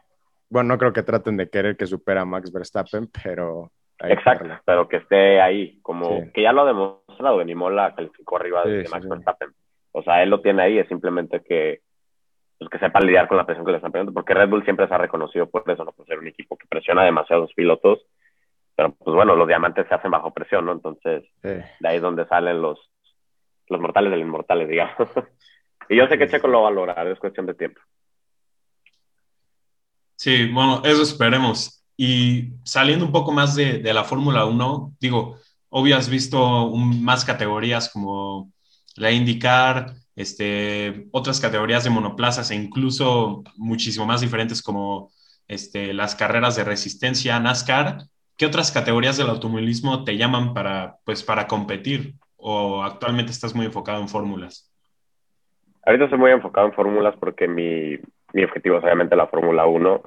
bueno, 0.50 0.70
no 0.70 0.78
creo 0.78 0.94
que 0.94 1.04
traten 1.04 1.36
de 1.36 1.50
querer 1.50 1.76
que 1.76 1.86
supera 1.86 2.22
a 2.22 2.26
Max 2.26 2.52
Verstappen, 2.54 3.10
pero... 3.24 3.70
Exacto, 4.02 4.46
pero 4.64 4.88
que 4.88 4.96
esté 4.96 5.42
ahí, 5.42 5.78
como 5.82 6.32
que 6.34 6.42
ya 6.42 6.54
lo 6.54 6.62
ha 6.62 6.68
demostrado, 6.68 7.36
Benimola 7.36 7.94
calificó 7.94 8.38
arriba 8.38 8.64
de 8.64 8.88
Max 8.90 9.08
Verstappen. 9.08 9.50
O 9.92 10.02
sea, 10.02 10.24
él 10.24 10.30
lo 10.30 10.40
tiene 10.40 10.64
ahí, 10.64 10.80
es 10.80 10.88
simplemente 10.88 11.42
que, 11.42 11.82
pues, 12.58 12.70
que 12.70 12.80
sepa 12.80 13.02
lidiar 13.02 13.28
con 13.28 13.36
la 13.36 13.46
presión 13.46 13.66
que 13.66 13.72
le 13.72 13.78
están 13.78 13.92
poniendo, 13.92 14.14
porque 14.14 14.34
Red 14.34 14.48
Bull 14.48 14.64
siempre 14.64 14.88
se 14.88 14.94
ha 14.94 15.00
reconocido 15.00 15.50
por 15.50 15.70
eso, 15.70 15.84
¿no? 15.84 15.92
por 15.92 16.06
ser 16.06 16.18
un 16.18 16.28
equipo 16.28 16.56
que 16.56 16.68
presiona 16.70 17.04
demasiados 17.04 17.54
pilotos, 17.54 18.00
pero 18.80 18.96
pues 18.96 19.14
bueno, 19.14 19.36
los 19.36 19.46
diamantes 19.46 19.90
se 19.90 19.94
hacen 19.94 20.10
bajo 20.10 20.34
presión, 20.34 20.66
¿no? 20.66 20.72
Entonces, 20.72 21.26
de 21.44 21.66
ahí 21.84 21.98
es 21.98 22.02
donde 22.02 22.26
salen 22.26 22.62
los, 22.62 22.80
los 23.68 23.82
mortales 23.82 24.10
de 24.10 24.16
los 24.16 24.26
inmortales, 24.26 24.70
digamos. 24.70 24.96
y 25.90 25.98
yo 25.98 26.08
sé 26.08 26.18
que 26.18 26.30
Checo 26.30 26.48
lo 26.48 26.62
va 26.62 26.70
a 26.70 26.72
lograr, 26.72 27.06
es 27.06 27.20
cuestión 27.20 27.46
de 27.46 27.56
tiempo. 27.56 27.82
Sí, 30.16 30.50
bueno, 30.50 30.82
eso 30.86 31.02
esperemos. 31.02 31.84
Y 31.98 32.54
saliendo 32.64 33.04
un 33.04 33.12
poco 33.12 33.34
más 33.34 33.54
de, 33.54 33.80
de 33.80 33.94
la 33.94 34.06
Fórmula 34.06 34.46
1, 34.46 34.94
digo, 34.98 35.36
obvio 35.68 35.98
has 35.98 36.10
visto 36.10 36.70
más 36.74 37.26
categorías 37.26 37.90
como 37.90 38.54
la 38.96 39.12
IndyCar, 39.12 39.94
este, 40.16 41.10
otras 41.12 41.42
categorías 41.42 41.84
de 41.84 41.90
monoplazas 41.90 42.50
e 42.52 42.56
incluso 42.56 43.44
muchísimo 43.58 44.06
más 44.06 44.22
diferentes 44.22 44.62
como 44.62 45.12
este, 45.50 45.94
las 45.94 46.16
carreras 46.16 46.56
de 46.56 46.64
resistencia, 46.64 47.38
NASCAR. 47.42 48.06
¿Qué 48.40 48.46
otras 48.46 48.72
categorías 48.72 49.18
del 49.18 49.28
automovilismo 49.28 50.06
te 50.06 50.16
llaman 50.16 50.54
para, 50.54 50.96
pues, 51.04 51.24
para 51.24 51.46
competir? 51.46 52.14
¿O 52.38 52.82
actualmente 52.82 53.34
estás 53.34 53.54
muy 53.54 53.66
enfocado 53.66 54.02
en 54.02 54.08
fórmulas? 54.08 54.74
Ahorita 55.86 56.06
estoy 56.06 56.20
muy 56.20 56.32
enfocado 56.32 56.68
en 56.68 56.74
fórmulas 56.74 57.16
porque 57.20 57.50
mi, 57.50 57.98
mi 58.32 58.46
objetivo 58.46 58.78
es 58.78 58.84
obviamente 58.86 59.18
la 59.18 59.28
Fórmula 59.28 59.66
1, 59.66 60.02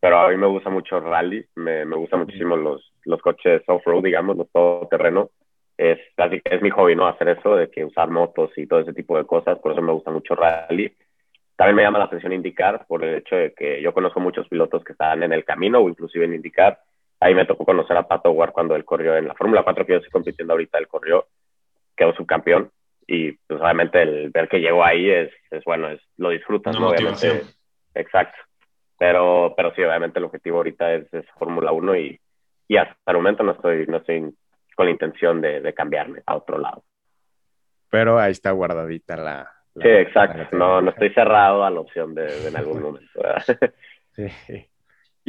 pero 0.00 0.20
a 0.20 0.28
mí 0.28 0.36
me 0.36 0.48
gusta 0.48 0.68
mucho 0.68 1.00
rally, 1.00 1.46
me, 1.54 1.86
me 1.86 1.96
gustan 1.96 2.20
muchísimo 2.20 2.58
los, 2.58 2.92
los 3.04 3.22
coches 3.22 3.62
off-road, 3.66 4.04
digamos, 4.04 4.36
los 4.36 4.50
todoterreno. 4.52 5.30
Es, 5.78 5.98
es 6.44 6.60
mi 6.60 6.68
hobby, 6.68 6.94
¿no? 6.94 7.06
Hacer 7.06 7.30
eso, 7.30 7.56
de 7.56 7.70
que 7.70 7.86
usar 7.86 8.10
motos 8.10 8.50
y 8.58 8.66
todo 8.66 8.80
ese 8.80 8.92
tipo 8.92 9.16
de 9.16 9.24
cosas, 9.24 9.58
por 9.60 9.72
eso 9.72 9.80
me 9.80 9.92
gusta 9.92 10.10
mucho 10.10 10.34
rally. 10.34 10.94
También 11.56 11.76
me 11.76 11.82
llama 11.84 12.00
la 12.00 12.04
atención 12.04 12.34
indicar 12.34 12.84
por 12.86 13.02
el 13.02 13.14
hecho 13.14 13.34
de 13.34 13.54
que 13.54 13.80
yo 13.80 13.94
conozco 13.94 14.20
muchos 14.20 14.46
pilotos 14.46 14.84
que 14.84 14.92
están 14.92 15.22
en 15.22 15.32
el 15.32 15.46
camino 15.46 15.78
o 15.78 15.88
inclusive 15.88 16.26
en 16.26 16.34
indicar. 16.34 16.80
Ahí 17.20 17.34
me 17.34 17.46
tocó 17.46 17.64
conocer 17.64 17.96
a 17.96 18.06
Pato 18.06 18.30
Ward 18.30 18.52
cuando 18.52 18.76
él 18.76 18.84
corrió 18.84 19.16
en 19.16 19.28
la 19.28 19.34
Fórmula 19.34 19.62
4 19.64 19.84
que 19.84 19.92
yo 19.92 19.98
estoy 19.98 20.10
compitiendo 20.10 20.52
ahorita, 20.52 20.78
él 20.78 20.88
corrió, 20.88 21.26
quedó 21.96 22.14
subcampeón 22.14 22.70
y 23.06 23.32
pues 23.32 23.60
obviamente 23.60 24.02
el 24.02 24.30
ver 24.30 24.48
que 24.48 24.60
llegó 24.60 24.84
ahí 24.84 25.10
es, 25.10 25.32
es 25.50 25.64
bueno, 25.64 25.88
es, 25.88 26.00
lo 26.18 26.28
disfrutas, 26.28 26.76
Obviamente, 26.76 27.42
exacto. 27.94 28.38
Pero, 28.98 29.54
pero 29.56 29.74
sí, 29.74 29.82
obviamente 29.82 30.18
el 30.18 30.26
objetivo 30.26 30.58
ahorita 30.58 30.94
es, 30.94 31.12
es 31.14 31.24
Fórmula 31.38 31.72
1 31.72 31.96
y, 31.96 32.20
y 32.68 32.76
hasta 32.76 32.94
el 33.06 33.16
momento 33.16 33.42
no 33.42 33.52
estoy, 33.52 33.86
no 33.86 33.96
estoy 33.96 34.34
con 34.76 34.86
la 34.86 34.92
intención 34.92 35.40
de, 35.40 35.60
de 35.60 35.72
cambiarme 35.72 36.22
a 36.26 36.36
otro 36.36 36.58
lado. 36.58 36.84
Pero 37.90 38.18
ahí 38.18 38.32
está 38.32 38.50
guardadita 38.50 39.16
la... 39.16 39.50
sí, 39.74 39.88
exacto. 39.88 40.54
no, 40.54 40.82
no 40.82 40.90
estoy 40.90 41.12
cerrado 41.14 41.64
a 41.64 41.70
la 41.70 41.80
opción 41.80 42.14
de, 42.14 42.48
en 42.48 42.56
algún 42.56 42.82
momento. 42.82 43.20
sí. 44.14 44.67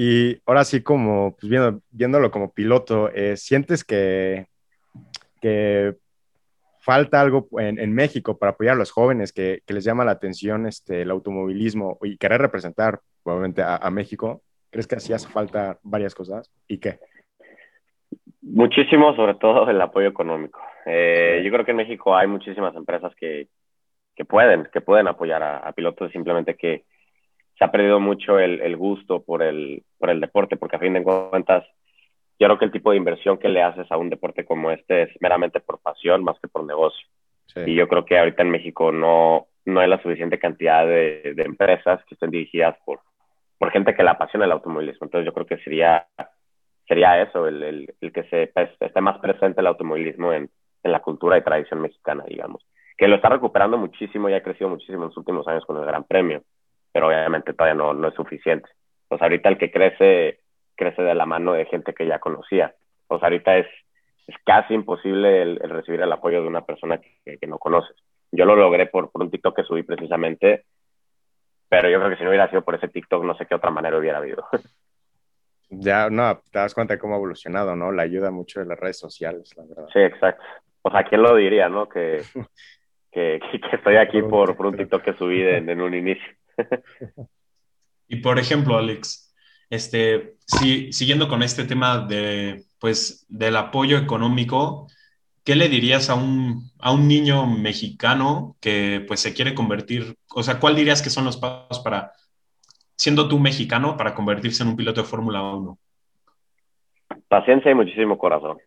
Y 0.02 0.42
ahora 0.46 0.64
sí, 0.64 0.82
como 0.82 1.36
pues 1.38 1.50
viendo, 1.50 1.82
viéndolo 1.92 2.32
como 2.32 2.54
piloto, 2.54 3.10
eh, 3.14 3.36
¿sientes 3.36 3.84
que, 3.84 4.46
que 5.42 5.96
falta 6.80 7.20
algo 7.20 7.50
en, 7.60 7.94
México 7.94 8.40
para 8.40 8.54
apoyar 8.54 8.76
a 8.76 8.78
los 8.78 8.92
jóvenes 8.92 9.34
que, 9.34 9.60
les 9.68 9.84
llama 9.84 10.06
la 10.06 10.12
atención 10.12 10.68
este, 10.68 11.02
el 11.02 11.12
automovilismo 11.12 11.98
y 12.02 12.16
querer 12.16 12.40
representar 12.40 13.02
probablemente 13.26 13.62
a, 13.62 13.90
México? 13.90 14.42
¿Crees 14.70 14.88
que 14.88 14.96
así 14.96 15.12
hace 15.12 15.28
falta 15.28 15.80
varias 15.84 16.16
cosas? 16.16 16.50
¿Y 16.66 16.78
qué? 16.78 17.00
Muchísimo, 18.42 19.14
sobre 19.18 19.34
todo 19.34 19.70
el 19.70 19.82
apoyo 19.82 20.08
económico. 20.08 20.62
Eh, 20.86 21.42
yo 21.44 21.52
creo 21.52 21.66
que 21.66 21.72
en 21.72 21.78
México 21.78 22.16
hay 22.16 22.28
muchísimas 22.28 22.74
empresas 22.74 23.14
que, 23.16 23.50
que 24.16 24.24
pueden, 24.24 24.70
que 24.72 24.80
pueden 24.80 25.10
apoyar 25.10 25.44
a, 25.44 25.70
pilotos, 25.74 26.10
simplemente 26.14 26.56
que 26.56 26.86
se 27.60 27.65
ha 27.65 27.72
perdido 27.72 28.00
mucho 28.00 28.39
el, 28.39 28.62
el, 28.62 28.78
gusto 28.78 29.22
por 29.22 29.43
el, 29.43 29.84
por 29.98 30.10
el 30.10 30.22
deporte, 30.22 30.56
porque 30.56 30.78
a 30.78 30.80
fin 30.80 30.93
de 30.93 31.04
cuentas 31.04 31.65
yo 32.39 32.48
creo 32.48 32.58
que 32.58 32.65
el 32.65 32.72
tipo 32.72 32.91
de 32.91 32.98
inversión 32.98 33.38
que 33.38 33.50
le 33.50 33.62
haces 33.62 33.91
a 33.91 33.98
un 33.98 34.10
deporte 34.10 34.45
como 34.45 34.72
este 34.72 35.04
es 35.04 35.10
meramente 35.19 35.60
por 35.60 35.82
pasión 35.82 36.24
más 36.24 36.39
que 36.39 36.48
por 36.48 36.63
negocio. 36.65 37.06
Y 37.65 37.76
yo 37.76 37.88
creo 37.88 38.06
que 38.06 38.17
ahorita 38.17 38.43
en 38.43 38.52
México 38.52 38.91
no, 38.91 39.48
no 39.65 39.80
hay 39.82 39.89
la 39.89 40.02
suficiente 40.02 40.39
cantidad 40.39 40.86
de, 40.86 41.34
de, 41.36 41.43
empresas 41.43 42.00
que 42.06 42.13
estén 42.13 42.30
dirigidas 42.30 42.78
por, 42.86 43.02
por 43.58 43.72
gente 43.72 43.93
que 43.93 44.04
le 44.04 44.12
apasiona 44.12 44.45
el 44.45 44.52
automovilismo. 44.52 45.06
Entonces 45.06 45.26
yo 45.26 45.34
creo 45.34 45.48
que 45.48 45.58
sería, 45.63 46.06
sería 46.88 47.22
eso, 47.22 47.48
el, 47.48 47.63
el, 47.63 47.95
el 48.00 48.13
que 48.13 48.24
se, 48.26 48.48
pues, 48.54 48.69
esté 48.80 49.02
más 49.02 49.17
presente 49.17 49.60
el 49.60 49.67
automovilismo 49.67 50.32
en, 50.32 50.50
en 50.84 50.91
la 50.91 51.02
cultura 51.02 51.38
y 51.38 51.43
tradición 51.43 51.82
mexicana, 51.82 52.24
digamos. 52.26 52.63
Que 52.95 53.08
lo 53.08 53.15
está 53.15 53.30
recuperando 53.30 53.78
muchísimo 53.78 54.30
y 54.30 54.34
ha 54.34 54.43
crecido 54.43 54.69
muchísimo 54.69 55.04
en 55.04 55.10
los 55.10 55.17
últimos 55.17 55.48
años 55.48 55.65
con 55.65 55.78
el 55.78 55.86
Gran 55.86 56.04
Premio, 56.04 56.43
pero 57.00 57.08
obviamente 57.08 57.54
todavía 57.54 57.76
no, 57.76 57.94
no 57.94 58.10
es 58.10 58.14
suficiente. 58.14 58.70
Pues 59.08 59.22
ahorita 59.22 59.48
el 59.48 59.58
que 59.58 59.72
crece 59.72 60.42
crece 60.76 61.02
de 61.02 61.16
la 61.16 61.26
mano 61.26 61.54
de 61.54 61.66
gente 61.66 61.94
que 61.94 62.06
ya 62.06 62.20
conocía. 62.20 62.76
Pues 63.08 63.24
ahorita 63.24 63.58
es, 63.58 63.68
es 64.28 64.36
casi 64.46 64.74
imposible 64.74 65.42
el, 65.42 65.60
recibir 65.60 66.02
el 66.02 66.12
apoyo 66.12 66.42
de 66.42 66.48
una 66.50 66.66
persona 66.66 67.00
que, 67.00 67.38
que, 67.38 67.48
no 67.48 67.58
conoces. 67.58 67.96
Yo 68.34 68.44
lo 68.44 68.58
logré 68.58 68.88
por, 68.88 69.12
por 69.12 69.22
un 69.22 69.32
TikTok 69.32 69.56
que 69.56 69.64
subí 69.64 69.84
precisamente, 69.84 70.66
pero 71.70 71.90
yo 71.90 72.00
creo 72.00 72.10
que 72.10 72.18
si 72.18 72.24
no 72.24 72.32
hubiera 72.32 72.50
sido 72.50 72.64
por 72.64 72.76
ese 72.76 72.90
TikTok, 72.90 73.24
no 73.24 73.38
sé 73.38 73.46
qué 73.46 73.56
otra 73.56 73.72
manera 73.72 73.98
hubiera 73.98 74.18
habido. 74.18 74.46
Ya, 75.72 76.10
no, 76.10 76.42
te 76.52 76.58
das 76.58 76.74
cuenta 76.74 76.96
de 76.96 77.00
cómo 77.00 77.14
ha 77.14 77.18
evolucionado, 77.18 77.76
¿no? 77.76 77.92
La 77.92 78.02
ayuda 78.02 78.32
mucho 78.32 78.60
de 78.60 78.66
las 78.66 78.80
redes 78.80 78.98
sociales, 78.98 79.56
la 79.56 79.66
verdad. 79.66 79.86
Sí, 79.94 80.00
exacto. 80.00 80.44
O 80.82 80.90
sea, 80.90 81.04
¿quién 81.04 81.22
lo 81.22 81.36
diría, 81.36 81.70
no? 81.70 81.88
Que, 81.88 82.24
que, 83.12 83.40
que 83.40 83.76
estoy 83.76 83.98
aquí 83.98 84.24
por, 84.24 84.58
por 84.58 84.66
un 84.66 84.78
TikTok 84.78 85.04
que 85.04 85.14
subí 85.14 85.44
en, 85.44 85.70
en 85.70 85.80
un 85.80 85.94
inicio. 85.94 86.38
Y 88.08 88.17
por 88.17 88.39
ejemplo, 88.39 88.78
Alex, 88.78 89.34
este, 89.69 90.36
siguiendo 90.45 91.28
con 91.28 91.43
este 91.43 91.63
tema 91.63 92.00
de, 92.00 92.63
pues, 92.80 93.26
del 93.30 93.56
apoyo 93.56 93.98
económico, 93.98 94.88
¿qué 95.43 95.56
le 95.56 95.69
dirías 95.69 96.10
a 96.10 96.15
un, 96.15 96.72
a 96.80 96.91
un 96.91 97.08
niño 97.08 97.45
mexicano 97.45 98.56
que 98.60 99.04
pues 99.08 99.19
se 99.19 99.34
quiere 99.34 99.54
convertir? 99.54 100.15
O 100.34 100.43
sea, 100.43 100.60
¿cuál 100.60 100.76
dirías 100.76 101.02
que 101.02 101.10
son 101.10 101.26
los 101.26 101.38
pasos 101.38 101.80
para, 101.80 102.13
siendo 102.95 103.28
tú 103.28 103.39
mexicano, 103.39 103.98
para 103.98 104.13
convertirse 104.13 104.63
en 104.63 104.69
un 104.69 104.76
piloto 104.76 105.02
de 105.02 105.08
Fórmula 105.08 105.41
1? 105.41 105.78
Paciencia 107.28 107.72
y 107.72 107.76
muchísimo 107.76 108.17
corazón. 108.17 108.58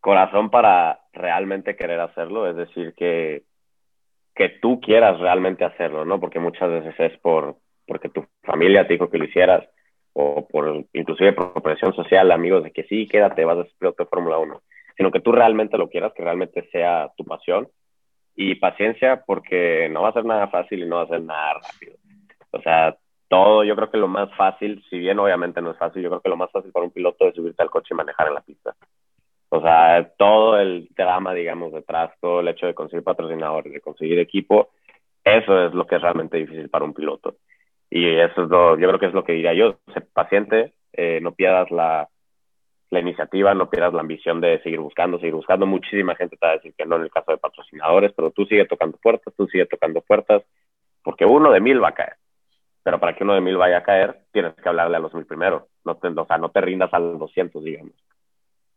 Corazón 0.00 0.50
para 0.50 1.00
realmente 1.12 1.74
querer 1.74 2.00
hacerlo, 2.00 2.48
es 2.48 2.56
decir, 2.56 2.94
que, 2.96 3.44
que 4.38 4.48
tú 4.48 4.80
quieras 4.80 5.18
realmente 5.18 5.64
hacerlo, 5.64 6.04
¿no? 6.04 6.20
Porque 6.20 6.38
muchas 6.38 6.70
veces 6.70 6.94
es 6.98 7.18
por, 7.18 7.56
porque 7.86 8.08
tu 8.08 8.24
familia 8.42 8.86
te 8.86 8.92
dijo 8.92 9.10
que 9.10 9.18
lo 9.18 9.24
hicieras 9.24 9.68
o 10.12 10.46
por 10.46 10.84
inclusive 10.92 11.32
por 11.32 11.60
presión 11.60 11.92
social, 11.92 12.30
amigos, 12.30 12.62
de 12.62 12.70
que 12.70 12.84
sí, 12.84 13.08
quédate, 13.08 13.44
vas 13.44 13.58
a 13.58 13.64
ser 13.64 13.72
piloto 13.78 14.04
de 14.04 14.08
Fórmula 14.08 14.38
1, 14.38 14.62
sino 14.96 15.10
que 15.10 15.20
tú 15.20 15.32
realmente 15.32 15.76
lo 15.76 15.88
quieras, 15.88 16.12
que 16.14 16.22
realmente 16.22 16.68
sea 16.70 17.10
tu 17.16 17.24
pasión 17.24 17.68
y 18.36 18.54
paciencia 18.54 19.24
porque 19.26 19.88
no 19.90 20.02
va 20.02 20.10
a 20.10 20.12
ser 20.12 20.24
nada 20.24 20.46
fácil 20.46 20.84
y 20.84 20.86
no 20.86 20.96
va 20.96 21.02
a 21.02 21.08
ser 21.08 21.22
nada 21.22 21.54
rápido. 21.54 21.96
O 22.52 22.62
sea, 22.62 22.96
todo, 23.26 23.64
yo 23.64 23.74
creo 23.74 23.90
que 23.90 23.98
lo 23.98 24.06
más 24.06 24.32
fácil, 24.36 24.84
si 24.88 24.98
bien 24.98 25.18
obviamente 25.18 25.60
no 25.60 25.72
es 25.72 25.78
fácil, 25.78 26.00
yo 26.00 26.10
creo 26.10 26.20
que 26.20 26.30
lo 26.30 26.36
más 26.36 26.50
fácil 26.52 26.70
para 26.70 26.86
un 26.86 26.92
piloto 26.92 27.26
es 27.26 27.34
subirte 27.34 27.62
al 27.62 27.70
coche 27.70 27.88
y 27.90 27.94
manejar 27.94 28.28
en 28.28 28.34
la 28.34 28.40
pista. 28.40 28.76
O 29.50 29.60
sea, 29.62 30.10
todo 30.18 30.58
el 30.58 30.88
drama, 30.96 31.32
digamos, 31.32 31.72
detrás, 31.72 32.12
todo 32.20 32.40
el 32.40 32.48
hecho 32.48 32.66
de 32.66 32.74
conseguir 32.74 33.04
patrocinadores, 33.04 33.72
de 33.72 33.80
conseguir 33.80 34.18
equipo, 34.18 34.70
eso 35.24 35.66
es 35.66 35.74
lo 35.74 35.86
que 35.86 35.96
es 35.96 36.02
realmente 36.02 36.36
difícil 36.36 36.68
para 36.68 36.84
un 36.84 36.94
piloto. 36.94 37.36
Y 37.90 38.06
eso 38.16 38.44
es 38.44 38.50
lo, 38.50 38.78
yo 38.78 38.88
creo 38.88 38.98
que 38.98 39.06
es 39.06 39.14
lo 39.14 39.24
que 39.24 39.32
diría 39.32 39.54
yo, 39.54 39.78
sé 39.94 40.00
paciente, 40.00 40.74
eh, 40.92 41.20
no 41.22 41.32
pierdas 41.32 41.70
la, 41.70 42.08
la 42.90 43.00
iniciativa, 43.00 43.54
no 43.54 43.70
pierdas 43.70 43.94
la 43.94 44.00
ambición 44.00 44.40
de 44.40 44.60
seguir 44.62 44.80
buscando, 44.80 45.18
seguir 45.18 45.34
buscando. 45.34 45.66
Muchísima 45.66 46.14
gente 46.14 46.36
te 46.36 46.46
va 46.46 46.52
a 46.52 46.56
decir 46.56 46.74
que 46.76 46.86
no 46.86 46.96
en 46.96 47.02
el 47.02 47.10
caso 47.10 47.32
de 47.32 47.38
patrocinadores, 47.38 48.12
pero 48.12 48.30
tú 48.30 48.44
sigue 48.46 48.66
tocando 48.66 48.98
puertas, 48.98 49.34
tú 49.36 49.46
sigue 49.46 49.66
tocando 49.66 50.00
puertas, 50.02 50.42
porque 51.02 51.24
uno 51.24 51.50
de 51.52 51.60
mil 51.60 51.82
va 51.82 51.88
a 51.88 51.94
caer. 51.94 52.16
Pero 52.82 53.00
para 53.00 53.14
que 53.14 53.24
uno 53.24 53.34
de 53.34 53.40
mil 53.40 53.56
vaya 53.56 53.78
a 53.78 53.82
caer, 53.82 54.20
tienes 54.32 54.54
que 54.54 54.68
hablarle 54.68 54.96
a 54.96 55.00
los 55.00 55.12
mil 55.14 55.26
primero. 55.26 55.68
No 55.84 55.96
te, 55.96 56.08
o 56.08 56.26
sea, 56.26 56.38
no 56.38 56.50
te 56.50 56.60
rindas 56.60 56.92
a 56.92 56.98
los 56.98 57.18
200, 57.18 57.62
digamos. 57.62 57.92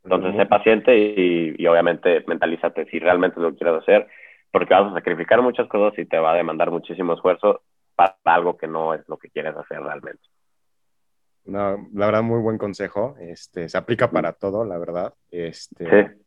Entonces, 0.03 0.35
sé 0.35 0.45
paciente 0.47 0.97
y, 0.97 1.55
y, 1.57 1.67
obviamente 1.67 2.23
mentalízate 2.27 2.85
si 2.85 2.99
realmente 2.99 3.39
lo 3.39 3.55
quieres 3.55 3.81
hacer, 3.81 4.07
porque 4.51 4.73
vas 4.73 4.91
a 4.91 4.95
sacrificar 4.95 5.41
muchas 5.41 5.67
cosas 5.67 5.97
y 5.99 6.05
te 6.05 6.17
va 6.17 6.33
a 6.33 6.37
demandar 6.37 6.71
muchísimo 6.71 7.13
esfuerzo 7.13 7.61
para 7.95 8.17
algo 8.25 8.57
que 8.57 8.67
no 8.67 8.93
es 8.93 9.07
lo 9.07 9.17
que 9.17 9.29
quieres 9.29 9.55
hacer 9.55 9.79
realmente. 9.79 10.23
No, 11.45 11.87
la 11.93 12.05
verdad, 12.05 12.23
muy 12.23 12.39
buen 12.39 12.57
consejo. 12.57 13.15
Este, 13.19 13.69
se 13.69 13.77
aplica 13.77 14.09
para 14.09 14.33
todo, 14.33 14.65
la 14.65 14.77
verdad. 14.77 15.13
Este, 15.29 15.85
sí. 15.89 16.21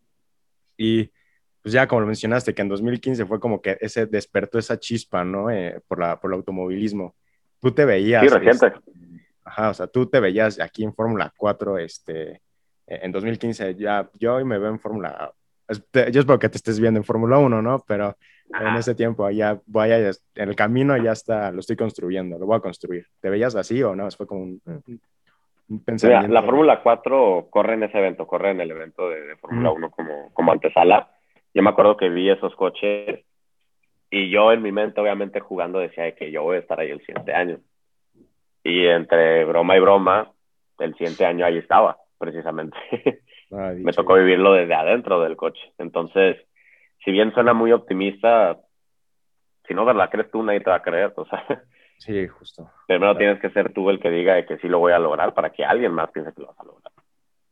Y 0.77 1.11
pues 1.63 1.73
ya 1.73 1.87
como 1.87 2.03
lo 2.03 2.07
mencionaste, 2.07 2.55
que 2.55 2.63
en 2.63 2.69
2015 2.69 3.25
fue 3.27 3.41
como 3.41 3.63
que 3.63 3.79
ese 3.81 4.07
despertó 4.07 4.59
esa 4.59 4.79
chispa, 4.79 5.25
¿no? 5.25 5.51
Eh, 5.51 5.81
por, 5.89 5.99
la, 5.99 6.21
por 6.21 6.31
el 6.31 6.37
automovilismo. 6.37 7.15
Tú 7.61 7.73
te 7.73 7.85
veías. 7.85 8.23
Sí, 8.23 8.29
reciente. 8.29 8.67
Este, 8.67 8.91
Ajá, 9.45 9.71
o 9.71 9.75
sea, 9.75 9.87
tú 9.87 10.07
te 10.07 10.21
veías 10.21 10.59
aquí 10.59 10.85
en 10.85 10.95
Fórmula 10.95 11.33
4, 11.37 11.79
este, 11.79 12.41
en 12.87 13.13
2015, 13.13 13.75
ya 13.77 14.09
yo 14.15 14.35
hoy 14.35 14.45
me 14.45 14.59
veo 14.59 14.71
en 14.71 14.79
Fórmula, 14.79 15.33
yo 15.69 16.21
espero 16.21 16.39
que 16.39 16.49
te 16.49 16.57
estés 16.57 16.79
viendo 16.79 16.99
en 16.99 17.05
Fórmula 17.05 17.39
1, 17.39 17.63
¿no? 17.63 17.83
Pero 17.87 18.17
en 18.61 18.77
ese 18.77 18.95
tiempo 18.95 19.29
ya 19.31 19.59
voy 19.67 19.91
a, 19.91 19.99
en 19.99 20.15
el 20.37 20.55
camino 20.55 20.97
ya 20.97 21.13
está, 21.13 21.51
lo 21.51 21.61
estoy 21.61 21.77
construyendo, 21.77 22.39
lo 22.39 22.47
voy 22.47 22.57
a 22.57 22.61
construir. 22.61 23.07
¿Te 23.21 23.31
veías 23.31 23.57
así 23.57 23.83
o 23.83 23.95
no? 23.97 24.11
Fue 24.11 24.27
como 24.27 24.43
un, 24.43 24.61
pensamiento. 25.85 26.29
la 26.29 26.43
Fórmula 26.43 26.83
4 26.83 27.49
corre 27.51 27.75
en 27.75 27.85
ese 27.85 27.99
evento, 27.99 28.27
corre 28.27 28.51
en 28.51 28.61
el 28.61 28.71
evento 28.71 29.09
de, 29.09 29.37
Fórmula 29.37 29.71
1 29.71 29.91
como, 29.91 30.33
como 30.33 30.53
antesala. 30.53 31.11
Yo 31.55 31.63
me 31.63 31.71
acuerdo 31.71 31.97
que 31.97 32.11
vi 32.11 32.31
esos 32.31 32.55
coches 32.57 33.25
y 34.11 34.31
yo 34.31 34.53
en 34.53 34.63
mi 34.63 34.71
mente 34.71 35.01
obviamente 35.01 35.41
jugando 35.41 35.79
decía 35.79 36.15
que 36.15 36.31
yo 36.31 36.43
voy 36.43 36.57
a 36.57 36.61
estar 36.61 36.79
ahí 36.79 36.91
el 36.91 37.01
siguiente 37.01 37.33
año. 37.33 37.59
Y 38.63 38.87
entre 38.87 39.45
broma 39.45 39.77
y 39.77 39.81
broma, 39.81 40.33
el 40.79 40.95
siguiente 40.95 41.25
año 41.25 41.45
ahí 41.47 41.59
estaba, 41.59 41.99
precisamente. 42.19 42.77
Ah, 43.53 43.73
me 43.77 43.93
tocó 43.93 44.15
vivirlo 44.15 44.55
desde 44.55 44.75
adentro 44.75 45.21
del 45.21 45.37
coche. 45.37 45.61
Entonces, 45.79 46.39
si 47.05 47.13
bien 47.13 47.33
suena 47.35 47.53
muy 47.53 47.71
optimista, 47.71 48.59
si 49.69 49.75
no 49.75 49.91
la 49.93 50.11
crees 50.11 50.29
tú, 50.31 50.43
nadie 50.43 50.61
te 50.61 50.71
va 50.71 50.77
a 50.77 50.83
creer. 50.83 51.13
O 51.15 51.25
sea, 51.27 51.45
sí, 51.99 52.27
justo. 52.27 52.69
Primero 52.89 53.17
tienes 53.17 53.41
que 53.41 53.51
ser 53.51 53.73
tú 53.73 53.91
el 53.91 54.01
que 54.01 54.11
diga 54.11 54.45
que 54.47 54.59
sí 54.59 54.67
lo 54.67 54.81
voy 54.81 54.93
a 54.93 54.99
lograr 54.99 55.35
para 55.35 55.51
que 55.51 55.65
alguien 55.65 55.93
más 55.93 56.11
piense 56.11 56.33
que 56.33 56.41
lo 56.41 56.49
vas 56.49 56.59
a 56.59 56.65
lograr. 56.65 56.93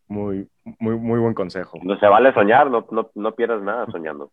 Muy, 0.09 0.49
muy, 0.81 0.97
muy 0.97 1.21
buen 1.21 1.35
consejo. 1.35 1.79
No 1.83 1.97
se 1.99 2.07
vale 2.07 2.33
soñar, 2.33 2.71
no, 2.71 2.87
no, 2.91 3.11
no 3.15 3.35
pierdas 3.35 3.63
nada 3.63 3.87
soñando. 3.87 4.33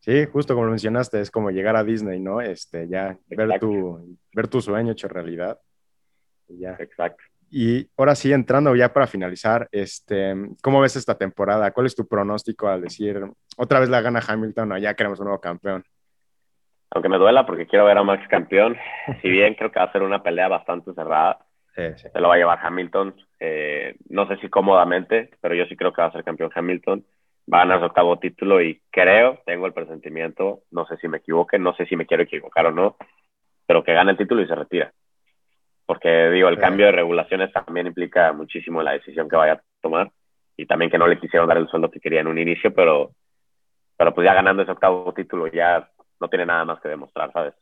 Sí, 0.00 0.24
justo 0.26 0.54
como 0.54 0.68
mencionaste, 0.68 1.20
es 1.20 1.30
como 1.30 1.50
llegar 1.50 1.74
a 1.74 1.82
Disney, 1.82 2.20
¿no? 2.20 2.40
Este, 2.40 2.86
ya 2.86 3.18
ver 3.26 3.58
tu, 3.58 4.16
ver 4.32 4.46
tu 4.46 4.60
sueño 4.60 4.92
hecho 4.92 5.08
realidad. 5.08 5.58
ya. 6.46 6.76
Exacto. 6.78 7.24
Y 7.50 7.88
ahora 7.96 8.14
sí, 8.14 8.32
entrando 8.32 8.74
ya 8.74 8.92
para 8.92 9.06
finalizar, 9.06 9.68
este, 9.70 10.34
¿cómo 10.62 10.80
ves 10.80 10.96
esta 10.96 11.16
temporada? 11.16 11.70
¿Cuál 11.70 11.86
es 11.86 11.94
tu 11.94 12.06
pronóstico 12.06 12.68
al 12.68 12.82
decir, 12.82 13.20
otra 13.56 13.80
vez 13.80 13.88
la 13.88 14.00
gana 14.00 14.20
Hamilton 14.26 14.72
o 14.72 14.78
ya 14.78 14.94
queremos 14.94 15.20
un 15.20 15.26
nuevo 15.26 15.40
campeón? 15.40 15.84
Aunque 16.90 17.08
me 17.08 17.18
duela 17.18 17.46
porque 17.46 17.66
quiero 17.66 17.84
ver 17.84 17.98
a 17.98 18.02
Max 18.02 18.26
campeón, 18.28 18.76
si 19.22 19.28
bien 19.28 19.54
creo 19.54 19.70
que 19.70 19.78
va 19.78 19.86
a 19.86 19.92
ser 19.92 20.02
una 20.02 20.22
pelea 20.22 20.48
bastante 20.48 20.92
cerrada, 20.92 21.38
se 21.74 22.20
lo 22.20 22.28
va 22.28 22.34
a 22.34 22.38
llevar 22.38 22.58
Hamilton, 22.62 23.14
eh, 23.38 23.96
no 24.08 24.26
sé 24.26 24.38
si 24.38 24.48
cómodamente, 24.48 25.30
pero 25.40 25.54
yo 25.54 25.66
sí 25.66 25.76
creo 25.76 25.92
que 25.92 26.00
va 26.00 26.08
a 26.08 26.12
ser 26.12 26.24
campeón 26.24 26.50
Hamilton, 26.54 27.04
va 27.52 27.58
a 27.58 27.60
ganar 27.60 27.80
su 27.80 27.86
octavo 27.86 28.18
título 28.18 28.62
y 28.62 28.80
creo, 28.90 29.40
tengo 29.44 29.66
el 29.66 29.74
presentimiento, 29.74 30.62
no 30.70 30.86
sé 30.86 30.96
si 30.96 31.06
me 31.06 31.18
equivoque, 31.18 31.58
no 31.58 31.74
sé 31.76 31.86
si 31.86 31.94
me 31.94 32.06
quiero 32.06 32.22
equivocar 32.22 32.66
o 32.66 32.72
no, 32.72 32.96
pero 33.66 33.84
que 33.84 33.92
gane 33.92 34.12
el 34.12 34.16
título 34.16 34.40
y 34.40 34.46
se 34.46 34.54
retira 34.54 34.92
porque 35.86 36.30
digo, 36.30 36.48
el 36.48 36.58
cambio 36.58 36.86
de 36.86 36.92
regulaciones 36.92 37.52
también 37.52 37.86
implica 37.86 38.32
muchísimo 38.32 38.82
la 38.82 38.92
decisión 38.92 39.28
que 39.28 39.36
vaya 39.36 39.54
a 39.54 39.62
tomar 39.80 40.10
y 40.56 40.66
también 40.66 40.90
que 40.90 40.98
no 40.98 41.06
le 41.06 41.20
quisieron 41.20 41.48
dar 41.48 41.58
el 41.58 41.68
sueldo 41.68 41.90
que 41.90 42.00
quería 42.00 42.20
en 42.20 42.26
un 42.26 42.38
inicio, 42.38 42.74
pero, 42.74 43.12
pero 43.96 44.12
pues 44.12 44.24
ya 44.24 44.34
ganando 44.34 44.62
ese 44.62 44.72
octavo 44.72 45.14
título 45.14 45.46
ya 45.46 45.88
no 46.20 46.28
tiene 46.28 46.46
nada 46.46 46.64
más 46.64 46.80
que 46.80 46.88
demostrar, 46.88 47.32
¿sabes? 47.32 47.54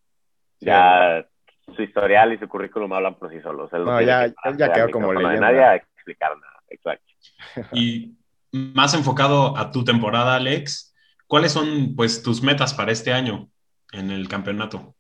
Ya 0.60 1.26
su 1.74 1.82
historial 1.82 2.32
y 2.32 2.38
su 2.38 2.48
currículum 2.48 2.92
hablan 2.92 3.16
por 3.16 3.30
sí 3.30 3.40
solos. 3.40 3.70
no, 3.72 4.00
ya, 4.00 4.26
ya 4.56 4.72
quedó 4.72 4.90
como 4.90 5.12
leyenda. 5.12 5.40
nadie 5.40 5.62
a 5.62 5.74
explicar 5.76 6.32
nada, 6.36 6.62
exacto. 6.68 7.12
Y 7.72 8.16
más 8.52 8.94
enfocado 8.94 9.56
a 9.56 9.70
tu 9.70 9.84
temporada, 9.84 10.36
Alex, 10.36 10.94
¿cuáles 11.26 11.52
son 11.52 11.94
pues 11.96 12.22
tus 12.22 12.42
metas 12.42 12.72
para 12.72 12.92
este 12.92 13.12
año 13.12 13.48
en 13.92 14.10
el 14.10 14.28
campeonato? 14.28 14.94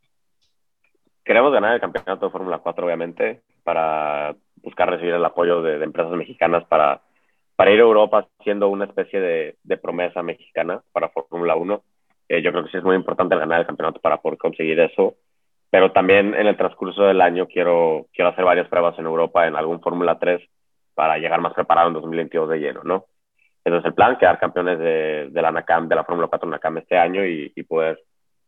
Queremos 1.24 1.52
ganar 1.52 1.74
el 1.74 1.80
campeonato 1.80 2.26
de 2.26 2.32
Fórmula 2.32 2.58
4, 2.58 2.84
obviamente, 2.84 3.40
para 3.62 4.36
buscar 4.62 4.90
recibir 4.90 5.14
el 5.14 5.24
apoyo 5.24 5.62
de, 5.62 5.82
empresas 5.82 6.12
mexicanas 6.12 6.64
para, 6.64 7.00
para 7.56 7.70
ir 7.70 7.80
a 7.80 7.84
Europa 7.84 8.28
siendo 8.42 8.68
una 8.68 8.84
especie 8.84 9.20
de, 9.20 9.56
de 9.62 9.76
promesa 9.78 10.22
mexicana 10.22 10.82
para 10.92 11.08
Fórmula 11.08 11.56
1. 11.56 11.82
Eh, 12.28 12.42
yo 12.42 12.52
creo 12.52 12.64
que 12.64 12.70
sí 12.70 12.76
es 12.76 12.84
muy 12.84 12.94
importante 12.94 13.36
ganar 13.36 13.60
el 13.60 13.66
campeonato 13.66 14.00
para 14.00 14.18
poder 14.18 14.38
conseguir 14.38 14.78
eso. 14.80 15.14
Pero 15.70 15.92
también 15.92 16.34
en 16.34 16.46
el 16.46 16.56
transcurso 16.58 17.04
del 17.04 17.20
año 17.22 17.46
quiero, 17.46 18.06
quiero 18.12 18.30
hacer 18.30 18.44
varias 18.44 18.68
pruebas 18.68 18.98
en 18.98 19.06
Europa 19.06 19.46
en 19.46 19.56
algún 19.56 19.80
Fórmula 19.80 20.18
3 20.18 20.42
para 20.94 21.16
llegar 21.16 21.40
más 21.40 21.54
preparado 21.54 21.88
en 21.88 21.94
2022 21.94 22.50
de 22.50 22.58
lleno, 22.58 22.82
¿no? 22.84 23.06
Ese 23.64 23.78
es 23.78 23.84
el 23.86 23.94
plan, 23.94 24.18
quedar 24.18 24.38
campeones 24.38 24.78
de, 24.78 25.30
de 25.30 25.42
la 25.42 25.50
NACAM, 25.50 25.88
de 25.88 25.96
la 25.96 26.04
Fórmula 26.04 26.28
4 26.28 26.48
NACAM 26.48 26.78
este 26.78 26.98
año 26.98 27.24
y, 27.24 27.50
y 27.56 27.62
poder 27.62 27.98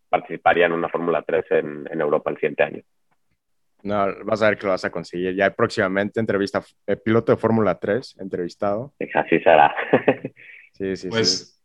participaría 0.09 0.67
en 0.67 0.73
una 0.73 0.89
Fórmula 0.89 1.23
3 1.23 1.45
en, 1.51 1.89
en, 1.91 2.01
Europa 2.01 2.31
el 2.31 2.37
siguiente 2.37 2.63
año. 2.63 2.83
No, 3.83 4.07
vas 4.25 4.43
a 4.43 4.49
ver 4.49 4.59
que 4.59 4.67
lo 4.67 4.73
vas 4.73 4.85
a 4.85 4.91
conseguir. 4.91 5.35
Ya 5.35 5.51
próximamente 5.51 6.21
entrevista, 6.21 6.63
el 6.87 6.99
piloto 7.01 7.33
de 7.33 7.39
Fórmula 7.39 7.79
3 7.79 8.17
entrevistado. 8.21 8.95
Así 9.15 9.39
será. 9.41 9.75
sí, 10.73 10.97
sí, 10.97 11.09
pues, 11.09 11.63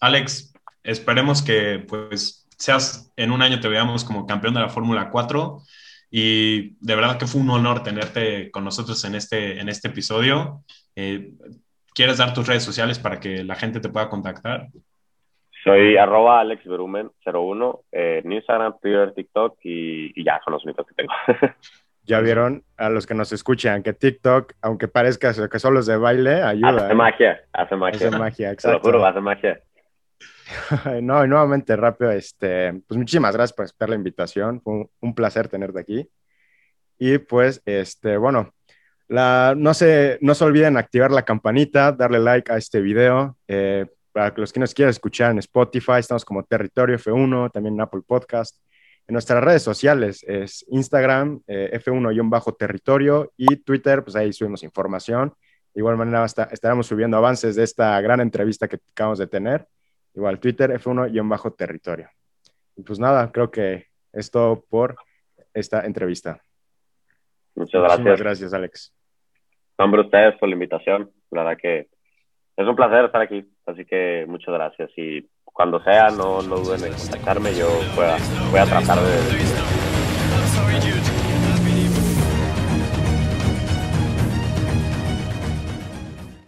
Alex, 0.00 0.52
esperemos 0.82 1.42
que 1.42 1.84
pues 1.86 2.46
seas 2.56 3.12
en 3.16 3.30
un 3.30 3.42
año 3.42 3.60
te 3.60 3.68
veamos 3.68 4.04
como 4.04 4.26
campeón 4.26 4.54
de 4.54 4.60
la 4.60 4.68
Fórmula 4.68 5.10
4 5.10 5.62
y 6.10 6.76
de 6.80 6.94
verdad 6.94 7.18
que 7.18 7.26
fue 7.26 7.40
un 7.40 7.50
honor 7.50 7.82
tenerte 7.82 8.50
con 8.50 8.64
nosotros 8.64 9.04
en 9.04 9.14
este, 9.14 9.60
en 9.60 9.68
este 9.68 9.88
episodio. 9.88 10.62
Eh, 10.94 11.32
¿Quieres 11.94 12.18
dar 12.18 12.34
tus 12.34 12.46
redes 12.46 12.62
sociales 12.62 12.98
para 12.98 13.18
que 13.18 13.42
la 13.44 13.54
gente 13.54 13.80
te 13.80 13.88
pueda 13.88 14.08
contactar? 14.08 14.68
Soy 15.64 15.96
arroba 15.96 16.42
alexberumen01 16.42 17.80
eh, 17.90 18.20
en 18.22 18.32
Instagram, 18.32 18.74
Twitter, 18.82 19.14
TikTok 19.14 19.58
y, 19.62 20.22
ya 20.22 20.38
son 20.44 20.52
los 20.52 20.64
únicos 20.64 20.86
que 20.86 20.94
tengo. 20.94 21.12
ya 22.02 22.20
vieron 22.20 22.62
a 22.76 22.90
los 22.90 23.06
que 23.06 23.14
nos 23.14 23.32
escuchan 23.32 23.82
que 23.82 23.94
TikTok, 23.94 24.52
aunque 24.60 24.88
parezca 24.88 25.32
que 25.48 25.58
solo 25.58 25.80
es 25.80 25.86
de 25.86 25.96
baile, 25.96 26.42
ayuda. 26.42 26.84
Hace 26.84 26.92
¿eh? 26.92 26.94
magia, 26.94 27.40
hace 27.50 27.76
magia. 27.76 28.08
Hace 28.08 28.18
magia, 28.18 28.52
exacto. 28.52 28.78
Te 28.78 28.88
lo 28.88 28.98
juro, 28.98 29.06
hace 29.06 29.20
magia. 29.20 29.60
no, 31.02 31.24
y 31.24 31.28
nuevamente 31.28 31.74
rápido, 31.76 32.10
este, 32.10 32.74
pues 32.86 32.98
muchísimas 32.98 33.34
gracias 33.34 33.56
por 33.56 33.64
aceptar 33.64 33.88
la 33.88 33.96
invitación. 33.96 34.60
Fue 34.60 34.86
un, 35.00 35.14
placer 35.14 35.48
tenerte 35.48 35.80
aquí. 35.80 36.06
Y 36.98 37.16
pues, 37.16 37.62
este, 37.64 38.18
bueno, 38.18 38.52
la, 39.08 39.54
no, 39.56 39.72
se, 39.72 40.18
no 40.20 40.34
se 40.34 40.44
olviden 40.44 40.76
activar 40.76 41.10
la 41.10 41.22
campanita, 41.22 41.92
darle 41.92 42.18
like 42.18 42.52
a 42.52 42.58
este 42.58 42.82
video. 42.82 43.38
Eh, 43.48 43.86
para 44.14 44.32
los 44.36 44.52
que 44.52 44.60
nos 44.60 44.72
quieran 44.72 44.90
escuchar 44.90 45.32
en 45.32 45.38
Spotify, 45.38 45.98
estamos 45.98 46.24
como 46.24 46.44
Territorio 46.44 46.96
F1, 46.96 47.50
también 47.50 47.74
en 47.74 47.80
Apple 47.80 48.02
Podcast. 48.06 48.56
En 49.08 49.14
nuestras 49.14 49.42
redes 49.42 49.62
sociales 49.62 50.22
es 50.22 50.64
Instagram, 50.68 51.42
eh, 51.48 51.80
F1-territorio 51.84 53.32
y 53.36 53.56
Twitter, 53.56 54.04
pues 54.04 54.14
ahí 54.14 54.32
subimos 54.32 54.62
información. 54.62 55.34
De 55.74 55.80
igual 55.80 55.96
manera 55.96 56.24
estaremos 56.24 56.86
subiendo 56.86 57.16
avances 57.16 57.56
de 57.56 57.64
esta 57.64 58.00
gran 58.00 58.20
entrevista 58.20 58.68
que 58.68 58.78
acabamos 58.92 59.18
de 59.18 59.26
tener. 59.26 59.66
Igual 60.14 60.38
Twitter, 60.38 60.70
F1-territorio. 60.70 62.08
Y 62.76 62.84
pues 62.84 63.00
nada, 63.00 63.32
creo 63.32 63.50
que 63.50 63.88
es 64.12 64.30
todo 64.30 64.62
por 64.62 64.94
esta 65.52 65.84
entrevista. 65.84 66.40
Muchas 67.56 67.82
gracias. 67.82 68.00
Muchas 68.00 68.20
gracias, 68.20 68.54
Alex. 68.54 68.94
Nombre 69.76 70.02
ustedes 70.02 70.38
por 70.38 70.48
la 70.48 70.52
invitación. 70.52 71.10
La 71.32 71.42
verdad 71.42 71.58
que 71.60 71.88
es 72.56 72.66
un 72.66 72.76
placer 72.76 73.04
estar 73.04 73.20
aquí, 73.20 73.44
así 73.66 73.84
que 73.84 74.24
muchas 74.28 74.54
gracias. 74.54 74.90
Y 74.96 75.28
cuando 75.44 75.82
sea 75.82 76.08
no, 76.10 76.42
no 76.42 76.56
duden 76.56 76.84
en 76.84 76.92
contactarme, 76.92 77.54
yo 77.54 77.68
voy 77.96 78.06
a, 78.06 78.16
voy 78.50 78.60
a 78.60 78.64
tratar 78.64 78.98
de 78.98 79.83